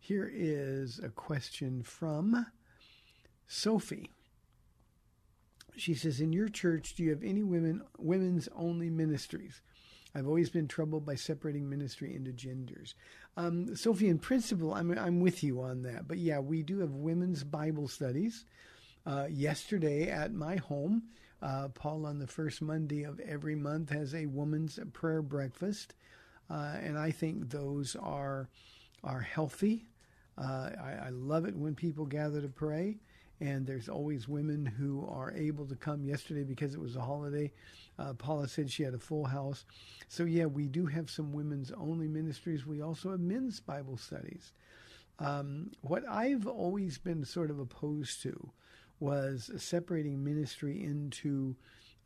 Here 0.00 0.30
is 0.32 1.00
a 1.00 1.08
question 1.08 1.82
from 1.82 2.46
Sophie. 3.48 4.12
She 5.76 5.94
says, 5.94 6.20
"In 6.20 6.32
your 6.32 6.48
church, 6.48 6.94
do 6.94 7.02
you 7.02 7.10
have 7.10 7.24
any 7.24 7.42
women 7.42 7.82
women's 7.98 8.48
only 8.54 8.88
ministries?" 8.88 9.60
I've 10.14 10.26
always 10.26 10.48
been 10.48 10.68
troubled 10.68 11.04
by 11.04 11.16
separating 11.16 11.68
ministry 11.68 12.14
into 12.14 12.32
genders. 12.32 12.94
Um, 13.36 13.76
Sophie, 13.76 14.08
in 14.08 14.18
principle, 14.18 14.72
I'm 14.72 14.96
I'm 14.96 15.20
with 15.20 15.42
you 15.42 15.60
on 15.60 15.82
that. 15.82 16.08
But 16.08 16.16
yeah, 16.18 16.38
we 16.38 16.62
do 16.62 16.78
have 16.78 16.92
women's 16.92 17.44
Bible 17.44 17.88
studies. 17.88 18.46
Uh, 19.06 19.26
yesterday 19.30 20.08
at 20.10 20.32
my 20.32 20.56
home, 20.56 21.04
uh, 21.40 21.68
Paula 21.68 22.08
on 22.08 22.18
the 22.18 22.26
first 22.26 22.60
Monday 22.60 23.04
of 23.04 23.20
every 23.20 23.54
month 23.54 23.90
has 23.90 24.14
a 24.14 24.26
woman's 24.26 24.78
prayer 24.92 25.22
breakfast, 25.22 25.94
uh, 26.50 26.74
and 26.82 26.98
I 26.98 27.12
think 27.12 27.50
those 27.50 27.96
are 27.96 28.48
are 29.04 29.20
healthy. 29.20 29.86
Uh, 30.36 30.70
I, 30.82 31.06
I 31.06 31.08
love 31.10 31.46
it 31.46 31.54
when 31.56 31.74
people 31.74 32.04
gather 32.04 32.40
to 32.40 32.48
pray 32.48 32.98
and 33.40 33.66
there's 33.66 33.88
always 33.88 34.28
women 34.28 34.64
who 34.64 35.06
are 35.08 35.32
able 35.32 35.66
to 35.66 35.76
come. 35.76 36.04
Yesterday, 36.04 36.42
because 36.42 36.74
it 36.74 36.80
was 36.80 36.96
a 36.96 37.00
holiday, 37.02 37.52
uh, 37.98 38.14
Paula 38.14 38.48
said 38.48 38.70
she 38.70 38.82
had 38.82 38.94
a 38.94 38.98
full 38.98 39.24
house. 39.24 39.64
So, 40.08 40.24
yeah, 40.24 40.46
we 40.46 40.68
do 40.68 40.86
have 40.86 41.10
some 41.10 41.32
women's 41.32 41.70
only 41.72 42.08
ministries. 42.08 42.66
We 42.66 42.80
also 42.80 43.10
have 43.10 43.20
men's 43.20 43.60
Bible 43.60 43.96
studies. 43.96 44.52
Um, 45.18 45.72
what 45.82 46.06
I've 46.08 46.46
always 46.46 46.98
been 46.98 47.24
sort 47.24 47.50
of 47.50 47.58
opposed 47.58 48.22
to 48.22 48.50
was 49.00 49.50
separating 49.56 50.24
ministry 50.24 50.82
into 50.82 51.54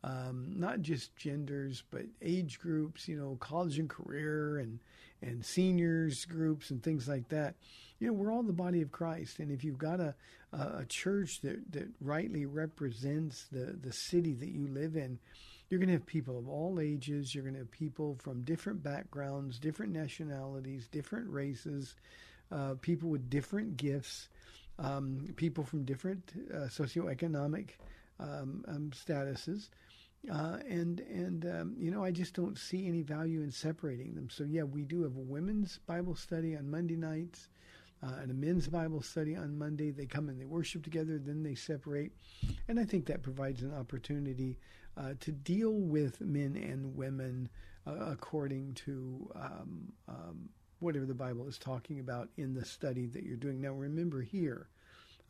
um, 0.03 0.53
not 0.55 0.81
just 0.81 1.15
genders, 1.15 1.83
but 1.91 2.03
age 2.21 2.59
groups, 2.59 3.07
you 3.07 3.17
know, 3.17 3.37
college 3.39 3.77
and 3.77 3.89
career 3.89 4.57
and, 4.57 4.79
and 5.21 5.45
seniors 5.45 6.25
groups 6.25 6.71
and 6.71 6.81
things 6.81 7.07
like 7.07 7.29
that. 7.29 7.55
You 7.99 8.07
know, 8.07 8.13
we're 8.13 8.33
all 8.33 8.41
the 8.41 8.51
body 8.51 8.81
of 8.81 8.91
Christ. 8.91 9.39
And 9.39 9.51
if 9.51 9.63
you've 9.63 9.77
got 9.77 9.99
a, 9.99 10.15
a 10.51 10.85
church 10.85 11.41
that, 11.41 11.71
that 11.73 11.87
rightly 12.01 12.45
represents 12.45 13.45
the, 13.51 13.77
the 13.79 13.93
city 13.93 14.33
that 14.33 14.49
you 14.49 14.67
live 14.67 14.95
in, 14.95 15.19
you're 15.69 15.79
going 15.79 15.87
to 15.87 15.93
have 15.93 16.05
people 16.05 16.37
of 16.37 16.49
all 16.49 16.79
ages. 16.81 17.33
You're 17.33 17.43
going 17.43 17.53
to 17.53 17.61
have 17.61 17.71
people 17.71 18.17
from 18.19 18.41
different 18.41 18.83
backgrounds, 18.83 19.59
different 19.59 19.93
nationalities, 19.93 20.87
different 20.91 21.29
races, 21.29 21.95
uh, 22.51 22.73
people 22.81 23.09
with 23.09 23.29
different 23.29 23.77
gifts, 23.77 24.27
um, 24.81 25.27
people 25.35 25.63
from 25.63 25.83
different 25.85 26.33
uh, 26.53 26.67
socioeconomic 26.67 27.69
um, 28.19 28.63
um, 28.67 28.91
statuses. 28.93 29.69
Uh, 30.31 30.57
and 30.69 30.99
and 30.99 31.45
um, 31.45 31.75
you 31.79 31.89
know 31.89 32.03
I 32.03 32.11
just 32.11 32.35
don't 32.35 32.55
see 32.55 32.87
any 32.87 33.01
value 33.01 33.41
in 33.41 33.51
separating 33.51 34.13
them. 34.13 34.29
So 34.29 34.43
yeah, 34.43 34.61
we 34.63 34.83
do 34.83 35.01
have 35.01 35.15
a 35.15 35.19
women's 35.19 35.79
Bible 35.87 36.15
study 36.15 36.55
on 36.55 36.69
Monday 36.69 36.95
nights 36.95 37.49
uh, 38.03 38.17
and 38.21 38.29
a 38.29 38.33
men's 38.33 38.67
Bible 38.67 39.01
study 39.01 39.35
on 39.35 39.57
Monday. 39.57 39.89
They 39.89 40.05
come 40.05 40.29
and 40.29 40.39
they 40.39 40.45
worship 40.45 40.83
together, 40.83 41.17
then 41.17 41.41
they 41.41 41.55
separate, 41.55 42.11
and 42.67 42.79
I 42.79 42.85
think 42.85 43.07
that 43.07 43.23
provides 43.23 43.63
an 43.63 43.73
opportunity 43.73 44.59
uh, 44.95 45.13
to 45.21 45.31
deal 45.31 45.73
with 45.73 46.21
men 46.21 46.55
and 46.55 46.95
women 46.95 47.49
uh, 47.87 48.11
according 48.11 48.73
to 48.73 49.31
um, 49.35 49.91
um, 50.07 50.49
whatever 50.81 51.05
the 51.05 51.13
Bible 51.13 51.47
is 51.47 51.57
talking 51.57 51.99
about 51.99 52.29
in 52.37 52.53
the 52.53 52.65
study 52.65 53.05
that 53.07 53.23
you're 53.23 53.37
doing. 53.37 53.61
Now 53.61 53.73
remember 53.73 54.21
here. 54.21 54.67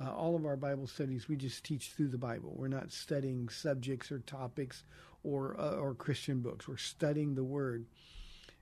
Uh, 0.03 0.11
all 0.15 0.35
of 0.35 0.45
our 0.45 0.57
Bible 0.57 0.87
studies, 0.87 1.29
we 1.29 1.35
just 1.35 1.63
teach 1.63 1.91
through 1.91 2.07
the 2.07 2.17
Bible. 2.17 2.53
We're 2.55 2.69
not 2.69 2.91
studying 2.91 3.49
subjects 3.49 4.11
or 4.11 4.17
topics 4.19 4.83
or 5.23 5.55
uh, 5.59 5.75
or 5.75 5.93
Christian 5.93 6.39
books. 6.39 6.67
We're 6.67 6.77
studying 6.77 7.35
the 7.35 7.43
Word, 7.43 7.85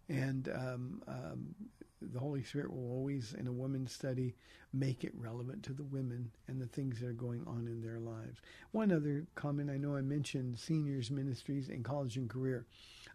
and 0.09 0.49
um, 0.49 1.01
um, 1.07 1.55
the 2.01 2.19
Holy 2.19 2.43
Spirit 2.43 2.73
will 2.73 2.91
always, 2.91 3.33
in 3.33 3.47
a 3.47 3.53
women's 3.53 3.93
study, 3.93 4.35
make 4.73 5.05
it 5.05 5.13
relevant 5.15 5.63
to 5.63 5.73
the 5.73 5.83
women 5.83 6.31
and 6.47 6.61
the 6.61 6.67
things 6.67 6.99
that 6.99 7.07
are 7.07 7.13
going 7.13 7.43
on 7.47 7.67
in 7.67 7.81
their 7.81 7.99
lives. 7.99 8.41
One 8.71 8.91
other 8.91 9.25
comment: 9.35 9.69
I 9.69 9.77
know 9.77 9.95
I 9.95 10.01
mentioned 10.01 10.59
seniors 10.59 11.09
ministries 11.09 11.69
and 11.69 11.85
college 11.85 12.17
and 12.17 12.29
career. 12.29 12.65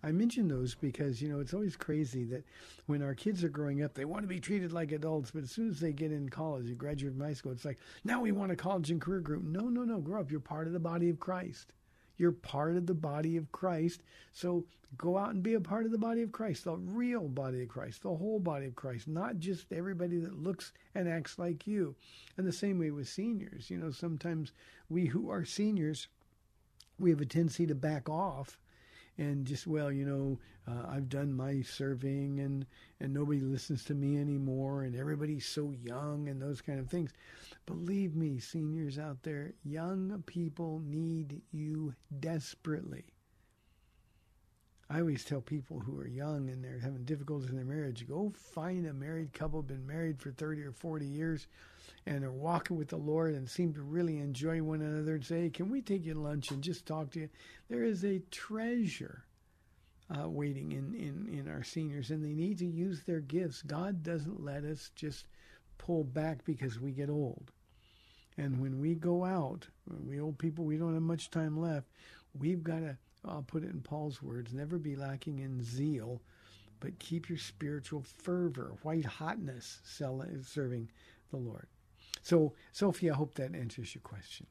I 0.05 0.13
mention 0.13 0.49
those 0.49 0.75
because, 0.75 1.23
you 1.23 1.31
know, 1.31 1.41
it's 1.41 1.55
always 1.55 1.77
crazy 1.77 2.25
that 2.25 2.45
when 2.87 3.03
our 3.03 3.15
kids 3.15 3.43
are 3.43 3.49
growing 3.49 3.83
up, 3.83 3.95
they 3.95 4.05
want 4.05 4.23
to 4.23 4.29
be 4.29 4.39
treated 4.39 4.71
like 4.71 4.93
adults, 4.93 5.31
but 5.31 5.45
as 5.45 5.51
soon 5.51 5.71
as 5.71 5.81
they 5.81 5.93
get 5.93 6.13
in 6.13 6.29
college, 6.29 6.67
you 6.67 6.75
graduate 6.75 7.15
from 7.15 7.25
high 7.25 7.33
school, 7.33 7.53
it's 7.53 7.65
like, 7.65 7.79
now 8.05 8.21
we 8.21 8.31
want 8.31 8.53
a 8.53 8.57
college 8.57 8.91
and 8.91 9.01
career 9.01 9.21
group. 9.21 9.45
No, 9.45 9.63
no, 9.63 9.83
no, 9.83 10.01
grow 10.01 10.21
up. 10.21 10.31
You're 10.31 10.41
part 10.41 10.67
of 10.67 10.75
the 10.75 10.79
body 10.79 11.09
of 11.09 11.19
Christ. 11.19 11.73
You're 12.19 12.33
part 12.33 12.77
of 12.77 12.87
the 12.87 12.95
body 12.95 13.39
of 13.39 13.51
Christ. 13.51 14.03
So 14.35 14.67
go 14.99 15.17
out 15.17 15.31
and 15.31 15.43
be 15.43 15.55
a 15.55 15.61
part 15.61 15.87
of 15.87 15.91
the 15.91 15.99
body 15.99 16.21
of 16.21 16.33
Christ, 16.33 16.65
the 16.65 16.77
real 16.77 17.27
body 17.27 17.63
of 17.63 17.69
Christ, 17.69 18.03
the 18.03 18.15
whole 18.15 18.39
body 18.39 18.67
of 18.67 18.77
Christ, 18.77 19.09
not 19.09 19.39
just 19.39 19.73
everybody 19.73 20.19
that 20.19 20.43
looks 20.43 20.73
and 20.95 21.09
acts 21.09 21.39
like 21.39 21.67
you. 21.67 21.97
And 22.37 22.47
the 22.47 22.53
same 22.53 22.79
way 22.79 22.91
with 22.91 23.09
seniors. 23.09 23.71
You 23.71 23.79
know, 23.79 23.91
sometimes 23.91 24.53
we 24.91 25.07
who 25.07 25.31
are 25.31 25.47
seniors, 25.47 26.09
we 26.99 27.09
have 27.09 27.23
a 27.23 27.27
tendency 27.27 27.67
to 27.67 27.75
back 27.75 28.11
off 28.11 28.59
and 29.19 29.47
just 29.47 29.67
well 29.67 29.93
you 29.93 30.05
know 30.05 30.39
uh, 30.67 30.87
i've 30.89 31.09
done 31.09 31.33
my 31.33 31.61
serving 31.63 32.41
and 32.41 32.67
and 33.01 33.13
nobody 33.13 33.41
listens 33.41 33.85
to 33.85 33.95
me 33.95 34.19
anymore 34.19 34.83
and 34.83 34.97
everybody's 34.97 35.47
so 35.47 35.73
young 35.83 36.29
and 36.29 36.41
those 36.41 36.61
kind 36.61 36.79
of 36.81 36.89
things. 36.89 37.11
Believe 37.67 38.15
me 38.15 38.39
seniors 38.39 38.99
out 38.99 39.23
there 39.23 39.53
young 39.65 40.23
people 40.27 40.81
need 40.85 41.41
you 41.53 41.95
desperately 42.21 43.05
I 44.91 45.01
always 45.01 45.25
tell 45.25 45.41
people 45.41 45.81
who 45.81 45.99
are 45.99 46.07
young 46.07 46.51
and 46.51 46.63
they're 46.63 46.79
having 46.79 47.05
difficulties 47.05 47.49
in 47.49 47.57
their 47.57 47.65
marriage, 47.65 48.07
go 48.07 48.33
find 48.37 48.87
a 48.87 48.93
married 48.93 49.33
couple, 49.33 49.63
been 49.63 49.87
married 49.87 50.21
for 50.21 50.31
30 50.31 50.63
or 50.63 50.73
40 50.73 51.07
years, 51.07 51.47
and 52.07 52.23
are 52.23 52.33
walking 52.33 52.77
with 52.77 52.89
the 52.89 52.97
Lord 52.97 53.35
and 53.35 53.49
seem 53.49 53.73
to 53.75 53.83
really 53.83 54.19
enjoy 54.19 54.63
one 54.63 54.83
another 54.83 55.15
and 55.15 55.25
say, 55.25 55.43
hey, 55.43 55.51
can 55.51 55.71
we 55.71 55.81
take 55.81 56.05
you 56.05 56.15
lunch 56.15 56.51
and 56.51 56.63
just 56.63 56.87
talk 56.87 57.11
to 57.13 57.21
you? 57.21 57.29
There 57.69 57.83
is 57.83 58.05
a 58.05 58.23
treasure 58.31 59.25
uh, 60.11 60.29
waiting 60.29 60.73
in, 60.73 60.95
in, 60.95 61.29
in 61.33 61.51
our 61.51 61.63
seniors, 61.63 62.11
and 62.11 62.23
they 62.23 62.35
need 62.35 62.59
to 62.59 62.67
use 62.67 63.03
their 63.03 63.21
gifts. 63.21 63.63
God 63.63 64.03
doesn't 64.03 64.45
let 64.45 64.65
us 64.65 64.91
just 64.95 65.27
pull 65.79 66.05
back 66.05 66.45
because 66.45 66.79
we 66.79 66.93
get 66.93 67.09
old. 67.09 67.51
And 68.37 68.61
when 68.61 68.81
we 68.81 68.95
go 68.95 69.25
out, 69.25 69.69
we 70.07 70.21
old 70.21 70.39
people, 70.39 70.65
we 70.65 70.77
don't 70.77 70.95
have 70.95 71.03
much 71.03 71.31
time 71.31 71.59
left. 71.59 71.87
We've 72.39 72.63
got 72.63 72.81
to 72.81 72.99
I'll 73.27 73.43
put 73.43 73.65
it 73.65 73.71
in 73.71 73.81
Paul's 73.81 74.23
words 74.23 74.53
never 74.53 74.79
be 74.79 74.97
lacking 74.97 75.39
in 75.39 75.63
zeal, 75.63 76.21
but 76.81 76.99
keep 76.99 77.29
your 77.29 77.39
spiritual 77.39 78.05
fervor, 78.19 78.75
white 78.83 79.05
hotness, 79.05 79.81
serving 79.85 80.91
the 81.31 81.37
Lord. 81.37 81.67
So, 82.23 82.55
Sophie, 82.73 83.11
I 83.11 83.15
hope 83.15 83.35
that 83.35 83.55
answers 83.55 83.95
your 83.95 84.03
question. 84.03 84.47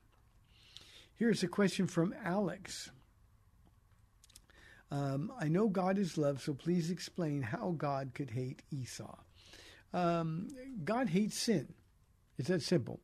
Here's 1.15 1.43
a 1.43 1.47
question 1.47 1.87
from 1.87 2.13
Alex. 2.23 2.89
Um, 4.91 5.31
I 5.39 5.47
know 5.47 5.69
God 5.69 5.97
is 5.97 6.17
love, 6.17 6.41
so 6.41 6.53
please 6.53 6.91
explain 6.91 7.41
how 7.41 7.73
God 7.77 8.11
could 8.13 8.31
hate 8.31 8.61
Esau. 8.71 9.15
Um, 9.93 10.49
God 10.83 11.09
hates 11.09 11.37
sin. 11.37 11.73
It's 12.37 12.47
that 12.49 12.61
simple. 12.61 12.99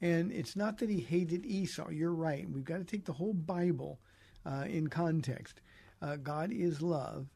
And 0.00 0.32
it's 0.32 0.56
not 0.56 0.78
that 0.78 0.90
he 0.90 1.00
hated 1.00 1.46
Esau. 1.46 1.90
You're 1.90 2.14
right. 2.14 2.48
We've 2.48 2.64
got 2.64 2.78
to 2.78 2.84
take 2.84 3.04
the 3.04 3.12
whole 3.12 3.34
Bible 3.34 4.00
uh, 4.46 4.64
in 4.68 4.88
context. 4.88 5.60
Uh, 6.00 6.16
God 6.16 6.52
is 6.52 6.82
love, 6.82 7.26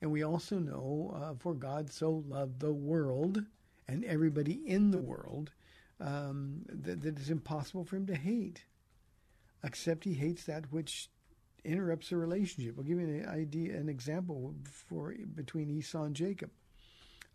and 0.00 0.10
we 0.10 0.22
also 0.22 0.58
know 0.58 1.14
uh, 1.14 1.34
for 1.38 1.54
God 1.54 1.90
so 1.90 2.24
loved 2.28 2.60
the 2.60 2.72
world 2.72 3.42
and 3.88 4.04
everybody 4.04 4.60
in 4.66 4.90
the 4.90 4.98
world 4.98 5.50
um, 6.00 6.62
that, 6.68 7.02
that 7.02 7.18
it's 7.18 7.30
impossible 7.30 7.84
for 7.84 7.96
him 7.96 8.06
to 8.06 8.14
hate, 8.14 8.64
except 9.62 10.04
he 10.04 10.14
hates 10.14 10.44
that 10.44 10.70
which 10.72 11.08
interrupts 11.64 12.10
a 12.12 12.16
relationship. 12.16 12.74
I'll 12.76 12.84
give 12.84 12.98
you 12.98 13.06
an 13.06 13.28
idea, 13.28 13.76
an 13.76 13.88
example 13.88 14.54
for 14.64 15.14
between 15.34 15.70
Esau 15.70 16.04
and 16.04 16.16
Jacob. 16.16 16.50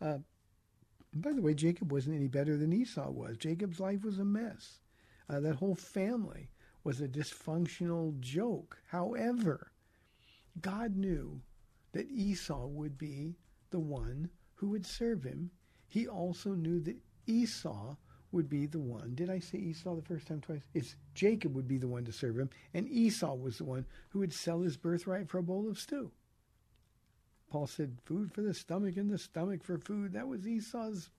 Uh, 0.02 0.18
by 1.14 1.32
the 1.32 1.42
way, 1.42 1.54
Jacob 1.54 1.92
wasn't 1.92 2.16
any 2.16 2.28
better 2.28 2.58
than 2.58 2.74
Esau 2.74 3.10
was. 3.10 3.38
Jacob's 3.38 3.80
life 3.80 4.04
was 4.04 4.20
a 4.20 4.26
mess. 4.26 4.80
Uh, 5.30 5.40
that 5.40 5.56
whole 5.56 5.76
family 5.76 6.50
was 6.88 7.02
a 7.02 7.08
dysfunctional 7.08 8.18
joke. 8.22 8.78
However, 8.88 9.74
God 10.62 10.96
knew 10.96 11.42
that 11.92 12.10
Esau 12.10 12.66
would 12.68 12.98
be 12.98 13.36
the 13.72 13.80
one 13.80 14.30
who 14.54 14.70
would 14.70 14.86
serve 14.86 15.22
him. 15.22 15.52
He 15.90 16.08
also 16.08 16.52
knew 16.52 16.80
that 16.80 16.96
Esau 17.26 17.98
would 18.32 18.48
be 18.48 18.68
the 18.68 18.80
one. 18.80 19.16
Did 19.16 19.30
I 19.30 19.40
say 19.40 19.58
Esau 19.58 19.96
the 19.96 20.02
first 20.02 20.28
time 20.28 20.40
twice? 20.40 20.62
It's 20.74 20.96
Jacob 21.14 21.54
would 21.56 21.68
be 21.68 21.78
the 21.78 21.90
one 21.90 22.06
to 22.06 22.14
serve 22.14 22.40
him, 22.40 22.50
and 22.74 22.88
Esau 22.88 23.36
was 23.36 23.58
the 23.58 23.66
one 23.66 23.86
who 24.08 24.20
would 24.20 24.32
sell 24.32 24.62
his 24.62 24.78
birthright 24.78 25.28
for 25.28 25.40
a 25.40 25.44
bowl 25.44 25.68
of 25.70 25.78
stew. 25.78 26.10
Paul 27.52 27.68
said, 27.68 27.98
food 28.06 28.32
for 28.32 28.44
the 28.44 28.54
stomach 28.54 28.96
and 28.96 29.12
the 29.12 29.18
stomach 29.18 29.62
for 29.62 29.78
food. 29.78 30.14
That 30.14 30.30
was 30.30 30.48
Esau's 30.48 31.10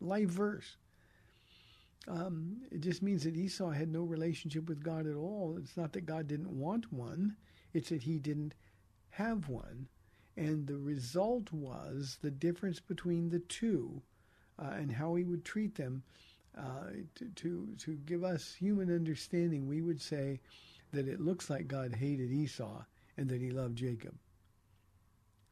life 0.00 0.28
verse. 0.28 0.76
Um, 2.08 2.62
it 2.70 2.80
just 2.80 3.02
means 3.02 3.24
that 3.24 3.36
Esau 3.36 3.70
had 3.70 3.92
no 3.92 4.02
relationship 4.02 4.68
with 4.68 4.82
God 4.82 5.06
at 5.06 5.14
all. 5.14 5.56
It's 5.58 5.76
not 5.76 5.92
that 5.92 6.06
God 6.06 6.26
didn't 6.26 6.50
want 6.50 6.92
one, 6.92 7.36
it's 7.74 7.90
that 7.90 8.02
he 8.02 8.18
didn't 8.18 8.54
have 9.10 9.48
one. 9.48 9.88
And 10.36 10.66
the 10.66 10.78
result 10.78 11.52
was 11.52 12.18
the 12.22 12.30
difference 12.30 12.80
between 12.80 13.28
the 13.28 13.40
two 13.40 14.00
uh, 14.58 14.70
and 14.70 14.90
how 14.90 15.16
he 15.16 15.24
would 15.24 15.44
treat 15.44 15.74
them. 15.74 16.02
Uh, 16.56 16.90
to, 17.14 17.28
to, 17.36 17.68
to 17.78 17.96
give 18.06 18.24
us 18.24 18.54
human 18.54 18.92
understanding, 18.92 19.68
we 19.68 19.80
would 19.80 20.00
say 20.00 20.40
that 20.92 21.06
it 21.06 21.20
looks 21.20 21.50
like 21.50 21.68
God 21.68 21.94
hated 21.94 22.32
Esau 22.32 22.82
and 23.16 23.28
that 23.28 23.40
he 23.40 23.50
loved 23.50 23.76
Jacob. 23.76 24.14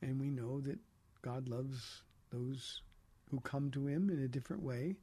And 0.02 0.20
we 0.20 0.30
know 0.30 0.60
that 0.62 0.78
God 1.22 1.48
loves 1.48 2.02
those 2.30 2.82
who 3.30 3.40
come 3.40 3.70
to 3.72 3.86
him 3.86 4.10
in 4.10 4.20
a 4.20 4.28
different 4.28 4.62
way 4.62 4.96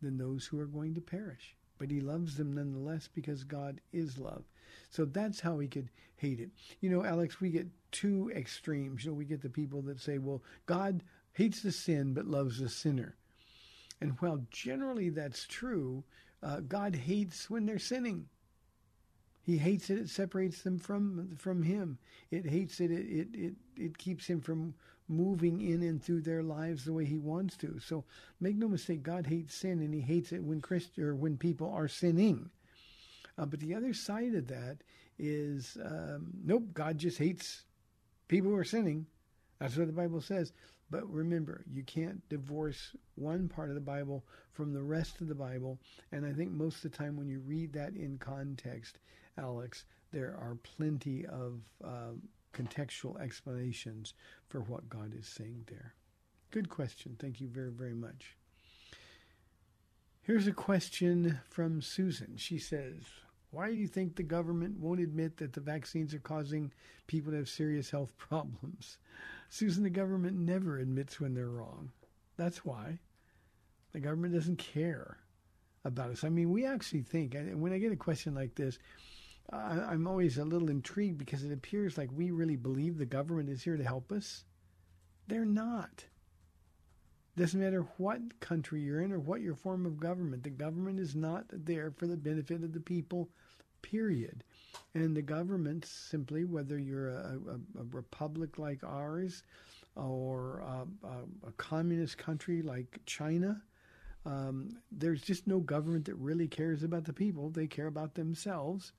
than 0.00 0.18
those 0.18 0.46
who 0.46 0.58
are 0.60 0.66
going 0.66 0.94
to 0.94 1.00
perish. 1.00 1.56
But 1.78 1.90
he 1.90 2.00
loves 2.00 2.36
them 2.36 2.52
nonetheless 2.52 3.08
because 3.12 3.42
God 3.44 3.80
is 3.92 4.18
love. 4.18 4.44
So 4.90 5.04
that's 5.04 5.40
how 5.40 5.58
he 5.58 5.68
could 5.68 5.88
hate 6.16 6.40
it. 6.40 6.50
You 6.80 6.90
know, 6.90 7.04
Alex, 7.04 7.40
we 7.40 7.50
get 7.50 7.68
two 7.90 8.30
extremes. 8.34 9.04
You 9.04 9.10
know, 9.10 9.16
we 9.16 9.24
get 9.24 9.40
the 9.40 9.48
people 9.48 9.80
that 9.82 10.00
say, 10.00 10.18
well, 10.18 10.42
God 10.66 11.02
hates 11.32 11.62
the 11.62 11.72
sin 11.72 12.12
but 12.12 12.26
loves 12.26 12.58
the 12.58 12.68
sinner. 12.68 13.16
And 14.00 14.16
while 14.20 14.44
generally 14.50 15.10
that's 15.10 15.46
true, 15.46 16.04
uh, 16.42 16.60
God 16.60 16.94
hates 16.94 17.50
when 17.50 17.66
they're 17.66 17.78
sinning. 17.78 18.26
He 19.42 19.58
hates 19.58 19.90
it. 19.90 19.98
It 19.98 20.08
separates 20.08 20.62
them 20.62 20.78
from 20.78 21.34
from 21.36 21.62
Him. 21.62 21.98
It 22.30 22.46
hates 22.46 22.80
it. 22.80 22.90
It 22.90 23.06
it 23.06 23.28
it, 23.34 23.54
it 23.76 23.98
keeps 23.98 24.26
Him 24.26 24.40
from 24.40 24.74
moving 25.10 25.60
in 25.60 25.82
and 25.82 26.02
through 26.02 26.20
their 26.22 26.42
lives 26.42 26.84
the 26.84 26.92
way 26.92 27.04
He 27.04 27.18
wants 27.18 27.56
to. 27.58 27.78
So 27.80 28.04
make 28.40 28.56
no 28.56 28.68
mistake, 28.68 29.02
God 29.02 29.26
hates 29.26 29.54
sin, 29.54 29.80
and 29.80 29.92
He 29.92 30.00
hates 30.00 30.32
it 30.32 30.42
when 30.42 30.60
Christ 30.60 30.98
or 30.98 31.14
when 31.14 31.36
people 31.36 31.70
are 31.72 31.88
sinning. 31.88 32.50
Uh, 33.36 33.46
but 33.46 33.60
the 33.60 33.74
other 33.74 33.92
side 33.92 34.34
of 34.34 34.48
that 34.48 34.78
is 35.18 35.76
um, 35.84 36.28
nope. 36.44 36.64
God 36.72 36.98
just 36.98 37.18
hates 37.18 37.64
people 38.28 38.50
who 38.50 38.56
are 38.56 38.64
sinning. 38.64 39.06
That's 39.58 39.76
what 39.76 39.86
the 39.86 39.92
Bible 39.92 40.20
says. 40.20 40.52
But 40.90 41.08
remember, 41.08 41.64
you 41.70 41.84
can't 41.84 42.26
divorce 42.28 42.96
one 43.14 43.48
part 43.48 43.68
of 43.68 43.76
the 43.76 43.80
Bible 43.80 44.24
from 44.52 44.72
the 44.72 44.82
rest 44.82 45.20
of 45.20 45.28
the 45.28 45.34
Bible. 45.34 45.78
And 46.10 46.26
I 46.26 46.32
think 46.32 46.50
most 46.50 46.84
of 46.84 46.90
the 46.90 46.96
time 46.96 47.16
when 47.16 47.28
you 47.28 47.40
read 47.40 47.72
that 47.74 47.94
in 47.94 48.18
context, 48.18 48.98
Alex, 49.38 49.84
there 50.12 50.36
are 50.40 50.56
plenty 50.76 51.26
of 51.26 51.60
uh, 51.84 52.12
contextual 52.52 53.20
explanations 53.20 54.14
for 54.48 54.60
what 54.60 54.88
God 54.88 55.14
is 55.18 55.26
saying 55.26 55.64
there. 55.66 55.94
Good 56.50 56.68
question. 56.68 57.16
Thank 57.18 57.40
you 57.40 57.48
very, 57.48 57.70
very 57.70 57.94
much. 57.94 58.36
Here's 60.22 60.46
a 60.46 60.52
question 60.52 61.40
from 61.48 61.80
Susan. 61.80 62.36
She 62.36 62.58
says, 62.58 63.02
Why 63.50 63.68
do 63.68 63.74
you 63.74 63.86
think 63.86 64.16
the 64.16 64.22
government 64.22 64.78
won't 64.78 65.00
admit 65.00 65.36
that 65.38 65.52
the 65.52 65.60
vaccines 65.60 66.12
are 66.12 66.20
causing 66.20 66.72
people 67.06 67.32
to 67.32 67.38
have 67.38 67.48
serious 67.48 67.90
health 67.90 68.12
problems? 68.18 68.98
Susan, 69.48 69.82
the 69.82 69.90
government 69.90 70.36
never 70.36 70.78
admits 70.78 71.20
when 71.20 71.34
they're 71.34 71.48
wrong. 71.48 71.90
That's 72.36 72.64
why. 72.64 72.98
The 73.92 74.00
government 74.00 74.34
doesn't 74.34 74.58
care 74.58 75.18
about 75.84 76.10
us. 76.10 76.24
I 76.24 76.28
mean, 76.28 76.50
we 76.50 76.64
actually 76.64 77.02
think, 77.02 77.34
and 77.34 77.60
when 77.60 77.72
I 77.72 77.78
get 77.78 77.92
a 77.92 77.96
question 77.96 78.34
like 78.34 78.54
this, 78.54 78.78
I, 79.52 79.94
am 79.94 80.06
always 80.06 80.38
a 80.38 80.44
little 80.44 80.70
intrigued 80.70 81.18
because 81.18 81.44
it 81.44 81.52
appears 81.52 81.98
like 81.98 82.10
we 82.12 82.30
really 82.30 82.56
believe 82.56 82.98
the 82.98 83.06
government 83.06 83.48
is 83.48 83.62
here 83.62 83.76
to 83.76 83.84
help 83.84 84.12
us. 84.12 84.44
They're 85.26 85.44
not. 85.44 86.04
Doesn't 87.36 87.60
matter 87.60 87.86
what 87.96 88.40
country 88.40 88.80
you're 88.80 89.00
in 89.00 89.12
or 89.12 89.18
what 89.18 89.40
your 89.40 89.54
form 89.54 89.86
of 89.86 90.00
government, 90.00 90.42
the 90.42 90.50
government 90.50 91.00
is 91.00 91.14
not 91.14 91.44
there 91.50 91.90
for 91.90 92.06
the 92.06 92.16
benefit 92.16 92.62
of 92.62 92.72
the 92.72 92.80
people, 92.80 93.30
period. 93.82 94.44
And 94.94 95.16
the 95.16 95.22
government 95.22 95.84
simply, 95.84 96.44
whether 96.44 96.78
you're 96.78 97.10
a, 97.10 97.38
a, 97.48 97.80
a 97.80 97.84
republic 97.92 98.58
like 98.58 98.84
ours 98.84 99.42
or 99.96 100.60
a, 100.60 101.46
a 101.46 101.52
communist 101.52 102.18
country 102.18 102.62
like 102.62 103.00
China, 103.06 103.62
um, 104.26 104.76
there's 104.92 105.22
just 105.22 105.46
no 105.46 105.60
government 105.60 106.04
that 106.06 106.16
really 106.16 106.48
cares 106.48 106.82
about 106.82 107.04
the 107.04 107.12
people. 107.12 107.50
They 107.50 107.66
care 107.66 107.86
about 107.86 108.14
themselves. 108.14 108.92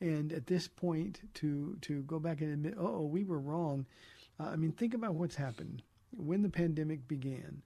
And 0.00 0.32
at 0.32 0.46
this 0.46 0.66
point, 0.66 1.20
to 1.34 1.76
to 1.82 2.02
go 2.02 2.18
back 2.18 2.40
and 2.40 2.52
admit, 2.52 2.74
oh, 2.78 3.04
we 3.04 3.24
were 3.24 3.40
wrong. 3.40 3.86
Uh, 4.38 4.44
I 4.44 4.56
mean, 4.56 4.72
think 4.72 4.94
about 4.94 5.14
what's 5.14 5.36
happened 5.36 5.82
when 6.16 6.42
the 6.42 6.48
pandemic 6.48 7.06
began. 7.06 7.62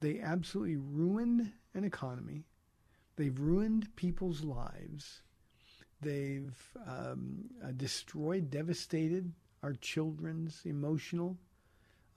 They 0.00 0.20
absolutely 0.20 0.76
ruined 0.76 1.52
an 1.72 1.84
economy. 1.84 2.44
They've 3.16 3.38
ruined 3.38 3.94
people's 3.96 4.42
lives. 4.42 5.22
They've 6.00 6.54
um, 6.86 7.44
uh, 7.64 7.72
destroyed, 7.76 8.50
devastated 8.50 9.32
our 9.62 9.72
children's 9.74 10.60
emotional 10.66 11.38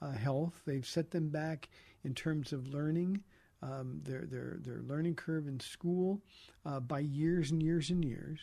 uh, 0.02 0.12
health. 0.12 0.62
They've 0.66 0.86
set 0.86 1.12
them 1.12 1.30
back 1.30 1.70
in 2.04 2.14
terms 2.14 2.52
of 2.52 2.74
learning, 2.74 3.24
um, 3.62 4.02
their, 4.04 4.26
their, 4.26 4.58
their 4.62 4.82
learning 4.82 5.16
curve 5.16 5.48
in 5.48 5.60
school 5.60 6.22
uh, 6.66 6.80
by 6.82 7.00
years 7.00 7.52
and 7.52 7.64
years 7.64 7.90
and 7.90 8.04
years. 8.04 8.42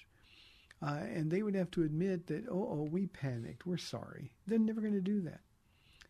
Uh, 0.83 1.01
and 1.14 1.31
they 1.31 1.43
would 1.43 1.55
have 1.55 1.70
to 1.70 1.83
admit 1.83 2.27
that, 2.27 2.45
oh, 2.51 2.68
oh, 2.70 2.89
we 2.91 3.07
panicked. 3.07 3.66
We're 3.66 3.77
sorry. 3.77 4.33
They're 4.47 4.59
never 4.59 4.81
going 4.81 4.95
to 4.95 5.01
do 5.01 5.20
that. 5.22 5.41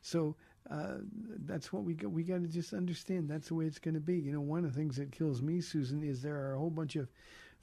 So 0.03 0.37
uh, 0.71 0.97
that's 1.47 1.73
what 1.73 1.85
we 1.85 1.95
got. 1.95 2.11
We 2.11 2.25
got 2.25 2.43
to 2.43 2.49
just 2.49 2.73
understand 2.73 3.29
that's 3.29 3.49
the 3.49 3.55
way 3.55 3.67
it's 3.67 3.79
going 3.79 3.95
to 3.95 4.01
be. 4.01 4.19
You 4.19 4.33
know, 4.33 4.41
one 4.41 4.65
of 4.65 4.73
the 4.73 4.79
things 4.79 4.97
that 4.97 5.13
kills 5.13 5.43
me, 5.43 5.61
Susan, 5.61 6.03
is 6.03 6.23
there 6.23 6.37
are 6.37 6.55
a 6.55 6.59
whole 6.59 6.71
bunch 6.71 6.97
of 6.97 7.09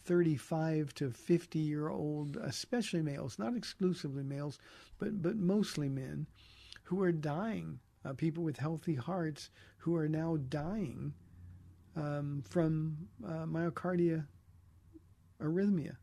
35 0.05 0.93
to 0.95 1.11
50 1.11 1.59
year 1.59 1.89
old, 1.89 2.37
especially 2.37 3.01
males, 3.01 3.37
not 3.37 3.55
exclusively 3.55 4.23
males, 4.23 4.57
but, 4.99 5.21
but 5.21 5.35
mostly 5.35 5.89
men, 5.89 6.27
who 6.83 7.01
are 7.01 7.11
dying, 7.11 7.79
uh, 8.05 8.13
people 8.13 8.43
with 8.43 8.57
healthy 8.57 8.95
hearts 8.95 9.49
who 9.77 9.95
are 9.95 10.09
now 10.09 10.37
dying 10.49 11.13
um, 11.95 12.43
from 12.47 12.97
uh, 13.25 13.45
myocardia 13.45 14.25
arrhythmia. 15.41 15.97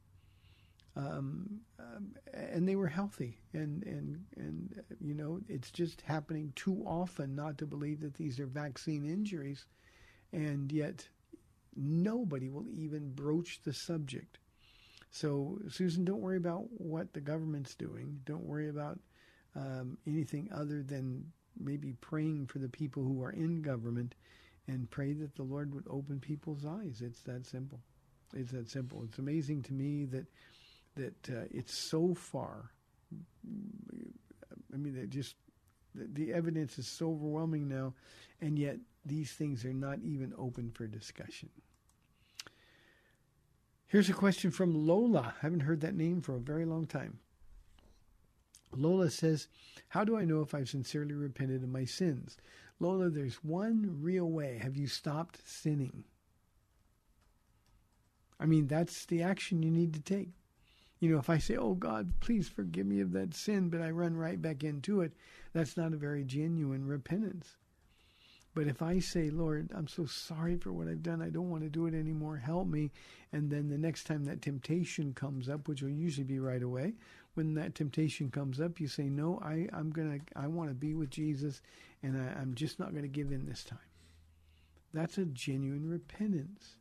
Um, 0.98 1.60
um, 1.78 2.16
and 2.34 2.68
they 2.68 2.74
were 2.74 2.88
healthy, 2.88 3.38
and 3.52 3.84
and 3.84 4.24
and 4.36 4.82
you 5.00 5.14
know 5.14 5.40
it's 5.48 5.70
just 5.70 6.00
happening 6.00 6.52
too 6.56 6.82
often 6.84 7.36
not 7.36 7.56
to 7.58 7.66
believe 7.66 8.00
that 8.00 8.14
these 8.14 8.40
are 8.40 8.46
vaccine 8.46 9.06
injuries, 9.06 9.64
and 10.32 10.72
yet 10.72 11.08
nobody 11.76 12.50
will 12.50 12.66
even 12.68 13.12
broach 13.12 13.60
the 13.62 13.72
subject. 13.72 14.38
So, 15.10 15.58
Susan, 15.68 16.04
don't 16.04 16.20
worry 16.20 16.36
about 16.36 16.64
what 16.70 17.12
the 17.12 17.20
government's 17.20 17.74
doing. 17.74 18.20
Don't 18.24 18.44
worry 18.44 18.68
about 18.68 18.98
um, 19.54 19.96
anything 20.06 20.50
other 20.52 20.82
than 20.82 21.24
maybe 21.58 21.92
praying 22.00 22.46
for 22.46 22.58
the 22.58 22.68
people 22.68 23.04
who 23.04 23.22
are 23.22 23.32
in 23.32 23.62
government 23.62 24.14
and 24.66 24.90
pray 24.90 25.12
that 25.14 25.34
the 25.34 25.42
Lord 25.44 25.72
would 25.74 25.86
open 25.88 26.20
people's 26.20 26.66
eyes. 26.66 27.00
It's 27.02 27.22
that 27.22 27.46
simple. 27.46 27.80
It's 28.34 28.52
that 28.52 28.68
simple. 28.68 29.02
It's 29.04 29.18
amazing 29.18 29.62
to 29.62 29.72
me 29.72 30.04
that 30.06 30.26
that 30.98 31.30
uh, 31.30 31.44
it's 31.50 31.74
so 31.74 32.14
far. 32.14 32.70
I 34.72 34.76
mean, 34.76 34.96
it 34.96 35.10
just 35.10 35.34
the 35.94 36.32
evidence 36.32 36.78
is 36.78 36.86
so 36.86 37.10
overwhelming 37.10 37.68
now, 37.68 37.94
and 38.40 38.58
yet 38.58 38.76
these 39.04 39.32
things 39.32 39.64
are 39.64 39.72
not 39.72 39.98
even 40.02 40.32
open 40.36 40.70
for 40.70 40.86
discussion. 40.86 41.48
Here's 43.86 44.10
a 44.10 44.14
question 44.14 44.50
from 44.50 44.86
Lola. 44.86 45.34
I 45.38 45.40
haven't 45.40 45.60
heard 45.60 45.80
that 45.80 45.94
name 45.94 46.20
for 46.20 46.36
a 46.36 46.40
very 46.40 46.66
long 46.66 46.86
time. 46.86 47.20
Lola 48.76 49.10
says, 49.10 49.48
How 49.88 50.04
do 50.04 50.16
I 50.16 50.26
know 50.26 50.42
if 50.42 50.54
I've 50.54 50.68
sincerely 50.68 51.14
repented 51.14 51.62
of 51.62 51.70
my 51.70 51.86
sins? 51.86 52.36
Lola, 52.80 53.08
there's 53.08 53.42
one 53.42 53.98
real 54.00 54.30
way. 54.30 54.58
Have 54.62 54.76
you 54.76 54.86
stopped 54.86 55.38
sinning? 55.48 56.04
I 58.38 58.46
mean, 58.46 58.66
that's 58.66 59.06
the 59.06 59.22
action 59.22 59.62
you 59.62 59.70
need 59.70 59.94
to 59.94 60.00
take. 60.00 60.28
You 61.00 61.12
know, 61.12 61.18
if 61.18 61.30
I 61.30 61.38
say, 61.38 61.56
Oh 61.56 61.74
God, 61.74 62.12
please 62.20 62.48
forgive 62.48 62.86
me 62.86 63.00
of 63.00 63.12
that 63.12 63.34
sin, 63.34 63.68
but 63.68 63.80
I 63.80 63.90
run 63.90 64.16
right 64.16 64.40
back 64.40 64.64
into 64.64 65.00
it, 65.00 65.12
that's 65.52 65.76
not 65.76 65.92
a 65.92 65.96
very 65.96 66.24
genuine 66.24 66.86
repentance. 66.86 67.56
But 68.54 68.66
if 68.66 68.82
I 68.82 68.98
say, 68.98 69.30
Lord, 69.30 69.70
I'm 69.72 69.86
so 69.86 70.06
sorry 70.06 70.56
for 70.56 70.72
what 70.72 70.88
I've 70.88 71.02
done, 71.02 71.22
I 71.22 71.30
don't 71.30 71.50
want 71.50 71.62
to 71.62 71.68
do 71.68 71.86
it 71.86 71.94
anymore, 71.94 72.36
help 72.36 72.66
me. 72.66 72.90
And 73.32 73.50
then 73.50 73.68
the 73.68 73.78
next 73.78 74.04
time 74.04 74.24
that 74.24 74.42
temptation 74.42 75.14
comes 75.14 75.48
up, 75.48 75.68
which 75.68 75.82
will 75.82 75.90
usually 75.90 76.24
be 76.24 76.40
right 76.40 76.62
away, 76.62 76.94
when 77.34 77.54
that 77.54 77.76
temptation 77.76 78.30
comes 78.30 78.60
up, 78.60 78.80
you 78.80 78.88
say, 78.88 79.04
No, 79.04 79.38
I, 79.44 79.68
I'm 79.72 79.90
gonna 79.90 80.18
I 80.34 80.48
want 80.48 80.70
to 80.70 80.74
be 80.74 80.94
with 80.94 81.10
Jesus 81.10 81.62
and 82.02 82.16
I, 82.16 82.40
I'm 82.40 82.54
just 82.54 82.80
not 82.80 82.94
gonna 82.94 83.06
give 83.06 83.30
in 83.30 83.46
this 83.46 83.62
time. 83.62 83.78
That's 84.92 85.18
a 85.18 85.26
genuine 85.26 85.88
repentance. 85.88 86.76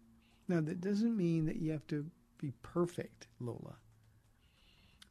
Now, 0.47 0.61
that 0.61 0.81
doesn't 0.81 1.15
mean 1.15 1.45
that 1.45 1.57
you 1.57 1.71
have 1.71 1.85
to 1.87 2.05
be 2.39 2.53
perfect, 2.63 3.27
Lola. 3.39 3.75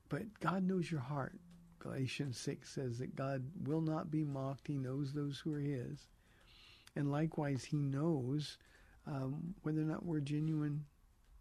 But 0.09 0.41
God 0.41 0.65
knows 0.65 0.91
your 0.91 1.01
heart. 1.01 1.39
Galatians 1.79 2.39
6 2.39 2.69
says 2.69 2.99
that 2.99 3.17
God 3.17 3.45
will 3.65 3.81
not 3.81 4.11
be 4.11 4.25
mocked. 4.25 4.67
He 4.67 4.79
knows 4.79 5.13
those 5.13 5.39
who 5.39 5.53
are 5.55 5.61
His. 5.61 6.09
And 6.95 7.11
likewise, 7.11 7.65
He 7.65 7.77
knows 7.77 8.59
um, 9.07 9.55
whether 9.63 9.81
or 9.81 9.85
not 9.85 10.05
we're 10.05 10.21
genuine 10.21 10.85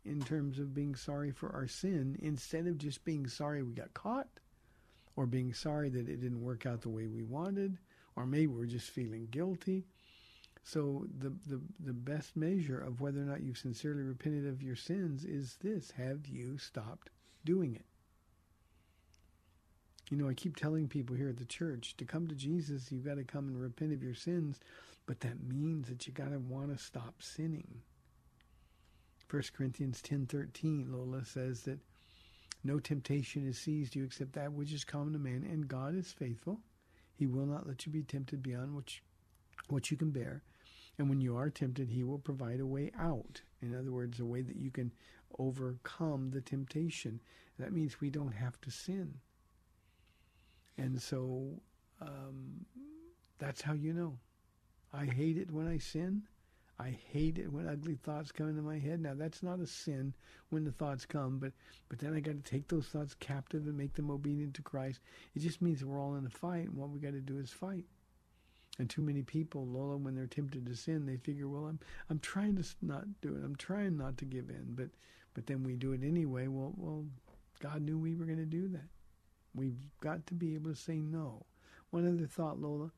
in 0.04 0.22
terms 0.22 0.60
of 0.60 0.74
being 0.74 0.96
sorry 0.96 1.32
for 1.32 1.52
our 1.54 1.68
sin 1.68 2.18
instead 2.22 2.68
of 2.68 2.78
just 2.78 3.04
being 3.04 3.28
sorry 3.28 3.64
we 3.64 3.74
got 3.74 3.94
caught 3.94 4.28
or 5.16 5.26
being 5.26 5.54
sorry 5.54 5.90
that 5.90 6.08
it 6.08 6.22
didn't 6.22 6.44
work 6.44 6.66
out 6.66 6.82
the 6.82 6.90
way 6.90 7.08
we 7.08 7.24
wanted 7.24 7.78
or 8.16 8.26
maybe 8.26 8.48
we're 8.48 8.66
just 8.66 8.92
feeling 8.92 9.28
guilty. 9.32 9.86
So 10.64 11.06
the, 11.20 11.30
the, 11.48 11.62
the 11.80 11.94
best 11.94 12.36
measure 12.36 12.80
of 12.80 13.02
whether 13.02 13.22
or 13.22 13.26
not 13.26 13.42
you've 13.42 13.58
sincerely 13.58 14.04
repented 14.04 14.48
of 14.48 14.64
your 14.64 14.76
sins 14.76 15.24
is 15.24 15.58
this. 15.62 15.92
Have 15.92 16.28
you 16.28 16.58
stopped 16.58 17.10
doing 17.44 17.76
it? 17.76 17.86
You 20.10 20.18
know, 20.18 20.30
I 20.30 20.34
keep 20.36 20.56
telling 20.56 20.88
people 20.88 21.16
here 21.16 21.30
at 21.30 21.38
the 21.38 21.46
church 21.46 21.98
to 21.98 22.06
come 22.06 22.28
to 22.28 22.36
Jesus, 22.36 22.92
you've 22.92 23.06
got 23.06 23.16
to 23.16 23.24
come 23.24 23.48
and 23.48 23.60
repent 23.60 23.92
of 23.92 24.04
your 24.04 24.14
sins, 24.14 24.60
but 25.08 25.20
that 25.22 25.44
means 25.44 25.88
that 25.88 26.06
you 26.06 26.14
got 26.14 26.32
to 26.32 26.40
want 26.40 26.70
to 26.70 26.84
stop 26.84 27.16
sinning. 27.22 27.82
1 29.30 29.42
Corinthians 29.58 30.02
10:13 30.04 30.92
Lola 30.92 31.26
says 31.26 31.64
that 31.64 31.80
no 32.64 32.80
temptation 32.80 33.46
has 33.48 33.58
seized 33.58 33.96
you 33.96 34.04
except 34.04 34.34
that 34.34 34.54
which 34.54 34.72
is 34.72 34.84
common 34.84 35.14
to 35.14 35.20
man, 35.20 35.44
and 35.44 35.68
God 35.68 35.96
is 35.96 36.12
faithful. 36.12 36.60
He 37.16 37.26
will 37.26 37.46
not 37.46 37.68
let 37.68 37.86
you 37.86 37.92
be 37.92 38.04
tempted 38.04 38.44
beyond 38.44 38.76
what 38.76 38.96
you, 38.96 39.02
what 39.70 39.90
you 39.90 39.98
can 39.98 40.12
bear. 40.12 40.44
And 40.98 41.10
when 41.10 41.22
you 41.22 41.36
are 41.36 41.50
tempted, 41.50 41.90
he 41.90 42.04
will 42.04 42.20
provide 42.20 42.60
a 42.60 42.66
way 42.66 42.92
out. 42.98 43.42
In 43.62 43.76
other 43.76 43.92
words, 43.92 44.20
a 44.20 44.26
way 44.26 44.42
that 44.42 44.56
you 44.56 44.72
can 44.72 44.94
overcome 45.40 46.30
the 46.30 46.42
temptation. 46.42 47.20
That 47.58 47.74
means 47.74 48.00
we 48.00 48.10
don't 48.10 48.34
have 48.34 48.60
to 48.62 48.72
sin. 48.72 49.16
And 50.78 51.02
so 51.02 51.48
um, 52.02 52.66
that's 53.40 53.62
how 53.62 53.74
you 53.74 53.94
know. 53.94 54.18
I 54.94 55.06
hate 55.06 55.38
it 55.38 55.52
when 55.52 55.68
I 55.68 55.78
sin. 55.78 56.24
I 56.78 56.98
hate 57.12 57.38
it 57.38 57.52
when 57.52 57.70
ugly 57.70 57.96
thoughts 57.96 58.34
come 58.34 58.50
into 58.50 58.62
my 58.62 58.78
head. 58.78 59.00
Now 59.00 59.14
that's 59.14 59.42
not 59.42 59.62
a 59.62 59.68
sin 59.68 60.14
when 60.50 60.66
the 60.66 60.72
thoughts 60.72 61.06
come, 61.06 61.40
but 61.40 61.54
but 61.88 62.00
then 62.00 62.14
I 62.14 62.20
got 62.20 62.44
to 62.44 62.52
take 62.52 62.68
those 62.68 62.88
thoughts 62.88 63.16
captive 63.16 63.66
and 63.66 63.78
make 63.78 63.94
them 63.94 64.12
obedient 64.12 64.56
to 64.56 64.62
Christ. 64.62 65.00
It 65.36 65.40
just 65.40 65.62
means 65.62 65.86
we're 65.86 66.00
all 66.00 66.16
in 66.16 66.26
a 66.26 66.30
fight, 66.30 66.68
and 66.68 66.76
what 66.76 66.90
we 66.90 67.00
got 67.00 67.14
to 67.14 67.22
do 67.22 67.40
is 67.40 67.52
fight. 67.52 67.86
And 68.78 68.90
too 68.90 69.02
many 69.02 69.22
people, 69.22 69.66
Lola, 69.66 69.96
when 69.96 70.16
they're 70.16 70.28
tempted 70.28 70.66
to 70.66 70.76
sin, 70.76 71.06
they 71.06 71.16
figure, 71.16 71.48
well, 71.48 71.66
I'm 71.66 71.80
I'm 72.10 72.20
trying 72.20 72.58
to 72.58 72.66
not 72.82 73.06
do 73.22 73.36
it. 73.36 73.44
I'm 73.44 73.56
trying 73.56 73.96
not 73.96 74.18
to 74.18 74.26
give 74.26 74.50
in, 74.50 74.76
but 74.76 74.90
but 75.34 75.48
then 75.48 75.64
we 75.64 75.78
do 75.78 75.94
it 75.94 76.04
anyway. 76.04 76.48
Well, 76.48 76.74
well, 76.76 77.06
God 77.62 77.84
knew 77.84 77.98
we 77.98 78.16
were 78.16 78.26
going 78.26 78.38
to 78.38 78.46
do 78.46 78.68
that. 78.70 78.90
We've 79.56 79.80
got 80.02 80.26
to 80.28 80.34
be 80.34 80.54
able 80.56 80.72
to 80.72 80.76
say 80.76 81.00
no. 81.00 81.46
One 81.92 82.08
other 82.08 82.28
thought, 82.28 82.60
Lola. 82.60 82.92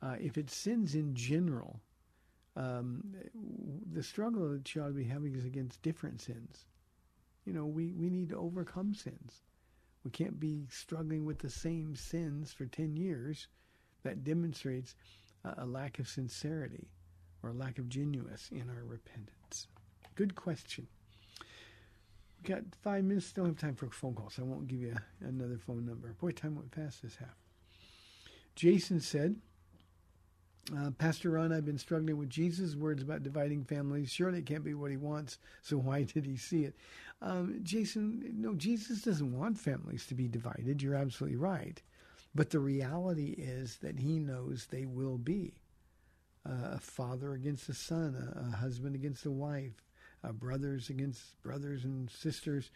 Uh, 0.00 0.16
if 0.20 0.38
it's 0.38 0.54
sins 0.54 0.94
in 0.94 1.14
general, 1.14 1.80
um, 2.56 3.14
the 3.92 4.02
struggle 4.02 4.50
that 4.50 4.74
you 4.74 4.82
ought 4.82 4.88
to 4.88 4.92
be 4.92 5.04
having 5.04 5.34
is 5.34 5.44
against 5.44 5.82
different 5.82 6.20
sins. 6.20 6.66
You 7.44 7.52
know, 7.52 7.66
we, 7.66 7.92
we 7.92 8.10
need 8.10 8.28
to 8.30 8.36
overcome 8.36 8.94
sins. 8.94 9.42
We 10.04 10.10
can't 10.10 10.38
be 10.38 10.66
struggling 10.70 11.24
with 11.24 11.38
the 11.38 11.50
same 11.50 11.94
sins 11.96 12.52
for 12.52 12.66
10 12.66 12.96
years. 12.96 13.48
That 14.02 14.24
demonstrates 14.24 14.96
a, 15.44 15.54
a 15.58 15.66
lack 15.66 15.98
of 15.98 16.08
sincerity 16.08 16.88
or 17.42 17.50
a 17.50 17.54
lack 17.54 17.78
of 17.78 17.88
genuineness 17.88 18.48
in 18.50 18.68
our 18.68 18.84
repentance. 18.84 19.68
Good 20.14 20.34
question. 20.34 20.88
We 22.42 22.54
got 22.54 22.62
five 22.82 23.04
minutes. 23.04 23.32
Don't 23.32 23.46
have 23.46 23.58
time 23.58 23.74
for 23.74 23.88
phone 23.88 24.14
call, 24.14 24.30
so 24.30 24.42
I 24.42 24.46
won't 24.46 24.66
give 24.66 24.80
you 24.80 24.94
another 25.20 25.58
phone 25.58 25.86
number. 25.86 26.14
Boy, 26.20 26.32
time 26.32 26.56
went 26.56 26.74
fast 26.74 27.02
this 27.02 27.16
half. 27.16 27.36
Jason 28.54 29.00
said, 29.00 29.36
uh, 30.76 30.90
Pastor 30.92 31.30
Ron, 31.30 31.52
I've 31.52 31.64
been 31.64 31.78
struggling 31.78 32.16
with 32.16 32.30
Jesus' 32.30 32.76
words 32.76 33.02
about 33.02 33.22
dividing 33.22 33.64
families. 33.64 34.10
Surely 34.10 34.38
it 34.38 34.46
can't 34.46 34.64
be 34.64 34.74
what 34.74 34.90
he 34.90 34.96
wants, 34.96 35.38
so 35.62 35.76
why 35.76 36.02
did 36.02 36.24
he 36.26 36.36
see 36.36 36.64
it? 36.64 36.74
Um, 37.20 37.60
Jason, 37.62 38.34
no, 38.36 38.54
Jesus 38.54 39.02
doesn't 39.02 39.36
want 39.36 39.58
families 39.58 40.06
to 40.06 40.14
be 40.14 40.28
divided. 40.28 40.82
You're 40.82 40.94
absolutely 40.94 41.38
right. 41.38 41.80
But 42.34 42.50
the 42.50 42.60
reality 42.60 43.34
is 43.38 43.76
that 43.82 43.98
he 43.98 44.18
knows 44.18 44.66
they 44.66 44.86
will 44.86 45.18
be. 45.18 45.54
Uh, 46.44 46.72
a 46.72 46.78
father 46.78 47.34
against 47.34 47.68
a 47.68 47.74
son, 47.74 48.16
a, 48.16 48.48
a 48.48 48.56
husband 48.56 48.96
against 48.96 49.26
a 49.26 49.30
wife, 49.30 49.80
uh, 50.24 50.32
brothers 50.32 50.90
against 50.90 51.40
brothers 51.42 51.84
and 51.84 52.10
sisters. 52.10 52.70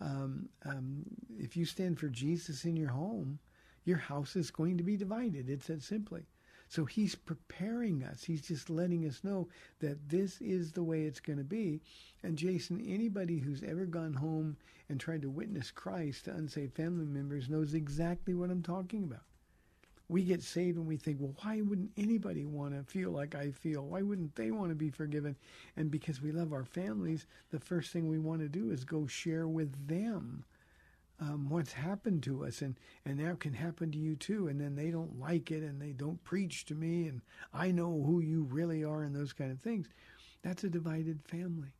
Um, 0.00 0.48
um, 0.64 1.04
if 1.38 1.56
you 1.56 1.64
stand 1.64 1.98
for 1.98 2.08
Jesus 2.08 2.64
in 2.64 2.76
your 2.76 2.90
home, 2.90 3.38
your 3.84 3.98
house 3.98 4.36
is 4.36 4.50
going 4.50 4.76
to 4.78 4.82
be 4.82 4.96
divided. 4.96 5.48
It's 5.48 5.66
that 5.66 5.82
simply. 5.82 6.22
So 6.68 6.84
he's 6.84 7.16
preparing 7.16 8.04
us. 8.04 8.22
He's 8.22 8.42
just 8.46 8.70
letting 8.70 9.04
us 9.04 9.24
know 9.24 9.48
that 9.80 10.08
this 10.08 10.40
is 10.40 10.70
the 10.70 10.84
way 10.84 11.02
it's 11.02 11.18
going 11.18 11.38
to 11.38 11.44
be. 11.44 11.80
And 12.22 12.38
Jason, 12.38 12.80
anybody 12.86 13.40
who's 13.40 13.64
ever 13.64 13.86
gone 13.86 14.14
home 14.14 14.56
and 14.88 15.00
tried 15.00 15.22
to 15.22 15.30
witness 15.30 15.72
Christ 15.72 16.26
to 16.26 16.30
unsaved 16.30 16.76
family 16.76 17.06
members 17.06 17.48
knows 17.48 17.74
exactly 17.74 18.34
what 18.34 18.50
I'm 18.50 18.62
talking 18.62 19.02
about. 19.02 19.24
We 20.10 20.24
get 20.24 20.42
saved 20.42 20.76
and 20.76 20.86
we 20.86 20.96
think, 20.96 21.18
well, 21.20 21.36
why 21.42 21.60
wouldn't 21.60 21.92
anybody 21.96 22.44
want 22.44 22.74
to 22.74 22.82
feel 22.82 23.12
like 23.12 23.36
I 23.36 23.52
feel? 23.52 23.82
Why 23.86 24.02
wouldn't 24.02 24.34
they 24.34 24.50
want 24.50 24.70
to 24.70 24.74
be 24.74 24.90
forgiven? 24.90 25.36
And 25.76 25.90
because 25.90 26.20
we 26.20 26.32
love 26.32 26.52
our 26.52 26.64
families, 26.64 27.26
the 27.50 27.60
first 27.60 27.92
thing 27.92 28.08
we 28.08 28.18
want 28.18 28.40
to 28.40 28.48
do 28.48 28.72
is 28.72 28.84
go 28.84 29.06
share 29.06 29.46
with 29.46 29.86
them 29.86 30.44
um, 31.20 31.48
what's 31.48 31.72
happened 31.72 32.22
to 32.24 32.44
us, 32.44 32.62
and 32.62 32.76
and 33.04 33.20
that 33.20 33.40
can 33.40 33.52
happen 33.52 33.92
to 33.92 33.98
you 33.98 34.16
too. 34.16 34.48
And 34.48 34.60
then 34.60 34.74
they 34.74 34.90
don't 34.90 35.20
like 35.20 35.50
it, 35.50 35.62
and 35.62 35.80
they 35.80 35.92
don't 35.92 36.22
preach 36.24 36.64
to 36.66 36.74
me, 36.74 37.06
and 37.06 37.20
I 37.52 37.70
know 37.70 38.02
who 38.02 38.20
you 38.20 38.42
really 38.44 38.82
are, 38.82 39.02
and 39.02 39.14
those 39.14 39.32
kind 39.32 39.52
of 39.52 39.60
things. 39.60 39.88
That's 40.42 40.64
a 40.64 40.70
divided 40.70 41.22
family. 41.22 41.74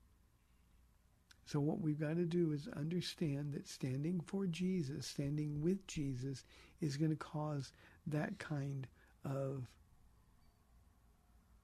So 1.47 1.59
what 1.59 1.81
we've 1.81 1.99
got 1.99 2.15
to 2.15 2.27
do 2.27 2.53
is 2.53 2.69
understand 2.77 3.55
that 3.55 3.67
standing 3.67 4.21
for 4.21 4.47
Jesus, 4.47 5.07
standing 5.07 5.61
with 5.61 5.85
Jesus, 5.89 6.45
is 6.81 6.97
going 6.97 7.11
to 7.11 7.17
cause 7.17 7.73
that 8.07 8.39
kind 8.39 8.87
of 9.25 9.67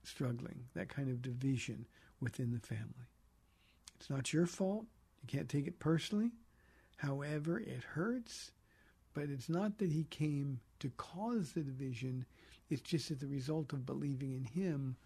struggling, 0.03 0.65
that 0.75 0.89
kind 0.89 1.09
of 1.09 1.23
division 1.23 1.87
within 2.21 2.53
the 2.53 2.61
family. 2.61 3.09
It's 3.99 4.11
not 4.11 4.33
your 4.33 4.47
fault. 4.47 4.87
You 5.23 5.39
can't 5.39 5.49
take 5.49 5.67
it 5.67 5.79
personally. 5.79 6.31
However, 6.97 7.59
it 7.59 7.83
hurts, 7.95 8.53
but 9.15 9.25
it's 9.25 9.49
not 9.49 9.79
that 9.79 9.91
he 9.91 10.05
came 10.05 10.61
to 10.81 10.91
cause 10.97 11.53
the 11.53 11.63
division. 11.63 12.25
It's 12.71 12.83
just 12.83 13.09
that 13.09 13.21
the 13.21 13.27
result 13.27 13.73
of 13.73 13.87
believing 13.87 14.33
in 14.33 14.45
him 14.45 14.97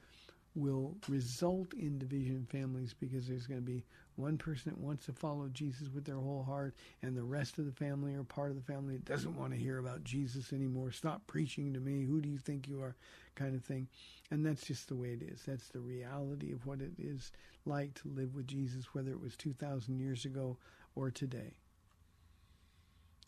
will 0.54 0.96
result 1.08 1.72
in 1.74 1.98
division 1.98 2.36
in 2.36 2.46
families 2.46 2.94
because 2.98 3.26
there's 3.28 3.46
going 3.46 3.60
to 3.60 3.66
be 3.66 3.84
one 4.20 4.38
person 4.38 4.70
that 4.70 4.80
wants 4.80 5.06
to 5.06 5.12
follow 5.12 5.48
Jesus 5.48 5.88
with 5.92 6.04
their 6.04 6.16
whole 6.16 6.42
heart, 6.42 6.74
and 7.02 7.16
the 7.16 7.22
rest 7.22 7.58
of 7.58 7.66
the 7.66 7.72
family 7.72 8.14
or 8.14 8.24
part 8.24 8.50
of 8.50 8.56
the 8.56 8.72
family 8.72 8.94
that 8.96 9.04
doesn't 9.04 9.36
want 9.36 9.52
to 9.52 9.58
hear 9.58 9.78
about 9.78 10.04
Jesus 10.04 10.52
anymore. 10.52 10.92
Stop 10.92 11.26
preaching 11.26 11.72
to 11.72 11.80
me. 11.80 12.04
Who 12.04 12.20
do 12.20 12.28
you 12.28 12.38
think 12.38 12.68
you 12.68 12.80
are? 12.82 12.96
Kind 13.34 13.54
of 13.54 13.64
thing. 13.64 13.88
And 14.30 14.44
that's 14.44 14.66
just 14.66 14.88
the 14.88 14.96
way 14.96 15.08
it 15.08 15.22
is. 15.22 15.42
That's 15.46 15.68
the 15.68 15.80
reality 15.80 16.52
of 16.52 16.66
what 16.66 16.80
it 16.80 16.92
is 16.98 17.32
like 17.66 17.94
to 17.94 18.08
live 18.08 18.34
with 18.34 18.46
Jesus, 18.46 18.94
whether 18.94 19.10
it 19.10 19.20
was 19.20 19.36
2,000 19.36 19.98
years 19.98 20.24
ago 20.24 20.56
or 20.94 21.10
today. 21.10 21.54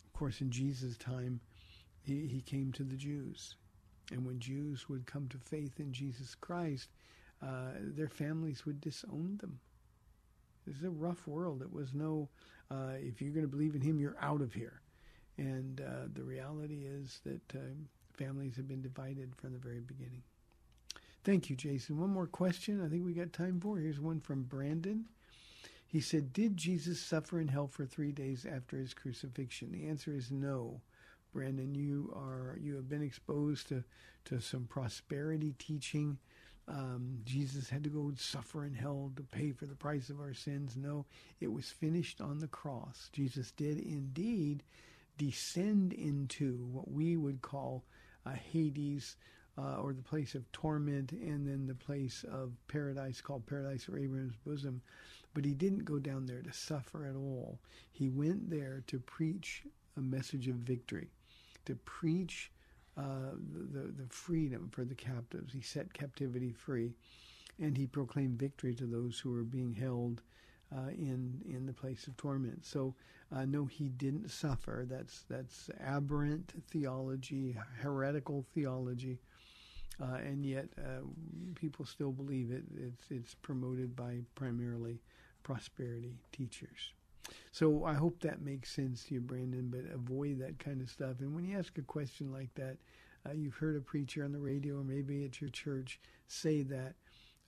Of 0.07 0.13
course, 0.13 0.41
in 0.41 0.51
Jesus' 0.51 0.97
time, 0.97 1.41
he, 2.03 2.27
he 2.27 2.41
came 2.41 2.73
to 2.73 2.83
the 2.83 2.97
Jews. 2.97 3.57
And 4.11 4.27
when 4.27 4.41
Jews 4.41 4.89
would 4.89 5.07
come 5.07 5.29
to 5.29 5.39
faith 5.39 5.81
in 5.81 5.93
Jesus 5.93 6.35
Christ, 6.35 6.89
uh, 7.43 7.73
their 7.81 8.09
families 8.09 8.67
would 8.67 8.81
disown 8.81 9.39
them. 9.41 9.61
This 10.67 10.77
is 10.77 10.85
a 10.85 10.91
rough 10.91 11.27
world. 11.27 11.63
It 11.63 11.73
was 11.73 11.95
no, 11.95 12.29
uh, 12.71 12.95
if 12.99 13.21
you're 13.21 13.33
going 13.33 13.47
to 13.47 13.51
believe 13.51 13.75
in 13.75 13.81
him, 13.81 13.99
you're 13.99 14.17
out 14.21 14.41
of 14.41 14.53
here. 14.53 14.81
And 15.39 15.81
uh, 15.81 16.09
the 16.13 16.23
reality 16.23 16.85
is 16.85 17.21
that 17.25 17.59
uh, 17.59 17.63
families 18.15 18.57
have 18.57 18.69
been 18.69 18.83
divided 18.83 19.35
from 19.37 19.53
the 19.53 19.59
very 19.59 19.81
beginning. 19.81 20.23
Thank 21.25 21.49
you, 21.49 21.57
Jason. 21.57 22.01
One 22.01 22.11
more 22.11 22.27
question 22.27 22.85
I 22.85 22.89
think 22.89 23.05
we 23.05 23.13
got 23.13 23.33
time 23.33 23.61
for. 23.61 23.79
Here's 23.79 24.01
one 24.01 24.21
from 24.21 24.43
Brandon. 24.43 25.07
He 25.87 26.01
said, 26.01 26.33
Did 26.33 26.57
Jesus 26.57 27.01
suffer 27.01 27.39
in 27.39 27.49
hell 27.49 27.69
for 27.69 27.87
three 27.87 28.13
days 28.13 28.47
after 28.47 28.77
his 28.77 28.95
crucifixion? 28.95 29.73
The 29.73 29.87
answer 29.87 30.15
is 30.15 30.31
no. 30.31 30.81
Brandon, 31.33 31.75
you 31.75 32.13
are 32.15 32.59
you 32.61 32.75
have 32.77 32.89
been 32.89 33.03
exposed 33.03 33.69
to, 33.69 33.85
to 34.27 34.41
some 34.41 34.65
prosperity 34.65 35.55
teaching. 35.59 36.19
Um, 36.69 37.19
Jesus 37.25 37.69
had 37.69 37.83
to 37.85 37.91
go 37.91 38.13
suffer 38.17 38.65
in 38.65 38.75
hell 38.75 39.11
to 39.17 39.23
pay 39.23 39.51
for 39.51 39.67
the 39.67 39.75
price 39.75 40.11
of 40.11 40.21
our 40.21 40.35
sins. 40.35 40.77
No, 40.77 41.07
it 41.41 41.53
was 41.53 41.71
finished 41.71 42.21
on 42.21 42.39
the 42.39 42.49
cross. 42.49 43.11
Jesus 43.13 43.51
did 43.51 43.79
indeed 43.79 44.63
descend 45.19 45.93
into 45.93 46.65
what 46.71 46.91
we 46.91 47.17
would 47.17 47.43
call 47.43 47.85
a 48.25 48.35
Hades 48.35 49.17
uh, 49.59 49.77
or 49.77 49.93
the 49.93 50.03
place 50.03 50.35
of 50.35 50.51
torment, 50.53 51.13
and 51.13 51.47
then 51.47 51.67
the 51.67 51.75
place 51.75 52.25
of 52.31 52.53
paradise 52.69 53.21
called 53.21 53.47
Paradise 53.47 53.85
for 53.85 53.99
Abraham's 53.99 54.37
bosom. 54.47 54.81
But 55.35 55.45
he 55.45 55.55
didn't 55.55 55.85
go 55.85 55.99
down 55.99 56.27
there 56.27 56.43
to 56.43 56.53
suffer 56.53 57.07
at 57.07 57.17
all. 57.17 57.59
He 57.91 58.09
went 58.09 58.51
there 58.51 58.83
to 58.87 58.99
preach 58.99 59.65
a 59.97 60.01
message 60.01 60.49
of 60.49 60.55
victory, 60.57 61.09
to 61.67 61.75
preach 61.75 62.51
uh, 62.97 63.35
the, 63.73 63.93
the 64.03 64.09
freedom 64.09 64.69
for 64.71 64.85
the 64.85 64.95
captives. 64.95 65.53
He 65.53 65.61
set 65.61 65.93
captivity 65.93 66.53
free, 66.53 66.93
and 67.59 67.77
he 67.77 67.87
proclaimed 67.87 68.39
victory 68.39 68.75
to 68.75 68.87
those 68.87 69.19
who 69.19 69.33
were 69.33 69.45
being 69.45 69.75
held 69.75 70.23
uh, 70.75 70.89
in 70.91 71.41
in 71.49 71.67
the 71.67 71.73
place 71.73 72.07
of 72.07 72.17
torment. 72.17 72.65
So 72.65 72.95
uh, 73.35 73.45
no, 73.45 73.65
he 73.65 73.89
didn't 73.89 74.31
suffer. 74.31 74.87
That's 74.89 75.25
that's 75.29 75.71
aberrant 75.81 76.53
theology, 76.71 77.57
heretical 77.81 78.45
theology, 78.55 79.19
uh, 80.01 80.17
and 80.17 80.45
yet 80.45 80.69
uh, 80.79 81.03
people 81.55 81.85
still 81.85 82.13
believe 82.13 82.51
it. 82.51 82.65
It's 82.77 83.05
it's 83.11 83.35
promoted 83.35 83.97
by 83.97 84.21
primarily 84.35 85.01
prosperity 85.43 86.17
teachers. 86.31 86.93
So 87.51 87.85
I 87.85 87.95
hope 87.95 88.21
that 88.21 88.43
makes 88.43 88.73
sense 88.73 89.05
to 89.05 89.15
you, 89.15 89.21
Brandon. 89.21 89.69
But 89.71 89.93
avoid 89.93 90.39
that 90.41 90.59
kind 90.59 90.81
of 90.81 90.91
stuff. 90.91 91.21
And 91.21 91.35
when 91.35 91.45
you 91.45 91.59
ask 91.59 91.77
a 91.79 91.83
question 91.83 92.33
like 92.33 92.55
that, 92.55 92.79
uh, 93.27 93.33
you've 93.33 93.57
heard 93.57 93.77
a 93.77 93.81
preacher 93.81 94.25
on 94.25 94.33
the 94.33 94.39
radio 94.39 94.79
or 94.79 94.85
maybe 94.85 95.25
at 95.25 95.41
your 95.41 95.51
church 95.51 96.01
say 96.27 96.63
that. 96.63 96.95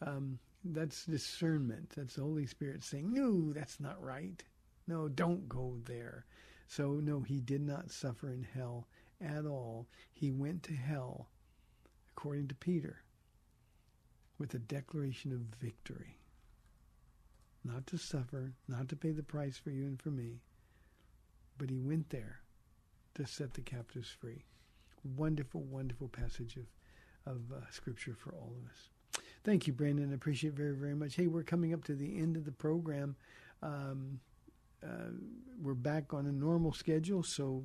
Um, 0.00 0.38
that's 0.64 1.04
discernment. 1.04 1.90
That's 1.94 2.14
the 2.14 2.22
Holy 2.22 2.46
Spirit 2.46 2.82
saying, 2.82 3.12
no, 3.12 3.52
that's 3.52 3.80
not 3.80 4.02
right. 4.02 4.42
No, 4.86 5.08
don't 5.08 5.48
go 5.48 5.78
there. 5.84 6.24
So, 6.66 6.94
no, 6.94 7.20
he 7.20 7.40
did 7.40 7.60
not 7.60 7.90
suffer 7.90 8.30
in 8.30 8.46
hell 8.54 8.88
at 9.20 9.44
all. 9.44 9.86
He 10.12 10.30
went 10.30 10.62
to 10.64 10.72
hell, 10.72 11.28
according 12.16 12.48
to 12.48 12.54
Peter, 12.54 13.02
with 14.38 14.54
a 14.54 14.58
declaration 14.58 15.32
of 15.32 15.40
victory. 15.60 16.18
Not 17.64 17.86
to 17.88 17.98
suffer, 17.98 18.52
not 18.68 18.88
to 18.90 18.96
pay 18.96 19.10
the 19.10 19.22
price 19.22 19.56
for 19.56 19.70
you 19.70 19.86
and 19.86 20.00
for 20.00 20.10
me, 20.10 20.40
but 21.56 21.70
he 21.70 21.78
went 21.78 22.10
there 22.10 22.40
to 23.14 23.26
set 23.26 23.54
the 23.54 23.62
captives 23.62 24.10
free. 24.10 24.44
Wonderful, 25.16 25.62
wonderful 25.62 26.08
passage 26.08 26.56
of, 26.56 26.66
of 27.32 27.40
uh, 27.52 27.60
Scripture 27.70 28.14
for 28.14 28.34
all 28.34 28.52
of 28.58 28.70
us. 28.70 29.22
Thank 29.44 29.66
you, 29.66 29.72
Brandon. 29.72 30.10
I 30.10 30.14
appreciate 30.14 30.54
very, 30.54 30.74
very 30.74 30.94
much. 30.94 31.16
Hey, 31.16 31.26
we're 31.26 31.42
coming 31.42 31.72
up 31.72 31.84
to 31.84 31.94
the 31.94 32.18
end 32.18 32.36
of 32.36 32.44
the 32.44 32.52
program. 32.52 33.16
Um, 33.62 34.20
uh, 34.82 35.12
we're 35.62 35.74
back 35.74 36.12
on 36.12 36.26
a 36.26 36.32
normal 36.32 36.72
schedule, 36.72 37.22
so 37.22 37.64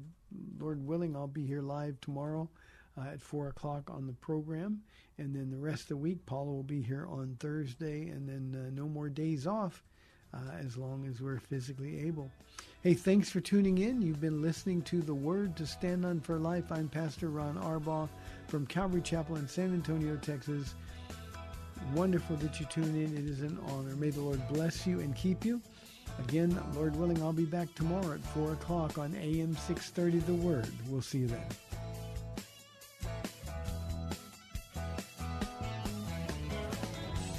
Lord 0.60 0.86
willing, 0.86 1.16
I'll 1.16 1.28
be 1.28 1.46
here 1.46 1.62
live 1.62 2.00
tomorrow 2.00 2.50
uh, 2.98 3.08
at 3.14 3.22
4 3.22 3.50
o'clock 3.50 3.90
on 3.90 4.08
the 4.08 4.14
program. 4.14 4.82
And 5.18 5.36
then 5.36 5.52
the 5.52 5.58
rest 5.58 5.84
of 5.84 5.90
the 5.90 5.98
week, 5.98 6.26
Paula 6.26 6.52
will 6.52 6.64
be 6.64 6.82
here 6.82 7.06
on 7.10 7.36
Thursday, 7.40 8.08
and 8.08 8.28
then 8.28 8.56
uh, 8.60 8.70
no 8.74 8.88
more 8.88 9.10
days 9.10 9.46
off 9.46 9.84
uh, 10.34 10.38
as 10.60 10.78
long 10.78 11.06
as 11.06 11.22
we're 11.22 11.40
physically 11.40 12.08
able. 12.08 12.32
Hey, 12.82 12.94
thanks 12.94 13.30
for 13.30 13.42
tuning 13.42 13.80
in. 13.80 14.02
You've 14.02 14.22
been 14.22 14.42
listening 14.42 14.82
to 14.84 15.02
The 15.02 15.14
Word 15.14 15.58
to 15.58 15.68
Stand 15.68 16.06
on 16.06 16.22
for 16.22 16.38
Life. 16.38 16.72
I'm 16.72 16.88
Pastor 16.88 17.30
Ron 17.30 17.56
Arbaugh 17.56 18.08
from 18.48 18.66
Calvary 18.66 19.02
Chapel 19.02 19.36
in 19.36 19.48
San 19.48 19.74
Antonio, 19.74 20.16
Texas. 20.16 20.76
Wonderful 21.94 22.38
that 22.38 22.60
you 22.60 22.66
tune 22.68 22.96
in. 22.96 23.18
It 23.18 23.30
is 23.30 23.42
an 23.42 23.60
honor. 23.68 23.96
May 23.96 24.12
the 24.12 24.22
Lord 24.22 24.42
bless 24.48 24.88
you 24.88 25.00
and 25.00 25.16
keep 25.16 25.44
you. 25.44 25.62
Again, 26.20 26.58
Lord 26.76 26.96
willing, 26.96 27.22
I'll 27.22 27.34
be 27.34 27.46
back 27.46 27.74
tomorrow 27.76 28.14
at 28.14 28.24
4 28.34 28.54
o'clock 28.54 28.98
on 28.98 29.16
AM 29.16 29.56
630 29.56 30.20
The 30.20 30.34
Word. 30.34 30.70
We'll 30.88 31.02
see 31.02 31.20
you 31.20 31.28
then. 31.28 31.46